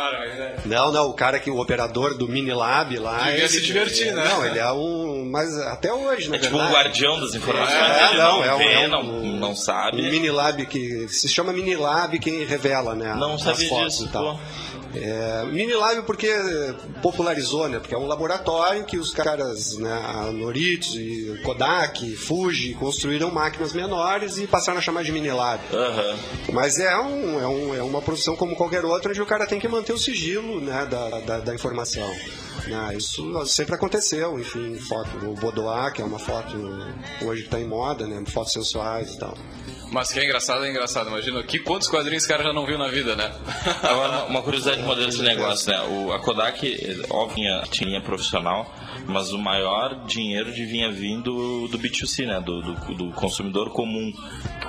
Não, 0.65 0.93
não, 0.93 1.09
o 1.09 1.15
cara 1.15 1.39
que 1.39 1.51
o 1.51 1.59
operador 1.59 2.17
do 2.17 2.29
Minilab 2.29 2.97
lá. 2.99 3.19
Devia 3.19 3.39
ele, 3.39 3.49
se 3.49 3.61
divertir, 3.63 4.13
né? 4.13 4.25
Não, 4.29 4.45
ele 4.45 4.59
é 4.59 4.71
um. 4.73 5.29
Mas 5.31 5.57
até 5.59 5.93
hoje, 5.93 6.29
na 6.31 6.37
É 6.37 6.39
tipo 6.39 6.57
um 6.57 6.69
guardião 6.71 7.19
das 7.21 7.35
informações. 7.35 7.73
É, 7.79 8.15
não, 8.17 8.39
não, 8.39 8.45
é 8.45 8.55
um- 8.55 8.59
vê, 8.59 8.65
é 8.73 8.87
um- 8.87 8.89
não, 8.89 9.03
não 9.03 9.51
Um 9.51 9.57
sabe. 9.57 10.03
Minilab 10.03 10.65
que 10.67 11.07
se 11.17 11.29
chama 11.29 11.53
Minilab 11.53 12.19
quem 12.19 12.45
revela, 12.45 12.95
né? 12.95 13.15
Não 13.15 13.35
as 13.35 13.43
sabia 13.43 13.69
fotos 13.69 13.95
disso, 13.95 14.05
e 14.07 14.09
tal. 14.09 14.41
É, 14.95 15.45
Minilab 15.47 16.03
porque 16.03 16.31
popularizou, 17.03 17.69
né? 17.69 17.79
Porque 17.79 17.95
é 17.95 17.99
um 17.99 18.07
laboratório 18.07 18.85
que 18.85 18.99
os 18.99 19.13
caras, 19.13 19.77
né, 19.77 19.93
a 19.93 20.33
Noritz 20.33 20.95
e 20.95 21.41
Kodak, 21.43 22.17
Fuji, 22.17 22.75
construíram 22.75 23.31
máquinas 23.31 23.73
menores 23.73 24.39
e 24.39 24.47
passaram 24.47 24.79
a 24.79 24.83
chamar 24.83 25.03
de 25.03 25.13
Minilab. 25.13 25.61
Aham. 25.73 26.17
Mas 26.53 26.79
é, 26.79 26.97
um, 26.99 27.41
é, 27.41 27.47
um, 27.47 27.75
é 27.75 27.83
uma 27.83 28.01
profissão 28.01 28.37
como 28.37 28.57
qualquer 28.57 28.85
outra, 28.85 29.11
onde 29.11 29.21
o 29.21 29.27
cara 29.27 29.47
tem 29.47 29.59
que 29.59 29.69
manter 29.69 29.93
o 29.93 29.99
sigilo 29.99 30.61
né, 30.61 30.87
da, 30.87 31.21
da, 31.21 31.39
da 31.41 31.55
informação. 31.55 32.09
Né, 32.67 32.95
isso 32.97 33.47
sempre 33.47 33.75
aconteceu, 33.75 34.39
enfim, 34.39 34.77
foto, 34.77 35.25
o 35.27 35.35
Boudoir, 35.35 35.93
que 35.93 36.03
é 36.03 36.05
uma 36.05 36.19
foto 36.19 36.57
hoje 37.23 37.43
que 37.43 37.49
está 37.49 37.61
em 37.61 37.67
moda, 37.69 38.07
né, 38.07 38.23
fotos 38.29 38.53
sensuais 38.53 39.15
e 39.15 39.19
tal. 39.19 39.37
Mas 39.93 40.11
que 40.11 40.19
é 40.19 40.25
engraçado, 40.25 40.65
é 40.65 40.71
engraçado. 40.71 41.09
Imagina 41.09 41.41
que 41.45 41.61
quantos 41.61 41.87
quadrinhos 41.89 42.25
esse 42.25 42.29
cara 42.29 42.43
já 42.43 42.53
não 42.53 42.67
viu 42.67 42.77
na 42.77 42.89
vida, 42.89 43.15
né? 43.15 43.33
Agora, 43.85 44.09
uma- 44.09 44.25
uma 44.25 44.43
curiosidade 44.43 44.83
modelo 44.83 45.07
desse 45.07 45.23
negócio, 45.23 45.71
né? 45.71 45.81
O, 45.83 46.13
a 46.13 46.19
Kodak, 46.19 47.07
óbvio, 47.09 47.37
tinha, 47.37 47.63
tinha 47.71 48.01
profissional, 48.01 48.69
mas 49.07 49.31
o 49.33 49.39
maior 49.39 50.05
dinheiro 50.07 50.51
vinha 50.51 50.91
vindo 50.91 51.69
do 51.69 51.79
B2C, 51.79 52.27
né? 52.27 52.41
Do, 52.41 52.63
do, 52.63 52.95
do 52.97 53.13
consumidor 53.13 53.71
comum, 53.71 54.13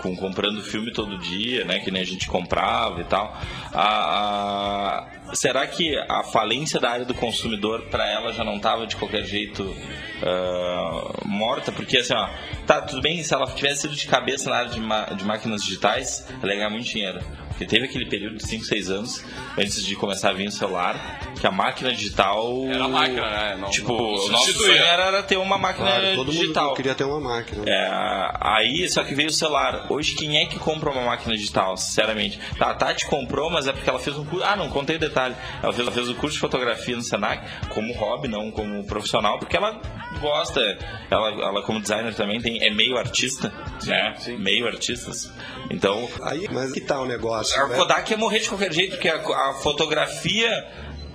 com, 0.04 0.16
comprando 0.16 0.62
filme 0.62 0.94
todo 0.94 1.18
dia, 1.18 1.66
né? 1.66 1.80
Que 1.80 1.90
nem 1.90 2.04
a 2.04 2.06
gente 2.06 2.28
comprava 2.28 3.02
e 3.02 3.06
tal. 3.06 3.36
A, 3.74 3.82
a- 3.82 5.08
será 5.34 5.66
que 5.68 5.98
a 6.10 6.24
falência 6.24 6.80
da 6.80 6.90
área 6.90 7.06
do 7.06 7.14
consumidor, 7.14 7.84
para 7.90 8.10
ela, 8.10 8.32
já 8.32 8.44
não 8.44 8.58
estava 8.58 8.86
de 8.88 8.96
qualquer 8.96 9.24
jeito 9.24 9.76
ah, 10.24 11.22
morta? 11.26 11.72
Porque, 11.72 11.98
assim, 11.98 12.14
ó, 12.14 12.30
tá, 12.66 12.82
tudo 12.82 13.02
bem 13.02 13.24
se 13.24 13.34
ela 13.34 13.46
tivesse 13.48 13.82
sido 13.82 13.96
de 13.96 14.08
cabeça 14.08 14.50
na 14.50 14.58
área 14.58 14.70
de, 14.70 14.80
de 15.16 15.24
máquinas 15.26 15.64
digitais, 15.64 16.28
ela 16.42 16.52
ia 16.52 16.58
ganhar 16.58 16.70
muito 16.70 16.86
dinheiro. 16.86 17.20
Porque 17.58 17.66
teve 17.66 17.86
aquele 17.86 18.06
período 18.06 18.36
de 18.38 18.46
5, 18.48 18.66
6 18.66 18.90
anos, 18.92 19.26
antes 19.58 19.84
de 19.84 19.96
começar 19.96 20.30
a 20.30 20.34
vir 20.34 20.48
o 20.48 20.52
celular, 20.52 21.20
que 21.42 21.48
a 21.48 21.52
máquina 21.52 21.92
digital. 21.92 22.54
Era 22.70 22.86
a 22.86 22.88
máquina, 22.88 23.22
né? 23.32 23.58
Não- 23.60 23.70
tipo, 23.72 23.94
não 23.94 23.98
o 24.26 24.30
nosso 24.30 24.54
sonho 24.54 24.74
era, 24.78 25.06
era 25.06 25.24
ter 25.24 25.38
uma 25.38 25.58
máquina 25.58 25.88
Claro, 25.90 26.16
todo 26.16 26.32
digital. 26.32 26.66
mundo 26.68 26.76
queria 26.76 26.94
ter 26.94 27.04
uma 27.06 27.20
máquina. 27.20 27.64
É, 27.68 28.30
aí 28.40 28.88
só 28.88 29.04
que 29.04 29.16
veio 29.16 29.30
o 29.30 29.34
celular. 29.34 29.88
Hoje 29.90 30.14
quem 30.14 30.38
é 30.38 30.46
que 30.46 30.60
compra 30.60 30.92
uma 30.92 31.02
máquina 31.02 31.36
digital, 31.36 31.76
sinceramente? 31.78 32.40
Tá, 32.60 32.70
a 32.70 32.76
Tati 32.76 33.08
comprou, 33.08 33.50
mas 33.50 33.68
é 33.68 33.72
porque 33.74 33.90
ela 33.90 33.98
fez 34.00 34.16
um 34.16 34.24
curso. 34.24 34.46
Ah, 34.46 34.56
não, 34.56 34.70
contei 34.70 34.98
o 34.98 35.00
detalhe. 35.00 35.36
Ela 35.64 35.74
fez, 35.74 35.80
ela 35.88 35.92
fez 35.92 36.10
o 36.10 36.14
curso 36.14 36.36
de 36.36 36.40
fotografia 36.40 36.96
no 36.96 37.02
Senac 37.02 37.44
como 37.70 37.92
hobby, 37.94 38.28
não 38.28 38.52
como 38.52 38.84
profissional, 38.86 39.40
porque 39.40 39.58
ela 39.58 39.82
gosta. 40.22 40.62
Ela, 41.10 41.30
ela 41.30 41.62
como 41.64 41.82
designer 41.82 42.14
também 42.14 42.40
tem, 42.40 42.64
é 42.64 42.70
meio 42.70 42.98
artista, 42.98 43.52
né? 43.88 44.14
Meio 44.38 44.68
artistas. 44.68 45.32
Então, 45.72 46.08
Aí, 46.22 46.48
mas 46.52 46.72
que 46.72 46.82
tal 46.82 47.04
o 47.04 47.06
negócio? 47.06 47.47
A 47.56 47.68
né? 47.68 47.76
Kodak 47.76 48.12
ia 48.12 48.18
morrer 48.18 48.40
de 48.40 48.50
qualquer 48.50 48.72
jeito, 48.74 48.92
porque 48.92 49.10
a, 49.10 49.16
a 49.16 49.54
fotografia 49.54 50.50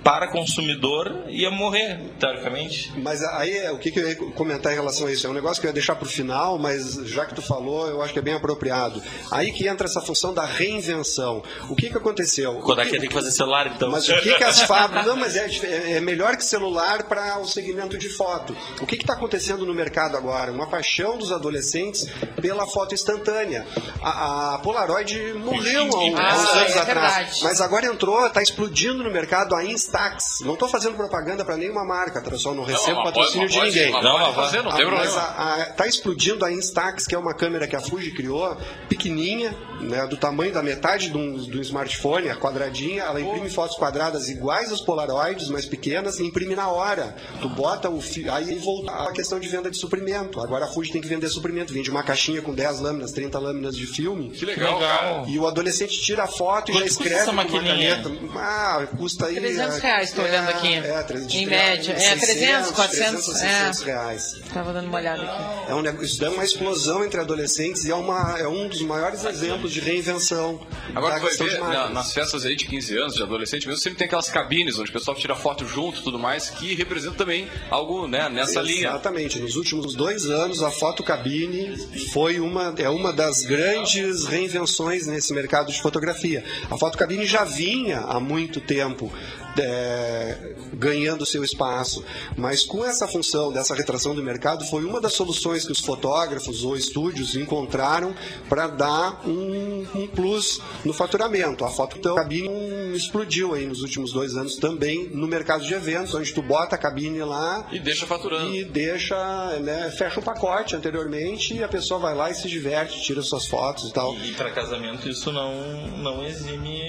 para 0.03 0.27
consumidor 0.27 1.23
ia 1.29 1.49
morrer, 1.49 1.99
teoricamente. 2.19 2.91
Mas 2.97 3.23
aí 3.23 3.57
é, 3.57 3.71
o 3.71 3.77
que, 3.77 3.89
que 3.91 3.99
eu 3.99 4.09
ia 4.09 4.15
comentar 4.33 4.71
em 4.71 4.75
relação 4.75 5.07
a 5.07 5.11
isso? 5.11 5.25
É 5.25 5.29
um 5.29 5.33
negócio 5.33 5.61
que 5.61 5.67
eu 5.67 5.69
ia 5.69 5.73
deixar 5.73 5.95
para 5.95 6.05
o 6.05 6.09
final, 6.09 6.57
mas 6.59 6.95
já 7.05 7.25
que 7.25 7.33
tu 7.33 7.41
falou, 7.41 7.87
eu 7.87 8.01
acho 8.01 8.11
que 8.11 8.19
é 8.19 8.21
bem 8.21 8.33
apropriado. 8.33 9.01
Aí 9.31 9.51
que 9.51 9.67
entra 9.67 9.87
essa 9.87 10.01
função 10.01 10.33
da 10.33 10.45
reinvenção. 10.45 11.41
O 11.69 11.75
que, 11.75 11.89
que 11.89 11.97
aconteceu? 11.97 12.51
O 12.57 12.61
Kodak 12.61 12.91
ia 12.93 12.99
ter 12.99 13.07
que 13.07 13.13
fazer 13.13 13.31
celular, 13.31 13.67
então. 13.67 13.89
Mas 13.91 14.07
o 14.09 14.15
que, 14.17 14.33
que 14.35 14.43
as 14.43 14.61
fábricas. 14.63 15.05
Não, 15.05 15.15
mas 15.15 15.35
é, 15.35 15.47
é- 15.63 15.91
é 15.93 15.99
melhor 16.01 16.35
que 16.35 16.43
celular 16.45 17.03
para 17.03 17.39
o 17.39 17.47
segmento 17.47 17.97
de 17.97 18.09
foto. 18.09 18.55
O 18.81 18.85
que 18.85 18.95
está 18.95 19.13
acontecendo 19.13 19.65
no 19.65 19.73
mercado 19.73 20.17
agora? 20.17 20.51
Uma 20.51 20.67
paixão 20.67 21.17
dos 21.17 21.31
adolescentes 21.31 22.07
pela 22.41 22.67
foto 22.67 22.93
instantânea. 22.93 23.65
A, 24.01 24.55
a 24.55 24.57
Polaroid 24.59 25.33
morreu 25.35 25.83
há, 26.17 26.19
há 26.21 26.31
Ah, 26.31 26.35
uns 26.35 26.49
anos 26.49 26.75
é 26.75 26.79
atrás. 26.79 26.85
verdade. 26.85 27.39
Mas 27.43 27.61
agora 27.61 27.85
entrou, 27.85 28.25
está 28.27 28.41
explodindo 28.41 29.03
no 29.03 29.11
mercado 29.11 29.55
a 29.55 29.63
Instax. 29.97 30.39
Não 30.41 30.53
estou 30.53 30.67
fazendo 30.67 30.95
propaganda 30.95 31.45
para 31.45 31.55
nenhuma 31.55 31.85
marca, 31.85 32.19
tá, 32.19 32.29
pessoal? 32.31 32.55
Não 32.55 32.63
recebo 32.63 32.95
mas 32.97 33.05
patrocínio 33.13 33.47
pode- 33.49 33.71
de 33.71 33.79
ninguém. 33.79 33.91
Não, 33.91 34.01
pode 34.01 34.13
mas 34.23 34.35
vai. 34.35 34.45
fazer, 34.45 34.61
não 34.63 34.71
tem 34.71 34.85
Ah, 34.85 34.89
mas 34.91 35.11
problema. 35.13 35.67
está 35.69 35.87
explodindo 35.87 36.45
a 36.45 36.51
Instax, 36.51 37.05
que 37.05 37.13
é 37.13 37.17
uma 37.17 37.33
câmera 37.33 37.67
que 37.67 37.75
a 37.75 37.79
Fuji 37.81 38.11
criou, 38.11 38.57
pequenininha, 38.89 39.55
né, 39.81 40.07
do 40.07 40.17
tamanho 40.17 40.51
da 40.53 40.63
metade 40.63 41.09
de 41.09 41.17
um, 41.17 41.35
do 41.35 41.61
smartphone, 41.61 42.29
a 42.29 42.35
quadradinha. 42.35 43.03
Ela 43.03 43.21
imprime 43.21 43.49
fotos 43.49 43.77
quadradas 43.77 44.29
iguais 44.29 44.71
às 44.71 44.81
Polaroids, 44.81 45.49
mas 45.49 45.65
pequenas, 45.65 46.19
e 46.19 46.23
imprime 46.25 46.55
na 46.55 46.69
hora. 46.69 47.15
Tu 47.41 47.49
bota 47.49 47.89
o 47.89 48.01
fi- 48.01 48.27
aí 48.29 48.55
volta 48.55 48.91
a 48.91 49.11
questão 49.11 49.39
de 49.39 49.47
venda 49.47 49.69
de 49.69 49.77
suprimento. 49.77 50.41
Agora 50.41 50.65
a 50.65 50.67
Fuji 50.67 50.91
tem 50.91 51.01
que 51.01 51.07
vender 51.07 51.29
suprimento. 51.29 51.71
Vende 51.73 51.89
uma 51.91 52.03
caixinha 52.03 52.41
com 52.41 52.53
10 52.53 52.79
lâminas, 52.79 53.11
30 53.11 53.37
lâminas 53.39 53.75
de 53.75 53.85
filme. 53.85 54.29
Que 54.31 54.45
legal, 54.45 54.79
cara. 54.79 55.23
E 55.27 55.37
o 55.37 55.47
adolescente 55.47 56.01
tira 56.01 56.23
a 56.23 56.27
foto 56.27 56.71
e 56.71 56.73
já 56.73 56.79
Quanto 56.79 56.87
custa 56.87 57.03
escreve 57.03 57.15
essa 57.21 57.25
com 57.25 57.31
uma 57.33 57.45
caneta. 57.45 58.11
Ah, 58.35 58.87
custa 58.97 59.25
aí... 59.27 59.35
300 59.35 59.82
é, 59.83 59.87
reais, 59.87 60.11
tô 60.11 60.21
olhando 60.21 60.49
aqui. 60.49 60.73
É, 60.75 60.77
é, 60.79 61.37
Em 61.37 61.45
média. 61.45 61.93
É, 61.93 62.17
600, 62.17 62.19
300, 62.27 62.71
400, 62.71 63.25
300, 63.25 63.25
600 63.25 63.81
é. 63.81 63.85
reais. 63.85 64.41
Tava 64.53 64.73
dando 64.73 64.87
uma 64.87 64.97
olhada 64.97 65.21
aqui. 65.23 65.71
É 65.71 65.75
um, 65.75 66.01
isso 66.01 66.19
dá 66.19 66.29
uma 66.29 66.43
explosão 66.43 67.03
entre 67.03 67.19
adolescentes 67.19 67.85
e 67.85 67.91
é, 67.91 67.95
uma, 67.95 68.37
é 68.39 68.47
um 68.47 68.67
dos 68.67 68.81
maiores 68.81 69.23
exemplos 69.25 69.71
de 69.71 69.79
reinvenção 69.79 70.59
Agora 70.95 71.15
tu 71.15 71.21
vai 71.21 71.29
questão 71.29 71.47
ver, 71.47 71.55
de 71.55 71.61
na- 71.61 71.89
nas 71.89 72.13
festas 72.13 72.45
aí 72.45 72.55
de 72.55 72.65
15 72.65 72.97
anos, 72.97 73.15
de 73.15 73.23
adolescente 73.23 73.67
mesmo, 73.67 73.81
sempre 73.81 73.97
tem 73.99 74.05
aquelas 74.05 74.29
cabines 74.29 74.77
onde 74.79 74.89
o 74.89 74.93
pessoal 74.93 75.15
tira 75.15 75.35
foto 75.35 75.65
junto 75.67 75.99
e 75.99 76.03
tudo 76.03 76.19
mais, 76.19 76.49
que 76.49 76.73
representa 76.75 77.15
também 77.15 77.47
algo 77.69 78.07
né, 78.07 78.29
nessa 78.29 78.61
linha. 78.61 78.89
Exatamente. 78.89 79.39
Nos 79.39 79.55
últimos 79.55 79.95
dois 79.95 80.25
anos, 80.25 80.61
a 80.63 80.71
fotocabine 80.71 81.77
foi 82.11 82.39
uma, 82.39 82.73
é 82.77 82.89
uma 82.89 83.11
das 83.11 83.41
grandes 83.43 84.25
reinvenções 84.25 85.07
nesse 85.07 85.33
mercado 85.33 85.71
de 85.71 85.81
fotografia. 85.81 86.43
A 86.69 86.77
fotocabine 86.77 87.25
já 87.25 87.43
vinha 87.43 87.99
há 87.99 88.19
muito 88.19 88.59
tempo 88.61 89.11
é, 89.57 90.55
ganhando 90.73 91.25
seu 91.25 91.43
espaço, 91.43 92.03
mas 92.37 92.63
com 92.63 92.83
essa 92.85 93.07
função 93.07 93.51
dessa 93.51 93.75
retração 93.75 94.15
do 94.15 94.23
mercado, 94.23 94.65
foi 94.65 94.83
uma 94.83 94.99
das 94.99 95.13
soluções 95.13 95.65
que 95.65 95.71
os 95.71 95.79
fotógrafos 95.79 96.63
ou 96.63 96.75
estúdios 96.75 97.35
encontraram 97.35 98.13
para 98.49 98.67
dar 98.67 99.21
um, 99.27 99.85
um 99.95 100.07
plus 100.07 100.59
no 100.83 100.93
faturamento. 100.93 101.63
A 101.65 101.69
fotocabine 101.69 102.95
explodiu 102.95 103.53
aí 103.53 103.65
nos 103.65 103.81
últimos 103.81 104.11
dois 104.11 104.35
anos 104.35 104.55
também 104.55 105.09
no 105.09 105.27
mercado 105.27 105.63
de 105.65 105.73
eventos, 105.73 106.13
onde 106.15 106.33
tu 106.33 106.41
bota 106.41 106.75
a 106.75 106.77
cabine 106.77 107.19
lá 107.19 107.67
E 107.71 107.79
deixa 107.79 108.05
faturando. 108.05 108.53
e 108.53 108.63
deixa, 108.63 109.15
né, 109.59 109.91
fecha 109.97 110.19
o 110.19 110.23
pacote 110.23 110.75
anteriormente 110.75 111.53
e 111.55 111.63
a 111.63 111.67
pessoa 111.67 111.99
vai 111.99 112.15
lá 112.15 112.29
e 112.31 112.35
se 112.35 112.47
diverte, 112.47 113.01
tira 113.01 113.21
suas 113.21 113.45
fotos 113.45 113.89
e 113.89 113.93
tal. 113.93 114.15
E 114.17 114.31
para 114.33 114.51
casamento 114.51 115.07
isso 115.07 115.31
não, 115.31 115.87
não 115.97 116.23
exime 116.25 116.81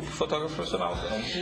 o 0.00 0.02
fotógrafo 0.02 0.54
profissional. 0.54 0.96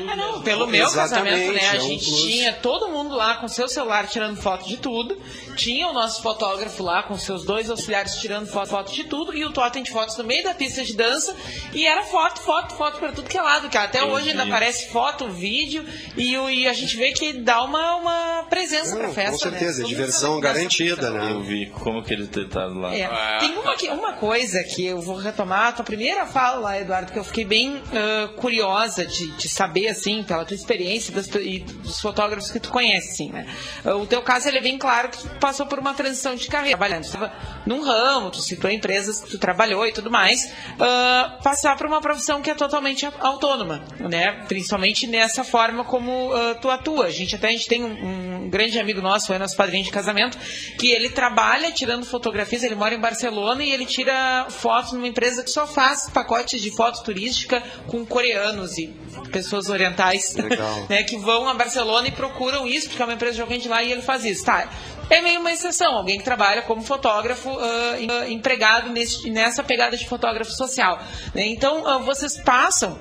Ah, 0.09 0.17
não, 0.17 0.43
pelo 0.43 0.68
meu 0.69 0.87
Exatamente, 0.87 1.31
casamento, 1.37 1.53
né? 1.53 1.69
A 1.71 1.75
é 1.75 1.79
um 1.79 1.81
gente 1.81 2.05
plus. 2.11 2.23
tinha 2.23 2.53
todo 2.55 2.89
mundo 2.89 3.15
lá 3.15 3.37
com 3.37 3.49
seu 3.49 3.69
celular 3.69 4.07
tirando 4.09 4.37
foto 4.37 4.67
de 4.69 4.77
tudo. 4.77 5.19
Tinha 5.57 5.89
o 5.89 5.93
nosso 5.93 6.23
fotógrafo 6.23 6.83
lá 6.83 7.03
com 7.03 7.17
seus 7.19 7.45
dois 7.45 7.69
auxiliares 7.69 8.15
tirando 8.17 8.47
foto, 8.47 8.69
foto 8.69 8.93
de 8.93 9.05
tudo. 9.05 9.35
E 9.37 9.45
o 9.45 9.53
totem 9.53 9.83
de 9.83 9.91
fotos 9.91 10.17
no 10.17 10.25
meio 10.25 10.45
da 10.45 10.55
pista 10.55 10.85
de 10.85 10.95
dança. 10.95 11.35
E 11.73 11.87
era 11.87 12.05
foto, 12.05 12.41
foto, 12.41 12.75
foto 12.75 12.99
pra 12.99 13.13
tudo 13.13 13.29
que 13.29 13.37
é 13.37 13.43
lado, 13.43 13.69
cara. 13.69 13.87
Até 13.87 14.01
Eu 14.01 14.09
hoje 14.09 14.31
ainda 14.31 14.45
aparece 14.45 14.89
foto, 14.91 15.29
vídeo. 15.29 15.85
E, 16.17 16.37
o- 16.39 16.49
e 16.49 16.69
a 16.69 16.73
gente 16.73 16.97
vê 16.97 17.13
que 17.13 17.33
dá 17.33 17.63
uma, 17.65 17.97
uma 17.97 18.47
presença 18.49 18.93
Não, 18.95 19.01
pra 19.01 19.11
festa, 19.11 19.33
com 19.33 19.39
certeza, 19.39 19.79
né? 19.81 19.85
é 19.85 19.89
diversão 19.89 20.39
garantida, 20.41 21.11
né? 21.11 21.33
Eu 21.33 21.41
vi 21.43 21.67
como 21.67 22.03
que 22.03 22.13
ele 22.13 22.27
tá 22.29 22.67
lá. 22.67 22.95
É. 22.95 23.05
Ah. 23.05 23.39
Tem 23.41 23.57
uma, 23.59 23.75
que- 23.77 23.89
uma 23.89 24.13
coisa 24.13 24.63
que 24.63 24.85
eu 24.87 25.01
vou 25.01 25.17
retomar 25.17 25.69
a 25.69 25.73
tua 25.73 25.85
primeira 25.85 26.25
fala 26.27 26.61
lá, 26.61 26.79
Eduardo, 26.81 27.11
que 27.13 27.19
eu 27.19 27.25
fiquei 27.25 27.45
bem 27.45 27.83
ah, 27.93 28.29
curiosa 28.37 29.05
de, 29.05 29.27
de 29.33 29.49
saber, 29.49 29.89
assim, 29.89 30.23
pela 30.23 30.45
tua 30.45 30.55
experiência 30.59 31.13
das, 31.13 31.27
e 31.29 31.61
dos 31.61 32.01
fotógrafos 32.01 32.51
que 32.51 32.59
tu 32.59 32.71
conhece, 32.71 33.11
assim, 33.13 33.31
né? 33.31 33.47
O 33.85 34.07
teu 34.07 34.23
caso, 34.23 34.49
ele 34.49 34.59
é 34.59 34.63
bem 34.63 34.79
claro 34.79 35.11
que 35.11 35.19
tu 35.19 35.29
passou 35.41 35.67
por 35.67 35.79
uma 35.79 35.95
transição 35.95 36.35
de 36.35 36.47
carreira, 36.49 36.79
trabalhando. 36.79 37.03
Tu 37.03 37.07
estava 37.07 37.33
num 37.67 37.83
ramo, 37.83 38.31
tu 38.31 38.41
citou 38.41 38.71
empresas 38.71 39.21
que 39.21 39.31
tu 39.31 39.39
trabalhou 39.39 39.87
e 39.87 39.93
tudo 39.93 40.11
mais, 40.11 40.45
uh, 40.45 41.43
passar 41.43 41.77
por 41.77 41.87
uma 41.87 42.01
profissão 42.01 42.41
que 42.41 42.51
é 42.51 42.55
totalmente 42.55 43.07
autônoma, 43.19 43.85
né? 43.99 44.45
Principalmente 44.47 45.07
nessa 45.07 45.43
forma 45.43 45.85
como 45.85 46.33
uh, 46.33 46.55
tu 46.61 46.71
atua. 46.71 47.07
A 47.07 47.11
gente 47.11 47.35
até 47.35 47.49
a 47.49 47.51
gente 47.51 47.67
tem 47.67 47.85
um, 47.85 48.45
um 48.45 48.49
grande 48.49 48.79
amigo 48.79 49.01
nosso, 49.01 49.27
foi 49.27 49.39
nosso 49.39 49.57
padrinho 49.57 49.85
de 49.85 49.91
casamento, 49.91 50.39
que 50.79 50.91
ele 50.91 51.11
trabalha 51.11 51.73
tirando 51.73 52.07
fotografias, 52.07 52.63
ele 52.63 52.75
mora 52.75 52.95
em 52.95 53.01
Barcelona 53.01 53.63
e 53.65 53.71
ele 53.71 53.85
tira 53.85 54.47
fotos 54.49 54.93
numa 54.93 55.09
empresa 55.09 55.43
que 55.43 55.51
só 55.51 55.67
faz 55.67 56.09
pacotes 56.09 56.61
de 56.61 56.71
foto 56.71 57.03
turística 57.03 57.63
com 57.87 58.07
coreanos 58.07 58.79
e 58.79 58.89
pessoas 59.33 59.69
orientais 59.69 60.35
né, 60.89 61.03
que 61.03 61.17
vão 61.17 61.49
a 61.49 61.55
Barcelona 61.55 62.09
e 62.09 62.11
procuram 62.11 62.67
isso, 62.67 62.89
porque 62.89 63.03
é 63.03 63.05
uma 63.05 63.15
empresa 63.15 63.35
de 63.35 63.43
alguém 63.43 63.59
de 63.59 63.69
lá 63.69 63.83
e 63.83 63.93
ele 63.93 64.03
faz 64.03 64.25
isso. 64.25 64.45
Tá, 64.45 64.69
é 65.11 65.23
meio 65.23 65.41
uma 65.41 65.53
exceção, 65.53 65.97
alguém 65.97 66.19
que 66.19 66.25
trabalha 66.25 66.63
como 66.63 66.83
fotógrafo 66.83 67.51
uh, 67.51 68.29
empregado 68.29 68.91
nesse, 68.91 69.31
nessa 69.31 69.63
pegada 69.63 69.97
de 69.97 70.07
fotógrafo 70.07 70.53
social. 70.53 71.01
Né? 71.35 71.47
Então, 71.47 71.83
uh, 71.85 72.01
vocês 72.01 72.39
passam 72.39 72.99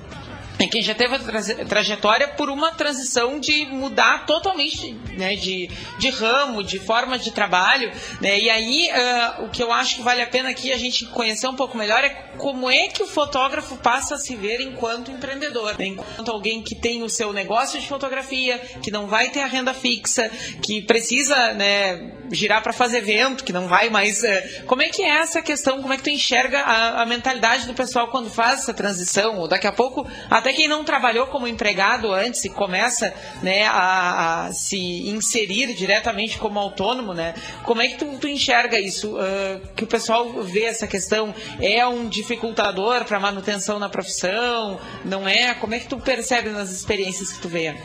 é 0.58 0.66
quem 0.66 0.82
já 0.82 0.94
teve 0.94 1.14
a 1.14 1.64
trajetória 1.64 2.28
por 2.28 2.50
uma 2.50 2.72
transição 2.72 3.38
de 3.38 3.64
mudar 3.66 4.26
totalmente 4.26 4.92
né, 5.16 5.36
de, 5.36 5.70
de 5.98 6.10
ramo, 6.10 6.64
de 6.64 6.78
forma 6.78 7.18
de 7.18 7.30
trabalho. 7.30 7.92
Né? 8.20 8.40
E 8.40 8.50
aí, 8.50 8.88
uh, 8.90 9.44
o 9.44 9.50
que 9.50 9.62
eu 9.62 9.72
acho 9.72 9.96
que 9.96 10.02
vale 10.02 10.20
a 10.20 10.26
pena 10.26 10.50
aqui 10.50 10.72
a 10.72 10.76
gente 10.76 11.06
conhecer 11.06 11.46
um 11.46 11.54
pouco 11.54 11.76
melhor 11.76 12.02
é 12.02 12.10
como 12.38 12.70
é 12.70 12.88
que 12.88 13.02
o 13.02 13.06
fotógrafo 13.06 13.76
passa 13.76 14.16
a 14.16 14.18
se 14.18 14.34
ver 14.34 14.60
enquanto 14.60 15.10
empreendedor. 15.10 15.76
Né? 15.78 15.86
Enquanto 15.86 16.30
alguém 16.30 16.62
que 16.62 16.74
tem 16.74 17.02
o 17.02 17.08
seu 17.08 17.32
negócio 17.32 17.80
de 17.80 17.86
fotografia, 17.86 18.58
que 18.82 18.90
não 18.90 19.06
vai 19.06 19.28
ter 19.28 19.40
a 19.40 19.46
renda 19.46 19.72
fixa, 19.72 20.28
que 20.62 20.82
precisa 20.82 21.54
né, 21.54 22.12
girar 22.32 22.62
para 22.62 22.72
fazer 22.72 22.98
evento, 22.98 23.44
que 23.44 23.52
não 23.52 23.68
vai 23.68 23.90
mais. 23.90 24.22
Uh, 24.22 24.64
como 24.66 24.82
é 24.82 24.88
que 24.88 25.02
é 25.02 25.18
essa 25.18 25.40
questão? 25.40 25.80
Como 25.80 25.92
é 25.92 25.96
que 25.96 26.02
tu 26.02 26.10
enxerga 26.10 26.60
a, 26.60 27.02
a 27.02 27.06
mentalidade 27.06 27.66
do 27.66 27.74
pessoal 27.74 28.08
quando 28.08 28.28
faz 28.28 28.60
essa 28.60 28.74
transição? 28.74 29.38
Ou 29.38 29.48
daqui 29.48 29.66
a 29.66 29.72
pouco, 29.72 30.06
até 30.30 30.47
até 30.48 30.52
quem 30.54 30.66
não 30.68 30.82
trabalhou 30.82 31.26
como 31.26 31.46
empregado 31.46 32.10
antes 32.10 32.42
e 32.46 32.48
começa 32.48 33.12
né, 33.42 33.64
a, 33.66 34.46
a, 34.46 34.52
se 34.52 34.78
inserir 35.06 35.74
diretamente 35.74 36.38
como 36.38 36.58
autônomo, 36.58 37.12
né? 37.12 37.34
Como 37.64 37.82
é 37.82 37.88
que 37.88 37.98
tu, 37.98 38.16
tu 38.18 38.26
enxerga 38.26 38.80
isso? 38.80 39.14
Uh, 39.14 39.60
que 39.76 39.84
o 39.84 39.86
pessoal 39.86 40.42
vê 40.42 40.64
essa 40.64 40.86
questão? 40.86 41.34
É 41.60 41.86
um 41.86 42.08
dificultador 42.08 43.04
para 43.04 43.20
manutenção 43.20 43.78
na 43.78 43.90
profissão? 43.90 44.80
Não 45.04 45.28
é? 45.28 45.52
Como 45.52 45.74
é 45.74 45.80
que 45.80 45.86
tu 45.86 45.98
percebe 45.98 46.48
nas 46.48 46.70
experiências 46.70 47.30
que 47.30 47.40
tu 47.40 47.48
vê? 47.48 47.76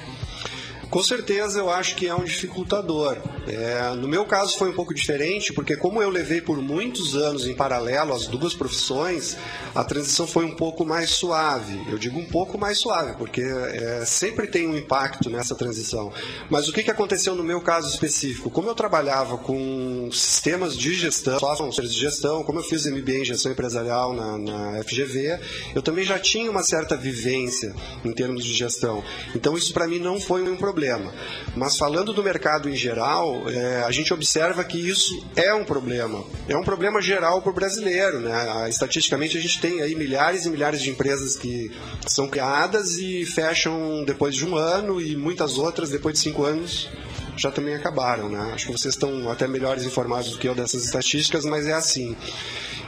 Com 0.89 1.03
certeza 1.03 1.59
eu 1.59 1.69
acho 1.69 1.95
que 1.95 2.07
é 2.07 2.15
um 2.15 2.23
dificultador. 2.23 3.17
É, 3.47 3.93
no 3.95 4.07
meu 4.07 4.25
caso 4.25 4.57
foi 4.57 4.69
um 4.69 4.73
pouco 4.73 4.93
diferente, 4.93 5.51
porque 5.51 5.75
como 5.75 6.01
eu 6.01 6.09
levei 6.09 6.41
por 6.41 6.57
muitos 6.61 7.15
anos 7.15 7.45
em 7.45 7.53
paralelo 7.53 8.13
as 8.13 8.25
duas 8.27 8.53
profissões, 8.53 9.35
a 9.75 9.83
transição 9.83 10.25
foi 10.25 10.45
um 10.45 10.55
pouco 10.55 10.85
mais 10.85 11.09
suave. 11.09 11.81
Eu 11.89 11.97
digo 11.97 12.19
um 12.19 12.25
pouco 12.25 12.57
mais 12.57 12.77
suave, 12.77 13.15
porque 13.17 13.41
é, 13.41 14.03
sempre 14.05 14.47
tem 14.47 14.67
um 14.67 14.77
impacto 14.77 15.29
nessa 15.29 15.55
transição. 15.55 16.11
Mas 16.49 16.67
o 16.67 16.73
que, 16.73 16.83
que 16.83 16.91
aconteceu 16.91 17.35
no 17.35 17.43
meu 17.43 17.59
caso 17.59 17.89
específico? 17.89 18.49
Como 18.49 18.69
eu 18.69 18.75
trabalhava 18.75 19.37
com 19.37 20.09
sistemas 20.11 20.77
de 20.77 20.93
gestão, 20.93 21.39
softwares 21.39 21.93
de 21.93 21.99
gestão, 21.99 22.43
como 22.43 22.59
eu 22.59 22.63
fiz 22.63 22.85
MBA 22.85 23.19
em 23.19 23.25
gestão 23.25 23.51
empresarial 23.51 24.13
na, 24.13 24.37
na 24.37 24.83
FGV, 24.83 25.39
eu 25.75 25.81
também 25.81 26.05
já 26.05 26.17
tinha 26.17 26.49
uma 26.49 26.63
certa 26.63 26.95
vivência 26.95 27.73
em 28.05 28.13
termos 28.13 28.45
de 28.45 28.53
gestão. 28.53 29.03
Então 29.35 29.57
isso 29.57 29.73
para 29.73 29.87
mim 29.87 29.99
não 29.99 30.19
foi 30.19 30.43
um 30.43 30.55
problema. 30.55 31.13
Mas 31.55 31.77
falando 31.77 32.13
do 32.13 32.23
mercado 32.23 32.69
em 32.69 32.75
geral, 32.75 33.32
é, 33.49 33.83
a 33.83 33.91
gente 33.91 34.13
observa 34.13 34.63
que 34.63 34.77
isso 34.77 35.25
é 35.35 35.53
um 35.53 35.63
problema. 35.63 36.23
É 36.47 36.55
um 36.55 36.63
problema 36.63 37.01
geral 37.01 37.41
para 37.41 37.51
o 37.51 37.53
brasileiro. 37.53 38.19
Né? 38.19 38.69
Estatisticamente, 38.69 39.37
a 39.37 39.41
gente 39.41 39.59
tem 39.59 39.81
aí 39.81 39.95
milhares 39.95 40.45
e 40.45 40.49
milhares 40.49 40.81
de 40.81 40.89
empresas 40.89 41.35
que 41.35 41.71
são 42.07 42.27
criadas 42.27 42.97
e 42.97 43.25
fecham 43.25 44.03
depois 44.05 44.35
de 44.35 44.45
um 44.45 44.55
ano 44.55 45.01
e 45.01 45.15
muitas 45.15 45.57
outras 45.57 45.89
depois 45.89 46.15
de 46.15 46.19
cinco 46.19 46.43
anos 46.43 46.89
já 47.35 47.51
também 47.51 47.75
acabaram, 47.75 48.29
né? 48.29 48.51
Acho 48.53 48.67
que 48.67 48.71
vocês 48.71 48.93
estão 48.93 49.29
até 49.29 49.47
melhores 49.47 49.83
informados 49.83 50.31
do 50.31 50.37
que 50.37 50.47
eu 50.47 50.55
dessas 50.55 50.85
estatísticas, 50.85 51.45
mas 51.45 51.65
é 51.65 51.73
assim. 51.73 52.15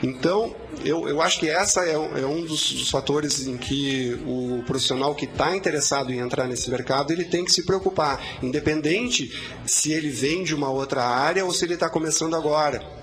Então, 0.02 0.54
eu, 0.84 1.08
eu 1.08 1.22
acho 1.22 1.40
que 1.40 1.48
essa 1.48 1.84
é, 1.84 1.94
é 1.94 2.26
um 2.26 2.42
dos, 2.42 2.72
dos, 2.72 2.90
fatores 2.90 3.46
em 3.46 3.56
que 3.56 4.20
o 4.26 4.62
profissional 4.66 5.14
que 5.14 5.24
está 5.24 5.56
interessado 5.56 6.12
em 6.12 6.18
entrar 6.18 6.46
nesse 6.46 6.70
mercado, 6.70 7.12
ele 7.12 7.24
tem 7.24 7.44
que 7.44 7.52
se 7.52 7.64
preocupar, 7.64 8.20
independente 8.42 9.32
se 9.64 9.92
ele 9.92 10.10
vem 10.10 10.44
de 10.44 10.54
uma 10.54 10.70
outra 10.70 11.02
área 11.02 11.44
ou 11.44 11.52
se 11.52 11.64
ele 11.64 11.74
está 11.74 11.88
começando 11.88 12.36
agora 12.36 12.96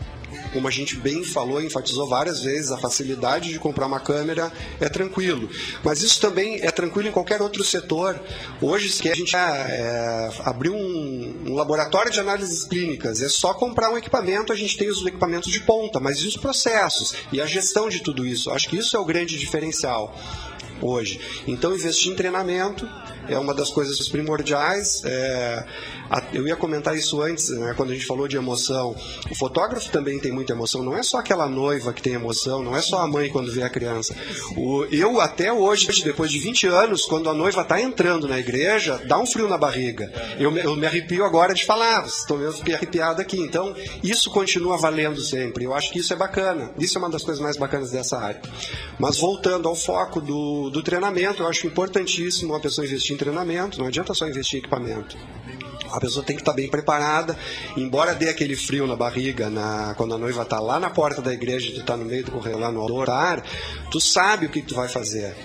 como 0.52 0.68
a 0.68 0.72
gente 0.72 0.96
bem 0.96 1.24
falou, 1.24 1.62
enfatizou 1.62 2.08
várias 2.08 2.42
vezes, 2.42 2.72
a 2.72 2.78
facilidade 2.78 3.52
de 3.52 3.60
comprar 3.60 3.88
uma 3.88 4.00
câmera 4.00 4.52
é 4.80 4.90
tranquilo. 4.90 5.50
Mas 5.84 6.02
isso 6.02 6.20
também 6.20 6.60
é 6.62 6.72
tranquilo 6.72 7.10
em 7.10 7.12
qualquer 7.12 7.42
outro 7.42 7.64
setor. 7.64 8.20
Hoje, 8.62 8.90
se 8.90 9.10
a 9.10 9.16
gente 9.16 9.36
é, 9.36 10.30
abriu 10.44 10.74
um, 10.74 11.44
um, 11.48 11.54
laboratório 11.54 12.12
de 12.12 12.20
análises 12.20 12.64
clínicas, 12.64 13.22
é 13.22 13.30
só 13.30 13.54
comprar 13.54 13.90
um 13.90 13.98
equipamento, 13.98 14.52
a 14.52 14.56
gente 14.56 14.78
tem 14.78 14.90
os 14.90 15.06
equipamentos 15.06 15.52
de 15.52 15.60
ponta, 15.62 16.00
mas 16.00 16.20
e 16.20 16.28
os 16.28 16.38
processos 16.38 17.14
e 17.32 17.42
a 17.42 17.46
gestão 17.46 17.90
de 17.90 18.02
tudo 18.02 18.26
isso? 18.26 18.52
Acho 18.52 18.70
que 18.70 18.78
isso 18.78 18.96
é 18.96 19.00
o 19.00 19.06
grande 19.06 19.38
diferencial 19.38 20.14
hoje. 20.88 21.20
Então, 21.48 21.74
investir 21.74 22.12
em 22.12 22.16
treinamento 22.16 22.88
é 23.28 23.38
uma 23.38 23.54
das 23.54 23.70
coisas 23.70 24.08
primordiais. 24.10 25.02
É, 25.06 25.66
eu 26.34 26.48
ia 26.48 26.56
comentar 26.56 26.96
isso 26.96 27.22
antes, 27.22 27.50
né, 27.50 27.74
quando 27.76 27.92
a 27.92 27.94
gente 27.94 28.06
falou 28.06 28.28
de 28.28 28.38
emoção. 28.38 28.96
O 29.30 29.36
fotógrafo 29.36 29.90
também 29.92 30.20
tem 30.20 30.32
muita 30.32 30.54
emoção. 30.54 30.84
Não 30.84 30.96
é 30.96 31.04
só 31.04 31.18
aquela 31.18 31.48
noiva 31.48 31.94
que 31.94 32.02
tem 32.02 32.14
emoção, 32.14 32.62
não 32.64 32.76
é 32.76 32.82
só 32.82 33.00
a 33.00 33.08
mãe 33.08 33.30
quando 33.30 33.52
vê 33.52 33.64
a 33.64 33.70
criança. 33.70 34.16
O, 34.58 34.86
eu, 34.86 35.20
até 35.20 35.52
hoje, 35.52 36.04
depois 36.04 36.32
de 36.32 36.40
20 36.40 36.68
anos, 36.68 37.06
quando 37.06 37.30
a 37.30 37.34
noiva 37.34 37.62
está 37.62 37.82
entrando 37.82 38.28
na 38.28 38.40
igreja, 38.40 39.02
dá 39.08 39.18
um 39.18 39.26
frio 39.26 39.48
na 39.48 39.58
barriga. 39.58 40.12
Eu, 40.40 40.56
eu 40.58 40.76
me 40.76 40.86
arrepio 40.86 41.26
agora 41.26 41.54
de 41.54 41.66
falar, 41.66 42.06
estou 42.06 42.40
eu 42.42 42.52
fiquei 42.52 42.76
arrepiado 42.76 43.22
aqui. 43.22 43.40
Então, 43.40 43.74
isso 44.04 44.30
continua 44.30 44.78
valendo 44.78 45.22
sempre. 45.22 45.64
Eu 45.64 45.74
acho 45.74 45.92
que 45.92 46.00
isso 46.00 46.14
é 46.14 46.16
bacana. 46.16 46.72
Isso 46.78 46.98
é 46.98 47.00
uma 47.00 47.10
das 47.10 47.24
coisas 47.24 47.42
mais 47.42 47.58
bacanas 47.58 47.92
dessa 47.92 48.18
área. 48.18 48.42
Mas 49.00 49.18
voltando 49.18 49.68
ao 49.68 49.76
foco 49.76 50.20
do, 50.20 50.70
do 50.74 50.84
treinamento, 50.84 51.44
eu 51.44 51.48
acho 51.48 51.68
importantíssimo 51.68 52.54
uma 52.54 52.60
pessoa 52.60 52.86
investir 52.86 53.16
em 53.16 53.18
treinamento. 53.18 53.80
Não 53.80 53.88
adianta 53.88 54.14
só 54.14 54.28
investir 54.28 54.58
em 54.58 54.60
equipamento. 54.60 55.16
A 55.92 56.00
pessoa 56.00 56.26
tem 56.26 56.36
que 56.36 56.42
estar 56.42 56.54
bem 56.54 56.68
preparada, 56.68 57.38
embora 57.78 58.16
dê 58.16 58.28
aquele 58.28 58.56
frio 58.56 58.88
na 58.88 58.96
barriga 58.96 59.48
na, 59.50 59.94
quando 59.96 60.16
a 60.16 60.18
noiva 60.18 60.42
está 60.42 60.60
lá 60.60 60.80
na 60.80 60.90
porta 60.90 61.22
da 61.22 61.32
igreja, 61.32 61.72
tu 61.72 61.82
está 61.82 61.96
no 61.96 62.04
meio 62.04 62.26
do 62.26 62.32
correio 62.32 62.58
lá 62.58 62.72
no 62.72 62.82
altar, 62.82 63.44
tu 63.92 64.02
sabe 64.02 64.48
o 64.48 64.50
que 64.50 64.64
tu 64.64 64.74
vai 64.74 64.88
fazer. 64.88 65.36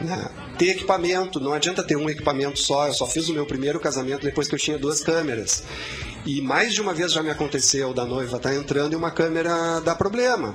Né? 0.00 0.30
Ter 0.56 0.70
equipamento, 0.70 1.38
não 1.38 1.52
adianta 1.52 1.82
ter 1.82 1.96
um 1.96 2.08
equipamento 2.08 2.58
só. 2.58 2.86
Eu 2.86 2.94
só 2.94 3.06
fiz 3.06 3.28
o 3.28 3.34
meu 3.34 3.44
primeiro 3.44 3.78
casamento 3.78 4.22
depois 4.22 4.48
que 4.48 4.54
eu 4.54 4.58
tinha 4.58 4.78
duas 4.78 5.00
câmeras. 5.00 5.62
E 6.24 6.40
mais 6.40 6.74
de 6.74 6.82
uma 6.82 6.92
vez 6.92 7.12
já 7.12 7.22
me 7.22 7.30
aconteceu 7.30 7.94
da 7.94 8.04
noiva 8.04 8.36
estar 8.36 8.50
tá 8.50 8.54
entrando 8.54 8.92
e 8.92 8.96
uma 8.96 9.10
câmera 9.10 9.80
dá 9.80 9.94
problema. 9.94 10.54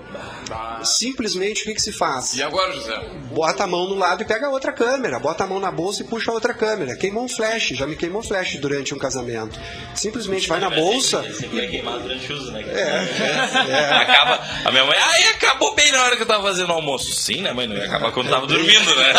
Simplesmente 0.84 1.64
o 1.64 1.66
que, 1.66 1.74
que, 1.74 1.82
se 1.82 1.92
faz? 1.92 2.36
E 2.36 2.44
agora, 2.44 2.72
José? 2.74 2.96
Bota 3.32 3.64
a 3.64 3.68
mão 3.68 3.90
no 3.90 3.96
lado 3.96 4.22
e 4.22 4.26
pega 4.26 4.46
a 4.46 4.50
outra 4.50 4.72
câmera. 4.72 5.20
Bota 5.20 5.44
a 5.44 5.48
mão 5.48 5.60
na 5.60 5.72
bolsa 5.72 6.04
e 6.04 6.06
puxa 6.06 6.30
a 6.30 6.34
outra 6.34 6.54
câmera. 6.54 6.96
Queimou 6.96 7.24
um 7.24 7.30
flash, 7.30 7.70
já 7.70 7.88
me 7.88 7.96
queimou 7.96 8.22
flash 8.22 8.58
durante 8.58 8.94
um 8.94 8.98
casamento. 9.00 9.60
Simplesmente 9.96 10.48
vai 10.48 10.60
na 10.60 10.70
bolsa. 10.70 11.24
Sempre 11.34 11.62
vai 11.62 11.68
queimar 11.68 12.00
durante 12.00 12.32
o 12.32 12.36
uso, 12.36 12.52
né? 12.52 12.62
É, 12.68 12.80
é, 12.80 13.72
é. 13.72 13.90
Acaba. 13.96 14.40
A 14.66 14.72
minha 14.72 14.86
mãe, 14.86 14.98
ai, 14.98 15.24
acabou 15.30 15.74
bem 15.74 15.92
na 15.92 16.04
hora 16.04 16.16
que 16.16 16.22
eu 16.22 16.28
tava 16.28 16.44
fazendo 16.44 16.70
o 16.70 16.74
almoço. 16.74 17.16
Sim, 17.16 17.42
né, 17.42 17.52
mãe? 17.54 17.68
Não 17.68 17.76
ia 17.76 17.86
acabar 17.86 18.12
quando 18.12 18.30
tava 18.30 18.46
dormindo, 18.46 18.96
né? 18.96 19.14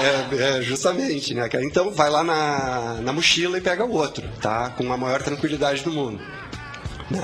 É, 0.00 0.36
é, 0.36 0.58
é, 0.58 0.62
justamente, 0.62 1.32
né? 1.32 1.48
Então 1.62 1.92
vai 1.92 2.10
lá 2.10 2.24
na, 2.24 2.98
na 3.00 3.12
mochila 3.12 3.58
e 3.58 3.60
pega 3.60 3.84
o 3.84 3.92
outro, 3.92 4.28
tá? 4.42 4.70
Com 4.70 4.92
a 4.92 4.96
maior 4.96 5.22
tranquilidade 5.22 5.59
do 5.82 5.92
mundo. 5.92 6.20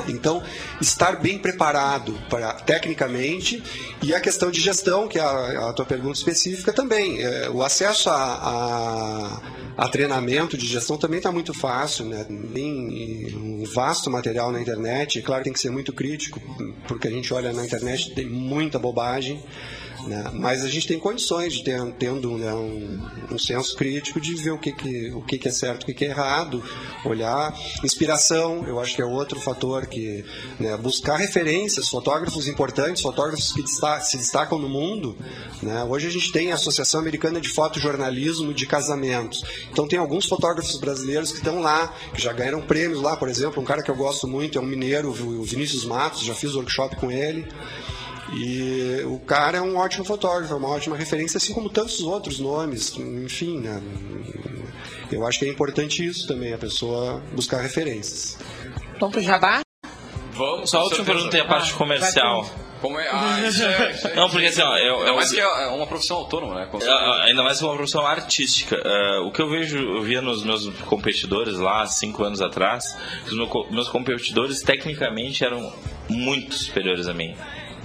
Então, 0.08 0.42
estar 0.80 1.20
bem 1.20 1.38
preparado 1.38 2.12
para 2.28 2.52
tecnicamente 2.54 3.62
e 4.02 4.12
a 4.14 4.20
questão 4.20 4.50
de 4.50 4.60
gestão, 4.60 5.06
que 5.06 5.18
é 5.18 5.22
a, 5.22 5.68
a 5.68 5.72
tua 5.72 5.84
pergunta 5.84 6.18
específica 6.18 6.72
também. 6.72 7.22
É, 7.22 7.48
o 7.48 7.62
acesso 7.62 8.10
a, 8.10 8.14
a, 8.16 9.84
a, 9.84 9.88
treinamento 9.88 10.56
de 10.56 10.66
gestão 10.66 10.96
também 10.96 11.18
está 11.18 11.30
muito 11.30 11.54
fácil, 11.54 12.04
né? 12.04 12.26
tem 12.52 13.32
um 13.36 13.64
vasto 13.72 14.10
material 14.10 14.50
na 14.50 14.60
internet. 14.60 15.22
Claro, 15.22 15.44
tem 15.44 15.52
que 15.52 15.60
ser 15.60 15.70
muito 15.70 15.92
crítico, 15.92 16.40
porque 16.88 17.06
a 17.06 17.10
gente 17.10 17.32
olha 17.32 17.52
na 17.52 17.64
internet 17.64 18.12
tem 18.12 18.26
muita 18.26 18.78
bobagem. 18.78 19.42
Né? 20.06 20.30
Mas 20.34 20.64
a 20.64 20.68
gente 20.68 20.86
tem 20.86 20.98
condições 20.98 21.52
de 21.52 21.64
ter 21.64 21.80
tendo 21.98 22.38
né, 22.38 22.54
um, 22.54 23.00
um 23.32 23.38
senso 23.38 23.76
crítico 23.76 24.20
de 24.20 24.34
ver 24.34 24.52
o 24.52 24.58
que, 24.58 24.72
que, 24.72 25.10
o 25.10 25.22
que, 25.22 25.36
que 25.36 25.48
é 25.48 25.50
certo, 25.50 25.82
o 25.82 25.86
que, 25.86 25.94
que 25.94 26.04
é 26.04 26.08
errado, 26.08 26.62
olhar 27.04 27.52
inspiração, 27.82 28.64
eu 28.66 28.78
acho 28.80 28.94
que 28.94 29.02
é 29.02 29.04
outro 29.04 29.40
fator 29.40 29.86
que 29.86 30.24
né, 30.60 30.76
buscar 30.76 31.16
referências, 31.16 31.88
fotógrafos 31.88 32.46
importantes, 32.46 33.02
fotógrafos 33.02 33.52
que 33.52 33.66
se 33.66 34.16
destacam 34.16 34.58
no 34.58 34.68
mundo. 34.68 35.16
Né? 35.62 35.82
Hoje 35.84 36.06
a 36.06 36.10
gente 36.10 36.30
tem 36.30 36.52
a 36.52 36.54
Associação 36.54 37.00
Americana 37.00 37.40
de 37.40 37.48
Fotojornalismo 37.48 38.54
de 38.54 38.66
Casamentos. 38.66 39.42
Então 39.72 39.88
tem 39.88 39.98
alguns 39.98 40.26
fotógrafos 40.26 40.78
brasileiros 40.78 41.32
que 41.32 41.38
estão 41.38 41.60
lá, 41.60 41.92
que 42.14 42.22
já 42.22 42.32
ganharam 42.32 42.62
prêmios 42.62 43.02
lá, 43.02 43.16
por 43.16 43.28
exemplo, 43.28 43.60
um 43.60 43.64
cara 43.64 43.82
que 43.82 43.90
eu 43.90 43.96
gosto 43.96 44.28
muito 44.28 44.56
é 44.56 44.60
um 44.60 44.66
mineiro, 44.66 45.10
o 45.10 45.42
Vinícius 45.42 45.84
Matos, 45.84 46.22
já 46.22 46.34
fiz 46.34 46.54
workshop 46.54 46.96
com 46.96 47.10
ele. 47.10 47.46
E 48.32 49.02
o 49.06 49.18
cara 49.20 49.58
é 49.58 49.60
um 49.62 49.76
ótimo 49.76 50.04
fotógrafo, 50.04 50.52
é 50.52 50.56
uma 50.56 50.68
ótima 50.68 50.96
referência, 50.96 51.38
assim 51.38 51.54
como 51.54 51.68
tantos 51.70 52.00
outros 52.00 52.38
nomes, 52.40 52.96
enfim, 52.98 53.60
né? 53.60 53.80
Eu 55.10 55.24
acho 55.26 55.38
que 55.38 55.44
é 55.44 55.48
importante 55.48 56.04
isso 56.04 56.26
também, 56.26 56.52
a 56.52 56.58
pessoa 56.58 57.22
buscar 57.32 57.60
referências. 57.60 58.38
Vamos 58.98 59.14
pro 59.14 59.22
jabá? 59.22 59.60
Vamos, 60.32 60.68
Só 60.70 60.80
a 60.80 60.84
última 60.84 61.04
pergunta 61.04 61.36
e 61.36 61.40
a 61.40 61.44
parte 61.46 61.72
comercial. 61.74 62.48
Como 62.80 62.98
é? 62.98 63.08
Ah, 63.10 63.40
isso 63.46 63.62
é, 63.64 63.90
isso 63.92 64.06
é- 64.08 64.14
Não, 64.16 64.28
porque 64.28 64.46
assim, 64.46 64.60
ó, 64.60 64.76
eu- 64.76 64.98
Ainda 64.98 65.14
mais 65.14 65.32
que 65.32 65.40
é 65.40 65.66
uma 65.68 65.86
profissão 65.86 66.18
autônoma, 66.18 66.56
né? 66.56 66.68
Ah, 66.86 67.22
Ainda 67.24 67.42
mais 67.42 67.62
uma 67.62 67.74
profissão 67.74 68.06
artística. 68.06 68.76
Ah, 68.84 69.22
o 69.26 69.32
que 69.32 69.40
eu 69.40 69.48
vejo, 69.48 69.78
eu 69.78 70.02
via 70.02 70.20
nos 70.20 70.44
meus 70.44 70.68
competidores 70.80 71.54
lá, 71.58 71.86
cinco 71.86 72.22
anos 72.22 72.42
atrás, 72.42 72.84
os 73.26 73.32
meus 73.70 73.88
competidores 73.88 74.60
tecnicamente 74.60 75.42
eram 75.42 75.72
muito 76.10 76.54
superiores 76.54 77.06
a 77.08 77.14
mim. 77.14 77.34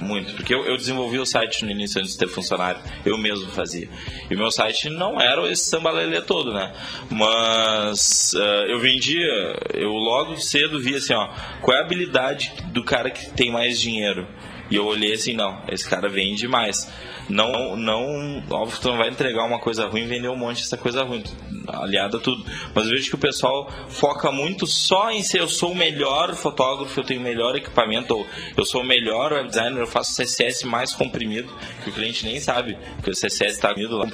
Muito, 0.02 0.34
porque 0.34 0.54
eu, 0.54 0.66
eu 0.66 0.76
desenvolvi 0.76 1.20
o 1.20 1.26
site 1.26 1.64
no 1.64 1.70
início 1.70 1.99
antes 1.99 2.14
de 2.14 2.18
ter 2.18 2.28
funcionário, 2.28 2.82
eu 3.06 3.18
mesmo 3.18 3.49
fazia. 3.52 3.88
E 4.30 4.36
meu 4.36 4.49
site 4.49 4.89
não 4.89 5.22
era 5.22 5.47
esse 5.52 5.70
sambalelê 5.70 6.22
todo, 6.22 6.52
né? 6.52 6.74
Mas 7.10 8.34
ah, 8.36 8.66
eu 8.68 8.80
vendia, 8.80 9.56
eu 9.76 9.91
logo 9.91 10.38
cedo 10.38 10.82
via 10.82 10.97
assim, 10.97 11.14
ó, 11.14 11.30
qual 11.62 11.78
é 11.78 11.82
a 11.82 11.86
habilidade 11.86 12.52
do 12.74 12.84
cara 12.84 13.12
que 13.12 13.30
tem 13.32 13.52
mais 13.52 13.80
dinheiro? 13.80 14.28
E 14.72 14.76
eu 14.76 14.86
olhei 14.86 15.13
assim, 15.13 15.34
não, 15.34 15.61
esse 15.67 15.88
cara 15.88 16.07
vende 16.09 16.47
mais. 16.47 16.89
Não, 17.30 17.76
não, 17.76 18.43
óbvio 18.49 18.78
que 18.78 18.82
tu 18.82 18.89
não 18.89 18.97
vai 18.97 19.09
entregar 19.09 19.45
uma 19.45 19.59
coisa 19.59 19.86
ruim 19.88 20.03
e 20.03 20.07
vender 20.07 20.30
um 20.30 20.36
monte 20.36 20.61
dessa 20.61 20.78
coisa 20.78 21.03
ruim, 21.03 21.24
aliada 21.67 22.17
a 22.17 22.19
tudo. 22.19 22.43
Mas 22.74 22.86
eu 22.86 22.91
vejo 22.91 23.09
que 23.09 23.15
o 23.15 23.19
pessoal 23.19 23.69
foca 23.89 24.32
muito 24.32 24.65
só 24.65 25.11
em 25.11 25.22
ser 25.24 25.41
eu 25.41 25.47
sou 25.47 25.72
o 25.72 25.76
melhor 25.76 26.34
fotógrafo, 26.36 26.99
eu 26.99 27.03
tenho 27.03 27.19
o 27.19 27.24
melhor 27.24 27.55
equipamento, 27.55 28.15
ou 28.15 28.28
eu 28.57 28.65
sou 28.65 28.82
o 28.82 28.86
melhor 28.86 29.34
web 29.34 29.47
designer, 29.49 29.80
eu 29.80 29.88
faço 29.88 30.22
CSS 30.22 30.65
mais 30.65 30.93
comprimido, 30.93 31.51
que 31.84 31.89
o 31.89 31.93
cliente 31.93 32.26
nem 32.26 32.39
sabe, 32.39 32.78
que 33.03 33.09
o 33.09 33.13
CSS 33.13 33.43
está 33.43 33.69
comprimido 33.69 33.97
lá. 33.97 34.07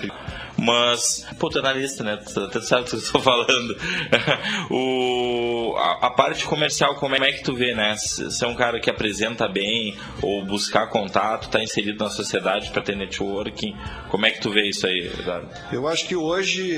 Mas, 0.57 1.25
pô, 1.39 1.49
tu 1.49 1.59
é 1.59 1.61
analista, 1.61 2.03
né? 2.03 2.17
Tu 2.17 2.61
sabe 2.61 2.81
o 2.81 2.85
que 2.85 2.95
eu 2.95 2.99
estou 2.99 3.21
falando. 3.21 3.77
o, 4.71 5.75
a, 5.77 6.07
a 6.07 6.09
parte 6.09 6.45
comercial, 6.45 6.95
como 6.95 7.15
é 7.15 7.31
que 7.31 7.43
tu 7.43 7.53
vê, 7.53 7.75
né? 7.75 7.95
Se 7.95 8.31
se 8.31 8.45
é 8.45 8.47
um 8.47 8.55
cara 8.55 8.79
que 8.79 8.89
apresenta 8.89 9.47
bem, 9.47 9.95
ou 10.21 10.45
buscar 10.47 10.87
contato, 10.87 11.49
tá 11.49 11.61
inserido 11.61 12.03
na 12.03 12.09
sociedade 12.09 12.69
para 12.71 12.81
ter 12.81 12.95
networking, 12.95 13.75
como 14.09 14.25
é 14.25 14.31
que 14.31 14.41
tu 14.41 14.49
vê 14.49 14.67
isso 14.69 14.85
aí, 14.87 15.11
Eduardo? 15.19 15.47
Eu 15.71 15.87
acho 15.87 16.05
que 16.07 16.15
hoje 16.15 16.75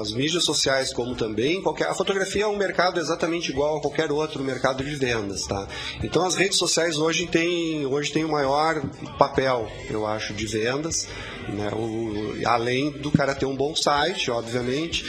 as 0.00 0.12
mídias 0.12 0.44
sociais, 0.44 0.92
como 0.92 1.14
também 1.14 1.60
qualquer, 1.62 1.88
a 1.88 1.94
fotografia 1.94 2.44
é 2.44 2.46
um 2.46 2.56
mercado 2.56 2.98
exatamente 3.00 3.50
igual 3.50 3.78
a 3.78 3.80
qualquer 3.80 4.10
outro 4.12 4.42
mercado 4.42 4.84
de 4.84 4.94
vendas, 4.94 5.46
tá? 5.46 5.66
Então 6.02 6.24
as 6.24 6.34
redes 6.36 6.58
sociais 6.58 6.96
hoje 6.98 7.26
têm 7.26 7.84
hoje 7.86 8.12
tem 8.12 8.24
o 8.24 8.30
maior 8.30 8.80
papel, 9.18 9.70
eu 9.90 10.06
acho, 10.06 10.32
de 10.32 10.46
vendas, 10.46 11.08
né? 11.48 11.70
O- 11.72 12.34
além 12.46 12.90
do 12.90 13.10
cara 13.10 13.34
ter 13.34 13.46
um 13.46 13.56
bom 13.56 13.74
site, 13.74 14.30
obviamente. 14.30 15.04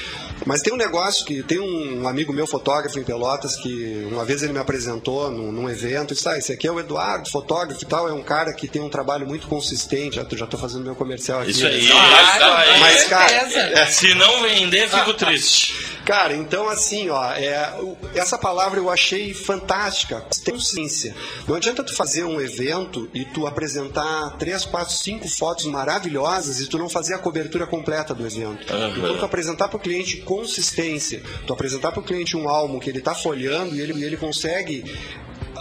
Mas 0.45 0.61
tem 0.61 0.71
um 0.73 0.77
negócio 0.77 1.25
que 1.25 1.41
tem 1.43 1.59
um 1.59 2.07
amigo 2.07 2.31
meu 2.31 2.45
fotógrafo 2.45 2.99
em 2.99 3.03
Pelotas 3.03 3.55
que 3.55 4.07
uma 4.11 4.23
vez 4.23 4.43
ele 4.43 4.53
me 4.53 4.59
apresentou 4.59 5.29
num, 5.31 5.51
num 5.51 5.69
evento 5.69 6.13
e 6.13 6.15
disse: 6.15 6.29
ah, 6.29 6.37
esse 6.37 6.51
aqui 6.53 6.67
é 6.67 6.71
o 6.71 6.79
Eduardo, 6.79 7.29
fotógrafo 7.29 7.66
e 7.73 7.85
tal, 7.85 8.07
é 8.07 8.13
um 8.13 8.23
cara 8.23 8.53
que 8.53 8.67
tem 8.67 8.81
um 8.81 8.89
trabalho 8.89 9.27
muito 9.27 9.47
consistente. 9.47 10.19
Já 10.33 10.47
tô 10.47 10.57
fazendo 10.57 10.83
meu 10.83 10.95
comercial 10.95 11.41
aqui. 11.41 11.51
Isso 11.51 11.65
aí, 11.65 11.87
né? 11.87 11.93
aí. 11.93 12.79
Mas, 12.79 13.03
cara, 13.05 13.31
é, 13.31 13.85
Se 13.87 14.13
não 14.13 14.41
vender, 14.41 14.89
fico 14.89 15.13
triste. 15.13 15.97
Cara, 16.07 16.33
então 16.33 16.69
assim, 16.69 17.09
ó, 17.09 17.33
é, 17.33 17.69
essa 18.15 18.37
palavra 18.37 18.79
eu 18.79 18.89
achei 18.89 19.33
fantástica, 19.33 20.25
consciência. 20.45 21.13
Não 21.45 21.53
adianta 21.53 21.83
tu 21.83 21.93
fazer 21.93 22.23
um 22.23 22.39
evento 22.39 23.09
e 23.13 23.25
tu 23.25 23.45
apresentar 23.45 24.37
três, 24.37 24.63
quatro, 24.63 24.93
cinco 24.93 25.27
fotos 25.27 25.65
maravilhosas 25.65 26.61
e 26.61 26.67
tu 26.67 26.77
não 26.77 26.87
fazer 26.87 27.13
a 27.13 27.17
cobertura 27.17 27.67
completa 27.67 28.15
do 28.15 28.25
evento. 28.25 28.73
Aham. 28.73 28.93
Então 28.97 29.17
tu 29.17 29.25
apresentar 29.25 29.67
para 29.67 29.75
o 29.75 29.79
cliente 29.81 30.17
consistência, 30.21 31.21
tu 31.45 31.51
apresentar 31.51 31.91
para 31.91 31.99
o 31.99 32.03
cliente 32.03 32.37
um 32.37 32.47
álbum 32.47 32.79
que 32.79 32.89
ele 32.89 32.99
está 32.99 33.13
folhando 33.13 33.75
e 33.75 33.81
ele, 33.81 33.91
e 33.91 34.03
ele 34.05 34.15
consegue 34.15 34.85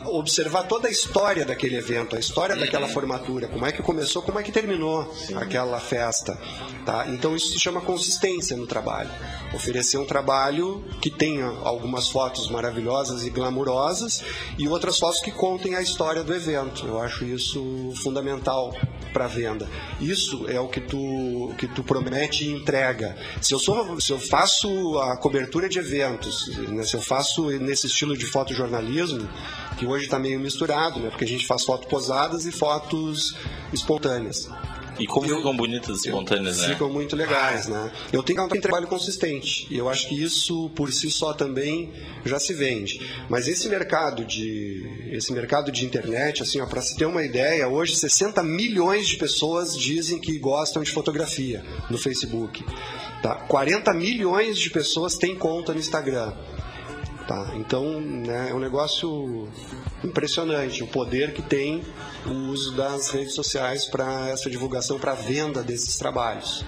observar 0.08 0.64
toda 0.64 0.88
a 0.88 0.90
história 0.90 1.44
daquele 1.44 1.76
evento, 1.76 2.16
a 2.16 2.18
história 2.18 2.56
daquela 2.56 2.88
formatura, 2.88 3.48
como 3.48 3.66
é 3.66 3.72
que 3.72 3.82
começou, 3.82 4.22
como 4.22 4.38
é 4.38 4.42
que 4.42 4.52
terminou 4.52 5.12
aquela 5.36 5.78
festa, 5.78 6.38
tá? 6.84 7.06
Então 7.08 7.34
isso 7.36 7.52
se 7.52 7.58
chama 7.58 7.80
consistência 7.80 8.56
no 8.56 8.66
trabalho. 8.66 9.10
Oferecer 9.54 9.98
um 9.98 10.04
trabalho 10.06 10.84
que 11.00 11.10
tenha 11.10 11.46
algumas 11.46 12.08
fotos 12.08 12.50
maravilhosas 12.50 13.24
e 13.24 13.30
glamurosas 13.30 14.22
e 14.58 14.68
outras 14.68 14.98
fotos 14.98 15.20
que 15.20 15.30
contem 15.30 15.74
a 15.74 15.82
história 15.82 16.22
do 16.22 16.34
evento. 16.34 16.86
Eu 16.86 17.00
acho 17.00 17.24
isso 17.24 17.92
fundamental 18.02 18.74
para 19.16 19.26
venda. 19.26 19.66
Isso 19.98 20.44
é 20.46 20.60
o 20.60 20.68
que 20.68 20.78
tu 20.78 21.54
que 21.56 21.66
tu 21.66 21.82
promete 21.82 22.44
e 22.44 22.52
entrega. 22.52 23.16
Se 23.40 23.54
eu 23.54 23.58
sou 23.58 23.98
se 23.98 24.12
eu 24.12 24.18
faço 24.18 24.98
a 24.98 25.16
cobertura 25.16 25.70
de 25.70 25.78
eventos, 25.78 26.48
né, 26.68 26.82
se 26.82 26.94
eu 26.94 27.00
faço 27.00 27.48
nesse 27.58 27.86
estilo 27.86 28.14
de 28.14 28.26
fotojornalismo, 28.26 29.26
que 29.78 29.86
hoje 29.86 29.95
está 30.04 30.18
meio 30.18 30.38
misturado, 30.38 31.00
né? 31.00 31.10
Porque 31.10 31.24
a 31.24 31.28
gente 31.28 31.46
faz 31.46 31.64
fotos 31.64 31.88
posadas 31.88 32.44
e 32.44 32.52
fotos 32.52 33.36
espontâneas. 33.72 34.48
E 34.98 35.06
como 35.06 35.28
ficam 35.28 35.54
bonitas 35.54 36.04
espontâneas, 36.04 36.58
né? 36.58 36.68
Ficam 36.68 36.90
muito 36.90 37.14
legais, 37.14 37.68
né? 37.68 37.92
Eu 38.12 38.22
tenho 38.22 38.42
um 38.44 38.48
trabalho 38.48 38.86
consistente 38.86 39.66
e 39.70 39.76
eu 39.76 39.88
acho 39.88 40.08
que 40.08 40.20
isso 40.20 40.70
por 40.70 40.92
si 40.92 41.10
só 41.10 41.32
também 41.32 41.92
já 42.24 42.38
se 42.38 42.54
vende. 42.54 43.00
Mas 43.28 43.46
esse 43.46 43.68
mercado 43.68 44.24
de 44.24 45.08
esse 45.10 45.32
mercado 45.32 45.70
de 45.70 45.84
internet, 45.84 46.42
assim, 46.42 46.64
para 46.66 46.80
se 46.80 46.96
ter 46.96 47.06
uma 47.06 47.22
ideia, 47.22 47.68
hoje 47.68 47.96
60 47.96 48.42
milhões 48.42 49.06
de 49.06 49.16
pessoas 49.16 49.76
dizem 49.76 50.18
que 50.18 50.38
gostam 50.38 50.82
de 50.82 50.90
fotografia 50.90 51.62
no 51.90 51.98
Facebook. 51.98 52.64
Tá? 53.22 53.34
40 53.34 53.92
milhões 53.94 54.58
de 54.58 54.70
pessoas 54.70 55.16
têm 55.16 55.34
conta 55.34 55.72
no 55.72 55.78
Instagram. 55.78 56.32
Tá? 57.26 57.50
Então, 57.56 58.00
né, 58.00 58.48
é 58.50 58.54
um 58.54 58.60
negócio 58.60 59.48
impressionante 60.04 60.84
o 60.84 60.86
poder 60.86 61.32
que 61.34 61.42
tem 61.42 61.82
o 62.24 62.30
uso 62.52 62.76
das 62.76 63.10
redes 63.10 63.34
sociais 63.34 63.84
para 63.86 64.28
essa 64.28 64.48
divulgação, 64.48 64.96
para 64.98 65.10
a 65.12 65.16
venda 65.16 65.60
desses 65.62 65.96
trabalhos. 65.98 66.64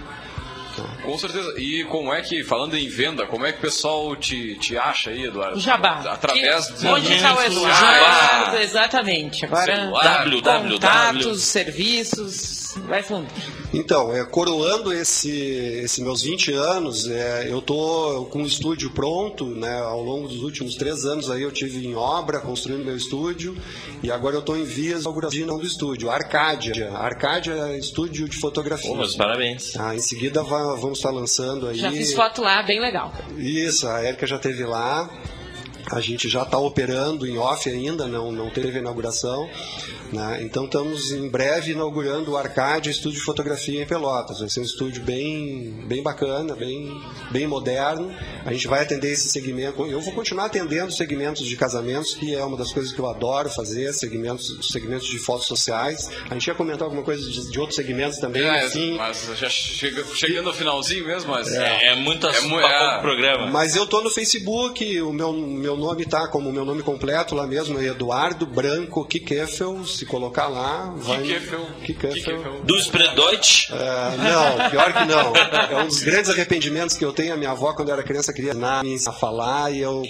Com 1.03 1.19
certeza. 1.19 1.55
E 1.59 1.85
como 1.85 2.13
é 2.13 2.21
que, 2.23 2.45
falando 2.45 2.77
em 2.77 2.89
venda, 2.89 3.27
como 3.27 3.45
é 3.45 3.53
que 3.53 3.59
o 3.59 3.63
pessoal 3.63 4.15
te, 4.15 4.57
te 4.59 4.77
acha 4.79 5.11
aí, 5.11 5.25
Eduardo? 5.25 5.57
O 5.57 5.61
jabá. 5.61 6.01
Através 6.09 6.67
Que- 6.67 6.73
de... 6.75 6.87
Onde 6.87 7.13
está 7.15 7.35
o 7.37 7.43
Eduardo? 7.43 8.57
Exatamente. 8.59 9.45
Agora, 9.45 9.75
Celular, 9.77 10.25
contatos, 10.61 11.43
serviços, 11.43 12.75
vai 12.87 13.03
fundo. 13.03 13.27
Então, 13.73 14.15
é, 14.15 14.25
coroando 14.25 14.93
esse, 14.93 15.31
esse 15.31 16.01
meus 16.01 16.23
20 16.23 16.53
anos, 16.53 17.07
é, 17.09 17.47
eu 17.51 17.61
tô 17.61 18.27
com 18.31 18.43
o 18.43 18.47
estúdio 18.47 18.91
pronto, 18.93 19.45
né? 19.45 19.79
Ao 19.81 20.03
longo 20.03 20.27
dos 20.27 20.43
últimos 20.43 20.75
três 20.75 21.05
anos 21.05 21.31
aí 21.31 21.43
eu 21.43 21.53
tive 21.53 21.87
em 21.87 21.95
obra, 21.95 22.41
construindo 22.41 22.85
meu 22.85 22.97
estúdio, 22.97 23.55
e 24.03 24.11
agora 24.11 24.37
eu 24.37 24.41
estou 24.41 24.57
em 24.57 24.65
vias 24.65 25.01
de 25.01 25.05
inauguração 25.05 25.59
do 25.59 25.67
estúdio, 25.67 26.11
Arcádia, 26.11 26.91
Arcádia 26.93 27.77
Estúdio 27.77 28.27
de 28.29 28.37
Fotografia. 28.39 28.89
Pô, 28.91 28.97
meus 28.97 29.15
parabéns. 29.15 29.77
Ah, 29.77 29.95
em 29.95 30.01
seguida 30.01 30.43
va- 30.43 30.75
vamos 30.77 30.99
estar 30.99 31.11
lançando 31.11 31.67
aí. 31.69 31.77
Já 31.79 31.91
fiz 31.91 32.15
foto 32.15 32.41
lá, 32.41 32.63
bem 32.63 32.81
legal. 32.81 33.13
Isso, 33.37 33.87
a 33.87 34.01
Érica 34.03 34.27
já 34.27 34.39
teve 34.39 34.65
lá. 34.65 35.11
A 35.91 36.01
gente 36.01 36.29
já 36.29 36.43
está 36.43 36.59
operando 36.59 37.27
em 37.27 37.39
off 37.39 37.69
ainda, 37.69 38.07
não, 38.07 38.31
não 38.31 38.51
teve 38.51 38.77
a 38.77 38.81
inauguração. 38.81 39.49
Né? 40.13 40.41
Então 40.43 40.65
estamos 40.65 41.11
em 41.13 41.29
breve 41.29 41.73
inaugurando 41.73 42.33
o 42.33 42.37
Arcade 42.37 42.89
Estúdio 42.89 43.19
de 43.19 43.25
Fotografia 43.25 43.83
em 43.83 43.87
Pelotas. 43.87 44.41
Vai 44.41 44.49
ser 44.49 44.61
um 44.61 44.65
estúdio 44.65 45.03
bem, 45.03 45.85
bem 45.87 46.03
bacana, 46.03 46.55
bem, 46.57 46.99
bem 47.31 47.47
moderno. 47.47 48.15
A 48.45 48.53
gente 48.53 48.67
vai 48.67 48.83
atender 48.83 49.13
esse 49.13 49.29
segmento. 49.29 49.85
Eu 49.87 50.01
vou 50.01 50.13
continuar 50.15 50.47
atendendo 50.47 50.91
segmentos 50.93 51.45
de 51.47 51.57
casamentos, 51.57 52.15
que 52.15 52.35
é 52.35 52.43
uma 52.43 52.57
das 52.57 52.73
coisas 52.73 52.91
que 52.93 52.99
eu 52.99 53.07
adoro 53.07 53.51
fazer, 53.51 53.93
segmentos, 53.93 54.71
segmentos 54.73 55.07
de 55.09 55.19
fotos 55.19 55.47
sociais. 55.47 56.09
A 56.31 56.35
gente 56.35 56.47
ia 56.47 56.55
comentar 56.55 56.85
alguma 56.85 57.03
coisa 57.03 57.29
de, 57.31 57.51
de 57.51 57.61
outros 57.61 57.77
segmentos 57.77 58.19
também, 58.19 58.43
É, 58.45 58.61
assim. 58.65 58.97
mas 58.97 59.31
já 59.37 59.49
chega, 59.51 60.05
chegando 60.15 60.47
no 60.47 60.53
finalzinho 60.55 61.07
mesmo, 61.07 61.31
mas... 61.33 61.49
É, 61.53 61.89
é 61.89 61.95
muito 61.97 62.27
assunto 62.27 62.49
mu- 62.49 62.57
pra 62.59 62.69
é- 62.71 62.79
pouco 62.89 63.03
programa. 63.03 63.47
Mas 63.49 63.77
eu 63.77 63.87
tô 63.87 64.01
no 64.01 64.09
Facebook, 64.11 65.01
o 65.03 65.13
meu, 65.13 65.33
meu 65.35 65.77
nome 65.79 66.05
tá 66.05 66.29
como 66.29 66.51
o 66.51 66.53
meu 66.53 66.65
nome 66.65 66.83
completo 66.83 67.35
lá 67.35 67.47
mesmo, 67.47 67.79
é 67.79 67.87
Eduardo 67.87 68.45
Branco 68.47 69.05
Kikeffel. 69.05 69.85
Se 69.85 70.05
colocar 70.05 70.49
lá, 70.49 70.93
vai. 70.97 71.23
Kikeffel. 71.23 71.67
Kikeffel. 71.85 72.61
Do 72.65 72.77
Spreadoit? 72.77 73.69
É, 73.73 74.17
não, 74.17 74.71
pior 74.71 74.93
que 74.93 75.05
não. 75.05 75.33
É 75.37 75.83
um 75.83 75.87
dos 75.87 76.03
grandes 76.03 76.31
arrependimentos 76.31 76.97
que 76.97 77.05
eu 77.05 77.13
tenho. 77.13 77.35
A 77.35 77.37
minha 77.37 77.51
avó, 77.51 77.73
quando 77.73 77.89
eu 77.89 77.95
era 77.95 78.03
criança, 78.03 78.33
queria 78.33 78.51
ensinar 78.51 78.85
me 78.85 78.97
a 79.07 79.13
falar 79.13 79.73
e 79.73 79.81
eu, 79.81 80.03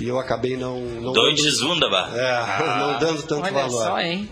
e 0.00 0.08
eu 0.08 0.18
acabei 0.18 0.56
não. 0.56 0.80
não 0.80 1.12
Deutsch 1.12 1.42
dando, 1.42 1.68
Wunderbar. 1.68 2.14
é, 2.16 2.66
não 2.78 2.98
dando 2.98 3.22
tanto 3.22 3.44
Olha 3.44 3.52
valor. 3.52 3.82
só, 3.84 3.98
hein? 3.98 4.28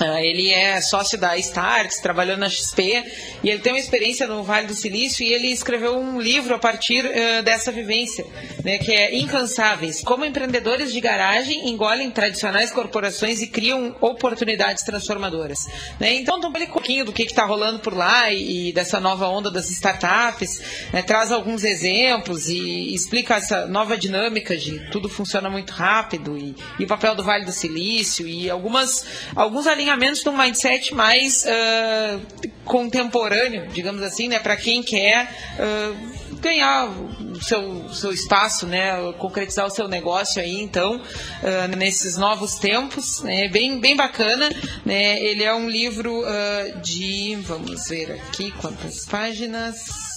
Ah, 0.00 0.22
ele 0.22 0.50
é 0.50 0.80
sócio 0.80 1.18
da 1.18 1.36
Starks, 1.36 2.00
trabalhou 2.00 2.36
na 2.36 2.48
XP 2.48 3.04
e 3.42 3.50
ele 3.50 3.58
tem 3.58 3.72
uma 3.72 3.78
experiência 3.78 4.26
no 4.26 4.42
Vale 4.42 4.66
do 4.66 4.74
Silício 4.74 5.24
e 5.24 5.32
ele 5.32 5.48
escreveu 5.48 5.98
um 5.98 6.20
livro 6.20 6.54
a 6.54 6.58
partir 6.58 7.04
eh, 7.04 7.42
dessa 7.42 7.70
vivência, 7.70 8.26
né, 8.64 8.78
que 8.78 8.92
é 8.92 9.16
Incansáveis. 9.16 10.00
Como 10.02 10.24
empreendedores 10.24 10.92
de 10.92 11.00
garagem 11.00 11.68
engolem 11.68 12.10
tradicionais 12.10 12.70
corporações 12.70 13.42
e 13.42 13.46
criam 13.46 13.94
oportunidades 14.00 14.82
transformadoras. 14.84 15.66
Né? 15.98 16.14
Então, 16.14 16.38
um 16.38 16.52
pouquinho 16.72 17.04
do 17.04 17.12
que 17.12 17.22
está 17.22 17.44
rolando 17.44 17.78
por 17.78 17.94
lá 17.94 18.30
e, 18.32 18.68
e 18.68 18.72
dessa 18.72 18.98
nova 18.98 19.28
onda 19.28 19.50
das 19.50 19.70
startups, 19.70 20.62
né, 20.92 21.02
traz 21.02 21.30
alguns 21.30 21.62
exemplos 21.64 22.48
e 22.48 22.94
explica 22.94 23.36
essa 23.36 23.66
nova 23.66 23.96
dinâmica 23.96 24.56
de 24.56 24.90
tudo 24.90 25.08
funciona 25.08 25.50
muito 25.50 25.72
rápido 25.72 26.38
e, 26.38 26.54
e 26.78 26.84
o 26.84 26.86
papel 26.86 27.14
do 27.14 27.22
Vale 27.22 27.44
do 27.44 27.52
Silício 27.52 28.26
e 28.26 28.48
algumas, 28.48 29.04
alguns 29.36 29.59
alinhamentos 29.66 30.22
de 30.22 30.28
um 30.28 30.36
mindset 30.36 30.94
mais 30.94 31.44
ah, 31.46 32.18
contemporâneo, 32.64 33.66
digamos 33.68 34.02
assim, 34.02 34.28
né, 34.28 34.38
para 34.38 34.56
quem 34.56 34.82
quer 34.82 35.28
ah, 35.58 35.94
ganhar 36.40 36.88
o 36.88 37.42
seu, 37.42 37.88
seu 37.92 38.12
espaço, 38.12 38.66
né, 38.66 38.92
concretizar 39.18 39.66
o 39.66 39.70
seu 39.70 39.86
negócio 39.88 40.40
aí, 40.40 40.60
então, 40.60 41.00
ah, 41.42 41.68
nesses 41.68 42.16
novos 42.16 42.54
tempos, 42.56 43.22
né, 43.22 43.48
bem, 43.48 43.78
bem 43.80 43.96
bacana, 43.96 44.50
né, 44.84 45.20
ele 45.22 45.44
é 45.44 45.54
um 45.54 45.68
livro 45.68 46.22
de, 46.82 47.36
vamos 47.42 47.88
ver 47.88 48.12
aqui 48.12 48.50
quantas 48.52 49.04
páginas, 49.04 50.09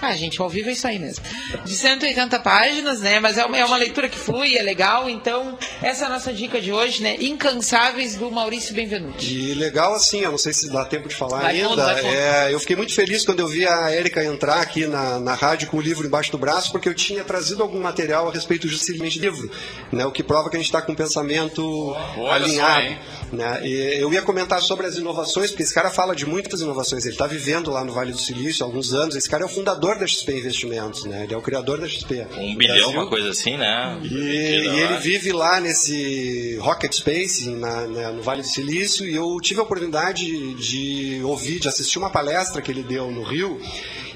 ah, 0.00 0.14
gente, 0.14 0.40
ao 0.40 0.48
vivo 0.48 0.68
é 0.68 0.72
isso 0.72 0.86
aí 0.86 0.98
mesmo. 0.98 1.24
De 1.64 1.74
180 1.74 2.38
páginas, 2.40 3.00
né? 3.00 3.18
Mas 3.20 3.38
é 3.38 3.44
uma, 3.44 3.56
é 3.56 3.64
uma 3.64 3.76
leitura 3.76 4.08
que 4.08 4.18
flui, 4.18 4.56
é 4.56 4.62
legal. 4.62 5.08
Então, 5.08 5.58
essa 5.82 6.04
é 6.04 6.06
a 6.06 6.10
nossa 6.10 6.32
dica 6.32 6.60
de 6.60 6.72
hoje, 6.72 7.02
né? 7.02 7.16
Incansáveis 7.20 8.14
do 8.16 8.30
Maurício 8.30 8.74
Benvenuti. 8.74 9.34
E 9.34 9.54
legal 9.54 9.94
assim, 9.94 10.20
eu 10.20 10.30
não 10.30 10.38
sei 10.38 10.52
se 10.52 10.68
dá 10.70 10.84
tempo 10.84 11.08
de 11.08 11.14
falar 11.14 11.40
Vai 11.40 11.60
ainda. 11.60 11.68
fundo, 11.68 11.98
fundo. 12.02 12.14
é, 12.14 12.52
eu 12.52 12.60
fiquei 12.60 12.76
muito 12.76 12.94
feliz 12.94 13.24
quando 13.24 13.40
eu 13.40 13.48
vi 13.48 13.66
a 13.66 13.90
Érica 13.90 14.24
entrar 14.24 14.60
aqui 14.60 14.86
na, 14.86 15.18
na 15.18 15.34
rádio 15.34 15.68
com 15.68 15.78
o 15.78 15.80
livro 15.80 16.06
embaixo 16.06 16.30
do 16.30 16.38
braço, 16.38 16.70
porque 16.72 16.88
eu 16.88 16.94
tinha 16.94 17.24
trazido 17.24 17.62
algum 17.62 17.80
material 17.80 18.28
a 18.28 18.32
respeito 18.32 18.68
justamente 18.68 19.18
do 19.18 19.22
livro, 19.22 19.50
né? 19.92 20.04
O 20.04 20.12
que 20.12 20.22
prova 20.22 20.50
que 20.50 20.56
a 20.56 20.58
gente 20.58 20.66
está 20.66 20.82
com 20.82 20.92
um 20.92 20.96
pensamento 20.96 21.62
Olha 22.16 22.44
alinhado. 22.44 22.86
só, 23.30 23.36
né? 23.36 23.60
E 23.64 23.98
eu 24.00 24.12
ia 24.12 24.22
comentar 24.22 24.60
sobre 24.60 24.86
as 24.86 24.96
inovações, 24.96 25.50
porque 25.50 25.62
esse 25.62 25.74
cara 25.74 25.90
fala 25.90 26.14
de 26.14 26.26
muitas 26.26 26.60
inovações. 26.60 27.04
Ele 27.04 27.14
está 27.14 27.26
vivendo 27.26 27.70
lá 27.70 27.84
no 27.84 27.92
Vale 27.92 28.12
do 28.12 28.18
Silício 28.18 28.64
há 28.64 28.68
alguns 28.68 28.92
anos. 28.92 29.16
Esse 29.16 29.28
cara 29.28 29.42
é 29.42 29.46
o 29.46 29.48
fundador 29.48 29.85
da 29.98 30.06
XP 30.06 30.32
Investimentos, 30.38 31.04
né? 31.04 31.22
Ele 31.24 31.34
é 31.34 31.36
o 31.36 31.42
criador 31.42 31.78
da 31.80 31.86
XP. 31.88 32.26
Um 32.36 32.56
bilhão, 32.56 32.76
Brasil. 32.76 32.90
uma 33.00 33.06
coisa 33.08 33.30
assim, 33.30 33.56
né? 33.56 33.98
E, 34.02 34.14
e 34.14 34.80
ele 34.80 34.96
vive 34.98 35.32
lá 35.32 35.60
nesse 35.60 36.56
Rocket 36.60 36.92
Space, 36.92 37.48
na- 37.50 37.86
na- 37.86 38.12
no 38.12 38.22
Vale 38.22 38.42
do 38.42 38.48
Silício, 38.48 39.06
e 39.06 39.14
eu 39.14 39.36
tive 39.40 39.60
a 39.60 39.62
oportunidade 39.62 40.26
de 40.54 41.20
ouvir, 41.22 41.60
de 41.60 41.68
assistir 41.68 41.98
uma 41.98 42.10
palestra 42.10 42.60
que 42.60 42.70
ele 42.70 42.82
deu 42.82 43.10
no 43.10 43.22
Rio. 43.22 43.60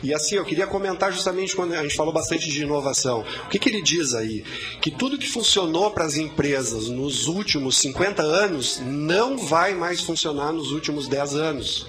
E 0.03 0.15
assim, 0.15 0.37
eu 0.37 0.45
queria 0.47 0.67
comentar 0.67 1.13
justamente 1.13 1.55
quando 1.55 1.75
a 1.75 1.83
gente 1.83 1.95
falou 1.95 2.11
bastante 2.13 2.49
de 2.51 2.63
inovação. 2.63 3.23
O 3.45 3.49
que, 3.51 3.59
que 3.59 3.69
ele 3.69 3.83
diz 3.83 4.15
aí? 4.15 4.43
Que 4.81 4.91
tudo 4.91 5.19
que 5.19 5.29
funcionou 5.29 5.91
para 5.91 6.07
as 6.07 6.17
empresas 6.17 6.89
nos 6.89 7.29
últimos 7.29 7.77
50 7.77 8.23
anos 8.23 8.81
não 8.83 9.37
vai 9.37 9.75
mais 9.75 10.01
funcionar 10.01 10.53
nos 10.53 10.73
últimos 10.73 11.07
10 11.07 11.35
anos. 11.35 11.87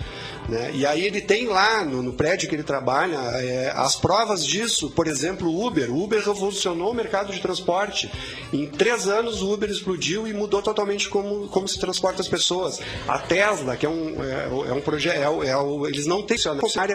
Né? 0.50 0.72
E 0.74 0.86
aí 0.86 1.06
ele 1.06 1.22
tem 1.22 1.48
lá 1.48 1.84
no, 1.84 2.02
no 2.02 2.14
prédio 2.14 2.50
que 2.50 2.56
ele 2.56 2.64
trabalha 2.64 3.18
é, 3.36 3.72
as 3.76 3.96
provas 3.96 4.46
disso, 4.46 4.92
por 4.92 5.08
exemplo, 5.08 5.48
o 5.48 5.66
Uber. 5.66 5.92
O 5.92 6.04
Uber 6.04 6.24
revolucionou 6.24 6.92
o 6.92 6.94
mercado 6.94 7.32
de 7.32 7.40
transporte. 7.40 8.12
Em 8.52 8.68
três 8.68 9.08
anos 9.08 9.42
o 9.42 9.54
Uber 9.54 9.70
explodiu 9.70 10.28
e 10.28 10.34
mudou 10.34 10.62
totalmente 10.62 11.10
como, 11.10 11.48
como 11.50 11.68
se 11.68 11.80
transporta 11.80 12.22
as 12.22 12.28
pessoas. 12.28 12.80
A 13.08 13.20
Tesla, 13.20 13.76
que 13.76 13.86
é 13.86 13.90
um, 13.90 14.24
é, 14.24 14.70
é 14.70 14.74
um 14.74 14.82
projeto, 14.82 15.44
é, 15.44 15.50
é 15.50 15.88
eles 15.88 16.06
não 16.06 16.24
têm 16.24 16.38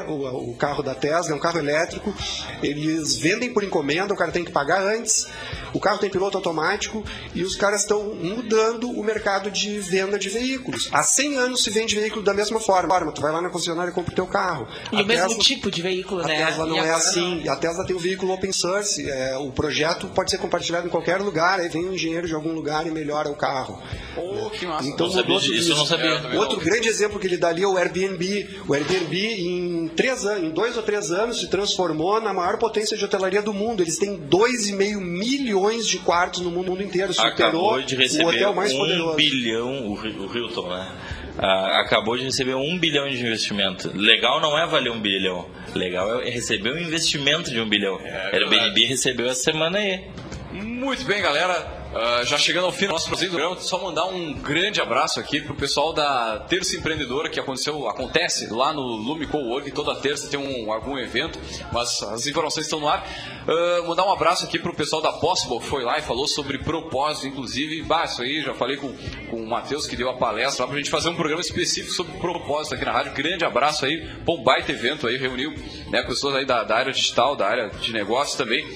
o, 0.08 0.50
o 0.50 0.56
carro 0.56 0.82
da 0.82 0.94
Tesla 0.94 1.32
é 1.32 1.34
um 1.34 1.40
carro 1.40 1.58
elétrico, 1.58 2.14
eles 2.62 3.16
vendem 3.16 3.52
por 3.52 3.62
encomenda, 3.62 4.12
o 4.12 4.16
cara 4.16 4.32
tem 4.32 4.44
que 4.44 4.50
pagar 4.50 4.82
antes, 4.82 5.26
o 5.72 5.80
carro 5.80 5.98
tem 5.98 6.10
piloto 6.10 6.36
automático 6.36 7.04
e 7.34 7.42
os 7.42 7.56
caras 7.56 7.82
estão 7.82 8.14
mudando 8.14 8.90
o 8.90 9.02
mercado 9.02 9.50
de 9.50 9.78
venda 9.78 10.18
de 10.18 10.28
veículos. 10.28 10.88
Há 10.92 11.02
100 11.02 11.36
anos 11.36 11.62
se 11.62 11.70
vende 11.70 11.94
veículo 11.94 12.22
da 12.22 12.34
mesma 12.34 12.60
forma. 12.60 13.12
Tu 13.12 13.20
vai 13.20 13.32
lá 13.36 13.42
na 13.42 13.50
concessionária 13.50 13.90
e 13.90 13.94
compra 13.94 14.12
o 14.12 14.14
teu 14.14 14.26
carro. 14.26 14.66
E 14.92 14.96
A 14.96 15.02
o 15.02 15.06
mesmo 15.06 15.28
Tesla- 15.28 15.42
tipo 15.44 15.70
de 15.70 15.82
veículo, 15.82 16.22
a 16.22 16.26
né? 16.26 16.46
Tesla 16.46 16.66
não 16.66 16.78
é 16.78 16.90
assim. 16.90 17.48
A 17.48 17.56
Tesla 17.56 17.84
tem 17.86 17.94
o 17.94 17.98
veículo 17.98 18.32
open 18.32 18.52
source. 18.52 19.08
é, 19.08 19.36
o 19.36 19.50
projeto 19.52 20.06
pode 20.08 20.30
ser 20.30 20.38
compartilhado 20.38 20.86
em 20.86 20.90
qualquer 20.90 21.20
lugar. 21.20 21.60
Aí 21.60 21.68
vem 21.68 21.86
um 21.88 21.94
engenheiro 21.94 22.26
de 22.26 22.34
algum 22.34 22.52
lugar 22.52 22.86
e 22.86 22.90
melhora 22.90 23.28
o 23.28 23.36
carro. 23.36 23.80
Oh, 24.16 24.50
que 24.50 24.66
massa. 24.66 24.88
Então 24.88 25.06
Não 25.06 25.12
sabia 25.14 25.34
mudou 25.34 25.40
tudo 25.48 25.54
disso, 25.54 25.74
não 25.76 25.86
sabia. 25.86 26.10
É, 26.10 26.38
Outro 26.38 26.56
não. 26.58 26.64
grande 26.64 26.88
exemplo 26.88 27.18
que 27.20 27.26
ele 27.26 27.36
dá 27.36 27.48
ali 27.48 27.62
é 27.62 27.66
o 27.68 27.76
Airbnb. 27.76 28.60
O 28.68 28.74
Airbnb, 28.74 29.16
em 29.16 29.88
três 29.88 30.24
anos, 30.24 30.44
em 30.44 30.50
dois 30.50 30.76
ou 30.76 30.82
três 30.82 31.10
anos, 31.10 31.40
se 31.40 31.48
transformou 31.48 32.20
na 32.20 32.32
maior 32.32 32.58
potência 32.58 32.96
de 32.96 33.04
hotelaria 33.04 33.42
do 33.42 33.52
mundo. 33.52 33.82
Eles 33.82 33.98
têm 33.98 34.16
2,5 34.18 34.98
milhões 35.00 35.86
de 35.86 35.98
quartos 35.98 36.40
no 36.40 36.50
mundo 36.50 36.82
inteiro. 36.82 37.12
Superou 37.12 37.32
Acabou 37.34 37.82
de 37.82 37.94
o 37.94 37.98
receber 37.98 38.24
hotel 38.26 38.54
mais 38.54 38.72
um 38.72 38.78
poderoso. 38.78 39.16
bilhão, 39.16 39.86
o, 39.88 39.92
o 39.94 40.36
Hilton, 40.36 40.68
né? 40.68 40.92
Ah, 41.38 41.80
acabou 41.80 42.16
de 42.16 42.24
receber 42.24 42.54
um 42.54 42.78
bilhão 42.78 43.08
de 43.08 43.20
investimento. 43.20 43.90
Legal 43.94 44.40
não 44.40 44.58
é 44.58 44.66
valer 44.66 44.90
um 44.90 45.00
bilhão. 45.00 45.48
Legal 45.74 46.22
é 46.22 46.30
receber 46.30 46.72
um 46.72 46.78
investimento 46.78 47.50
de 47.50 47.60
um 47.60 47.68
bilhão. 47.68 48.00
Airbnb 48.32 48.84
recebeu 48.86 49.26
essa 49.26 49.42
semana 49.42 49.78
aí. 49.78 50.04
Muito 50.52 51.04
bem, 51.04 51.20
galera. 51.20 51.85
Ah, 51.98 52.22
já 52.24 52.36
chegando 52.36 52.66
ao 52.66 52.72
fim 52.72 52.86
do 52.86 52.92
nosso 52.92 53.08
programa, 53.08 53.58
só 53.58 53.82
mandar 53.82 54.04
um 54.04 54.34
grande 54.34 54.82
abraço 54.82 55.18
aqui 55.18 55.40
pro 55.40 55.54
pessoal 55.54 55.94
da 55.94 56.40
Terça 56.40 56.76
Empreendedora 56.76 57.30
que 57.30 57.40
aconteceu, 57.40 57.88
acontece 57.88 58.52
lá 58.52 58.70
no 58.70 58.82
Lume 58.82 59.26
Cowork. 59.26 59.70
Toda 59.70 59.94
terça 59.94 60.28
tem 60.28 60.38
um, 60.38 60.70
algum 60.70 60.98
evento, 60.98 61.38
mas 61.72 62.02
as 62.02 62.26
informações 62.26 62.66
estão 62.66 62.80
no 62.80 62.86
ar. 62.86 63.02
Ah, 63.48 63.82
mandar 63.86 64.04
um 64.04 64.12
abraço 64.12 64.44
aqui 64.44 64.58
pro 64.58 64.74
pessoal 64.74 65.00
da 65.00 65.10
Possible 65.10 65.58
que 65.58 65.64
foi 65.64 65.84
lá 65.84 65.98
e 65.98 66.02
falou 66.02 66.28
sobre 66.28 66.58
propósito, 66.58 67.28
inclusive. 67.28 67.82
Bah, 67.84 68.04
isso 68.04 68.20
aí, 68.20 68.42
já 68.42 68.52
falei 68.52 68.76
com, 68.76 68.94
com 69.30 69.42
o 69.42 69.48
Matheus 69.48 69.86
que 69.86 69.96
deu 69.96 70.10
a 70.10 70.18
palestra 70.18 70.64
lá 70.64 70.68
pra 70.68 70.76
gente 70.76 70.90
fazer 70.90 71.08
um 71.08 71.14
programa 71.14 71.40
específico 71.40 71.94
sobre 71.94 72.12
propósito 72.18 72.74
aqui 72.74 72.84
na 72.84 72.92
rádio. 72.92 73.14
Grande 73.14 73.42
abraço 73.42 73.86
aí, 73.86 74.06
bom 74.22 74.42
baita 74.42 74.70
evento 74.70 75.06
aí, 75.06 75.16
reuniu 75.16 75.54
né, 75.88 76.02
pessoas 76.02 76.34
aí 76.34 76.44
da, 76.44 76.62
da 76.62 76.76
área 76.76 76.92
digital, 76.92 77.34
da 77.34 77.46
área 77.46 77.68
de 77.70 77.90
negócios 77.90 78.36
também. 78.36 78.66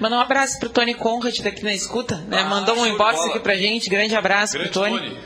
Mandar 0.00 0.16
um 0.18 0.20
abraço 0.20 0.58
pro 0.60 0.68
Tony 0.68 0.94
Conrad 0.94 1.38
daqui 1.40 1.64
na 1.64 1.72
escuta, 1.74 2.16
né? 2.28 2.40
Ah, 2.40 2.44
Mandou 2.48 2.76
um 2.76 2.86
inbox 2.86 3.18
aqui 3.26 3.40
pra 3.40 3.56
gente. 3.56 3.90
Grande 3.90 4.14
abraço 4.14 4.52
Grande 4.52 4.70
pro 4.70 4.80
Tony. 4.82 4.98
Tony. 4.98 5.18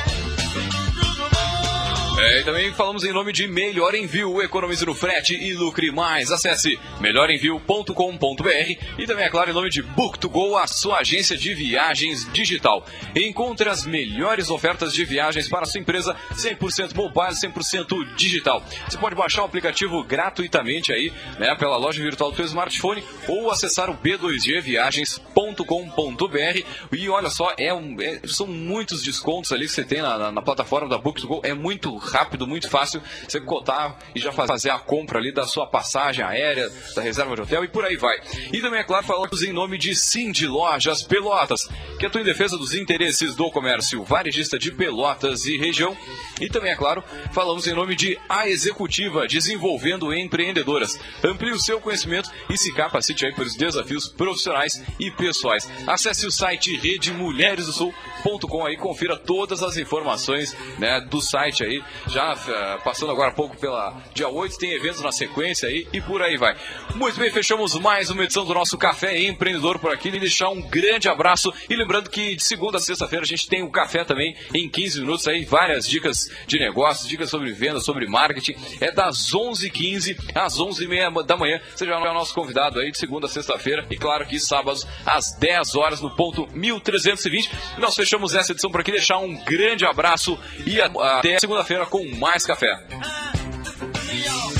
É, 2.21 2.41
e 2.41 2.45
também 2.45 2.73
falamos 2.73 3.05
em 3.05 3.12
nome 3.12 3.33
de 3.33 3.47
Melhor 3.47 3.95
Envio, 3.95 4.43
economize 4.43 4.85
no 4.85 4.93
frete 4.93 5.37
e 5.37 5.55
lucre 5.55 5.93
mais. 5.93 6.33
Acesse 6.33 6.77
melhorenvio.com.br 7.01 8.77
e 8.99 9.07
também, 9.07 9.25
é 9.25 9.31
claro, 9.31 9.51
em 9.51 9.53
nome 9.55 9.71
de 9.71 9.85
Book2Go, 9.85 10.61
a 10.61 10.66
sua 10.66 10.99
agência 10.99 11.37
de 11.37 11.55
viagens 11.55 12.29
digital. 12.33 12.85
Encontre 13.14 13.69
as 13.69 13.87
melhores 13.87 14.51
ofertas 14.51 14.93
de 14.93 15.05
viagens 15.05 15.49
para 15.49 15.62
a 15.62 15.66
sua 15.66 15.81
empresa 15.81 16.16
100% 16.33 16.97
mobile, 16.97 17.37
100% 17.37 18.16
digital. 18.16 18.64
Você 18.89 18.99
pode 18.99 19.14
baixar 19.14 19.43
o 19.43 19.45
aplicativo 19.45 20.03
gratuitamente 20.03 20.93
aí, 20.93 21.12
né, 21.39 21.55
pela 21.55 21.77
loja 21.77 22.03
virtual 22.03 22.33
do 22.33 22.37
seu 22.37 22.47
smartphone 22.47 23.05
ou 23.29 23.49
acessar 23.49 23.89
o 23.91 23.97
b2gviagens.com.br 23.97 26.64
e 26.91 27.09
olha 27.09 27.31
só, 27.31 27.55
é 27.57 27.73
um, 27.73 27.95
é, 28.01 28.23
são 28.27 28.49
muitos 28.49 29.05
descontos 29.05 29.53
ali 29.53 29.66
que 29.66 29.73
você 29.73 29.85
tem 29.85 30.03
na, 30.03 30.19
na, 30.19 30.33
na 30.33 30.43
plataforma 30.43 30.89
da 30.89 30.99
Book2Go, 30.99 31.43
é 31.45 31.55
muito 31.55 32.08
rápido, 32.09 32.47
muito 32.47 32.69
fácil 32.69 33.01
você 33.27 33.41
cotar 33.41 33.97
e 34.15 34.21
já 34.21 34.33
fazer 34.33 34.71
a 34.71 34.79
compra 34.79 35.19
ali 35.19 35.33
da 35.33 35.47
sua 35.47 35.67
passagem 35.67 36.25
aérea, 36.25 36.71
da 36.95 37.03
reserva 37.03 37.35
de 37.35 37.43
hotel 37.43 37.65
e 37.65 37.69
por 37.69 37.85
aí 37.85 37.97
vai. 37.97 38.19
E 38.53 38.61
também, 38.61 38.81
é 38.81 38.85
claro, 38.85 39.07
falamos 39.07 39.43
em 39.43 39.53
nome 39.53 39.79
de 39.79 39.95
Cindy 39.95 40.47
Lojas 40.47 41.03
Pelotas, 41.03 41.69
que 41.99 42.07
atua 42.07 42.21
em 42.21 42.25
defesa 42.25 42.57
dos 42.57 42.75
interesses 42.75 43.35
do 43.35 43.51
comércio 43.51 44.03
varejista 44.05 44.59
de 44.59 44.71
Pelotas 44.73 45.47
e 45.47 45.57
região. 45.57 45.97
E 46.41 46.49
também, 46.49 46.73
é 46.73 46.77
claro, 46.77 47.03
falamos 47.33 47.67
em 47.67 47.75
nome 47.75 47.95
de 47.95 48.19
A 48.29 48.49
Executiva, 48.49 49.27
desenvolvendo 49.27 50.13
empreendedoras. 50.15 50.99
Amplie 51.23 51.53
o 51.53 51.59
seu 51.59 51.81
conhecimento 51.81 52.31
e 52.49 52.57
se 52.57 52.73
capacite 52.73 53.27
aí 53.27 53.35
para 53.35 53.45
os 53.45 53.57
desafios 53.57 54.09
profissionais 54.09 54.83
e 54.99 55.11
pessoais. 55.11 55.69
Acesse 55.87 56.27
o 56.27 56.31
site 56.31 56.77
redemulheresdosul.com 56.77 58.67
aí, 58.67 58.77
confira 58.77 59.17
todas 59.17 59.63
as 59.63 59.77
informações 59.77 60.57
né, 60.79 61.01
do 61.01 61.21
site 61.21 61.65
aí. 61.65 61.83
Já 62.07 62.34
uh, 62.34 62.82
passando 62.82 63.12
agora 63.12 63.30
há 63.30 63.34
pouco 63.34 63.57
pela 63.57 63.96
dia 64.14 64.28
8, 64.28 64.59
tem 64.59 64.72
eventos 64.72 65.03
na 65.03 65.12
sequência 65.12 65.68
aí 65.68 65.86
e 65.92 66.01
por 66.01 66.22
aí 66.22 66.36
vai. 66.36 66.57
Muito 66.94 67.18
bem, 67.18 67.30
fechamos 67.30 67.74
mais 67.74 68.11
uma 68.11 68.24
edição 68.24 68.44
do 68.44 68.55
nosso 68.55 68.78
Café 68.78 69.18
Empreendedor 69.20 69.78
por 69.78 69.92
aqui. 69.92 70.09
E 70.09 70.18
deixar 70.18 70.49
um 70.49 70.62
grande 70.62 71.09
abraço 71.09 71.53
e 71.68 71.76
lembrando 71.76 72.09
que 72.09 72.34
de 72.34 72.42
segunda 72.42 72.78
a 72.78 72.80
sexta-feira 72.80 73.24
a 73.24 73.28
gente 73.28 73.49
tem 73.49 73.62
o 73.62 73.66
um 73.66 73.70
café 73.70 74.05
também 74.05 74.34
em 74.55 74.68
15 74.68 75.01
minutos 75.01 75.28
aí, 75.28 75.44
várias 75.44 75.86
dicas 75.86 76.30
de 76.46 76.59
negócios, 76.59 77.09
dicas 77.09 77.28
sobre 77.28 77.53
venda, 77.53 77.80
sobre 77.80 78.07
marketing. 78.07 78.57
É 78.80 78.90
das 78.90 79.32
11h15 79.32 80.16
às 80.34 80.59
11h30 80.59 81.24
da 81.24 81.36
manhã. 81.36 81.61
Você 81.74 81.86
já 81.86 81.94
é 81.94 81.99
o 81.99 82.14
nosso 82.14 82.34
convidado 82.34 82.80
aí 82.80 82.90
de 82.90 82.99
segunda 82.99 83.26
a 83.26 83.28
sexta-feira 83.28 83.86
e 83.90 83.96
claro 83.96 84.26
que 84.26 84.38
sábados 84.38 84.86
às 85.05 85.32
10 85.38 85.74
horas 85.76 86.01
no 86.01 86.11
ponto 86.11 86.46
1320. 86.53 87.51
Nós 87.78 87.94
fechamos 87.94 88.34
essa 88.34 88.53
edição 88.53 88.70
por 88.70 88.80
aqui. 88.80 88.92
Deixar 88.92 89.18
um 89.18 89.34
grande 89.44 89.84
abraço 89.84 90.38
e 90.66 90.80
até 90.80 91.38
segunda-feira 91.38 91.86
com 91.89 92.05
mais 92.16 92.45
café. 92.45 92.78
Ah, 92.93 94.58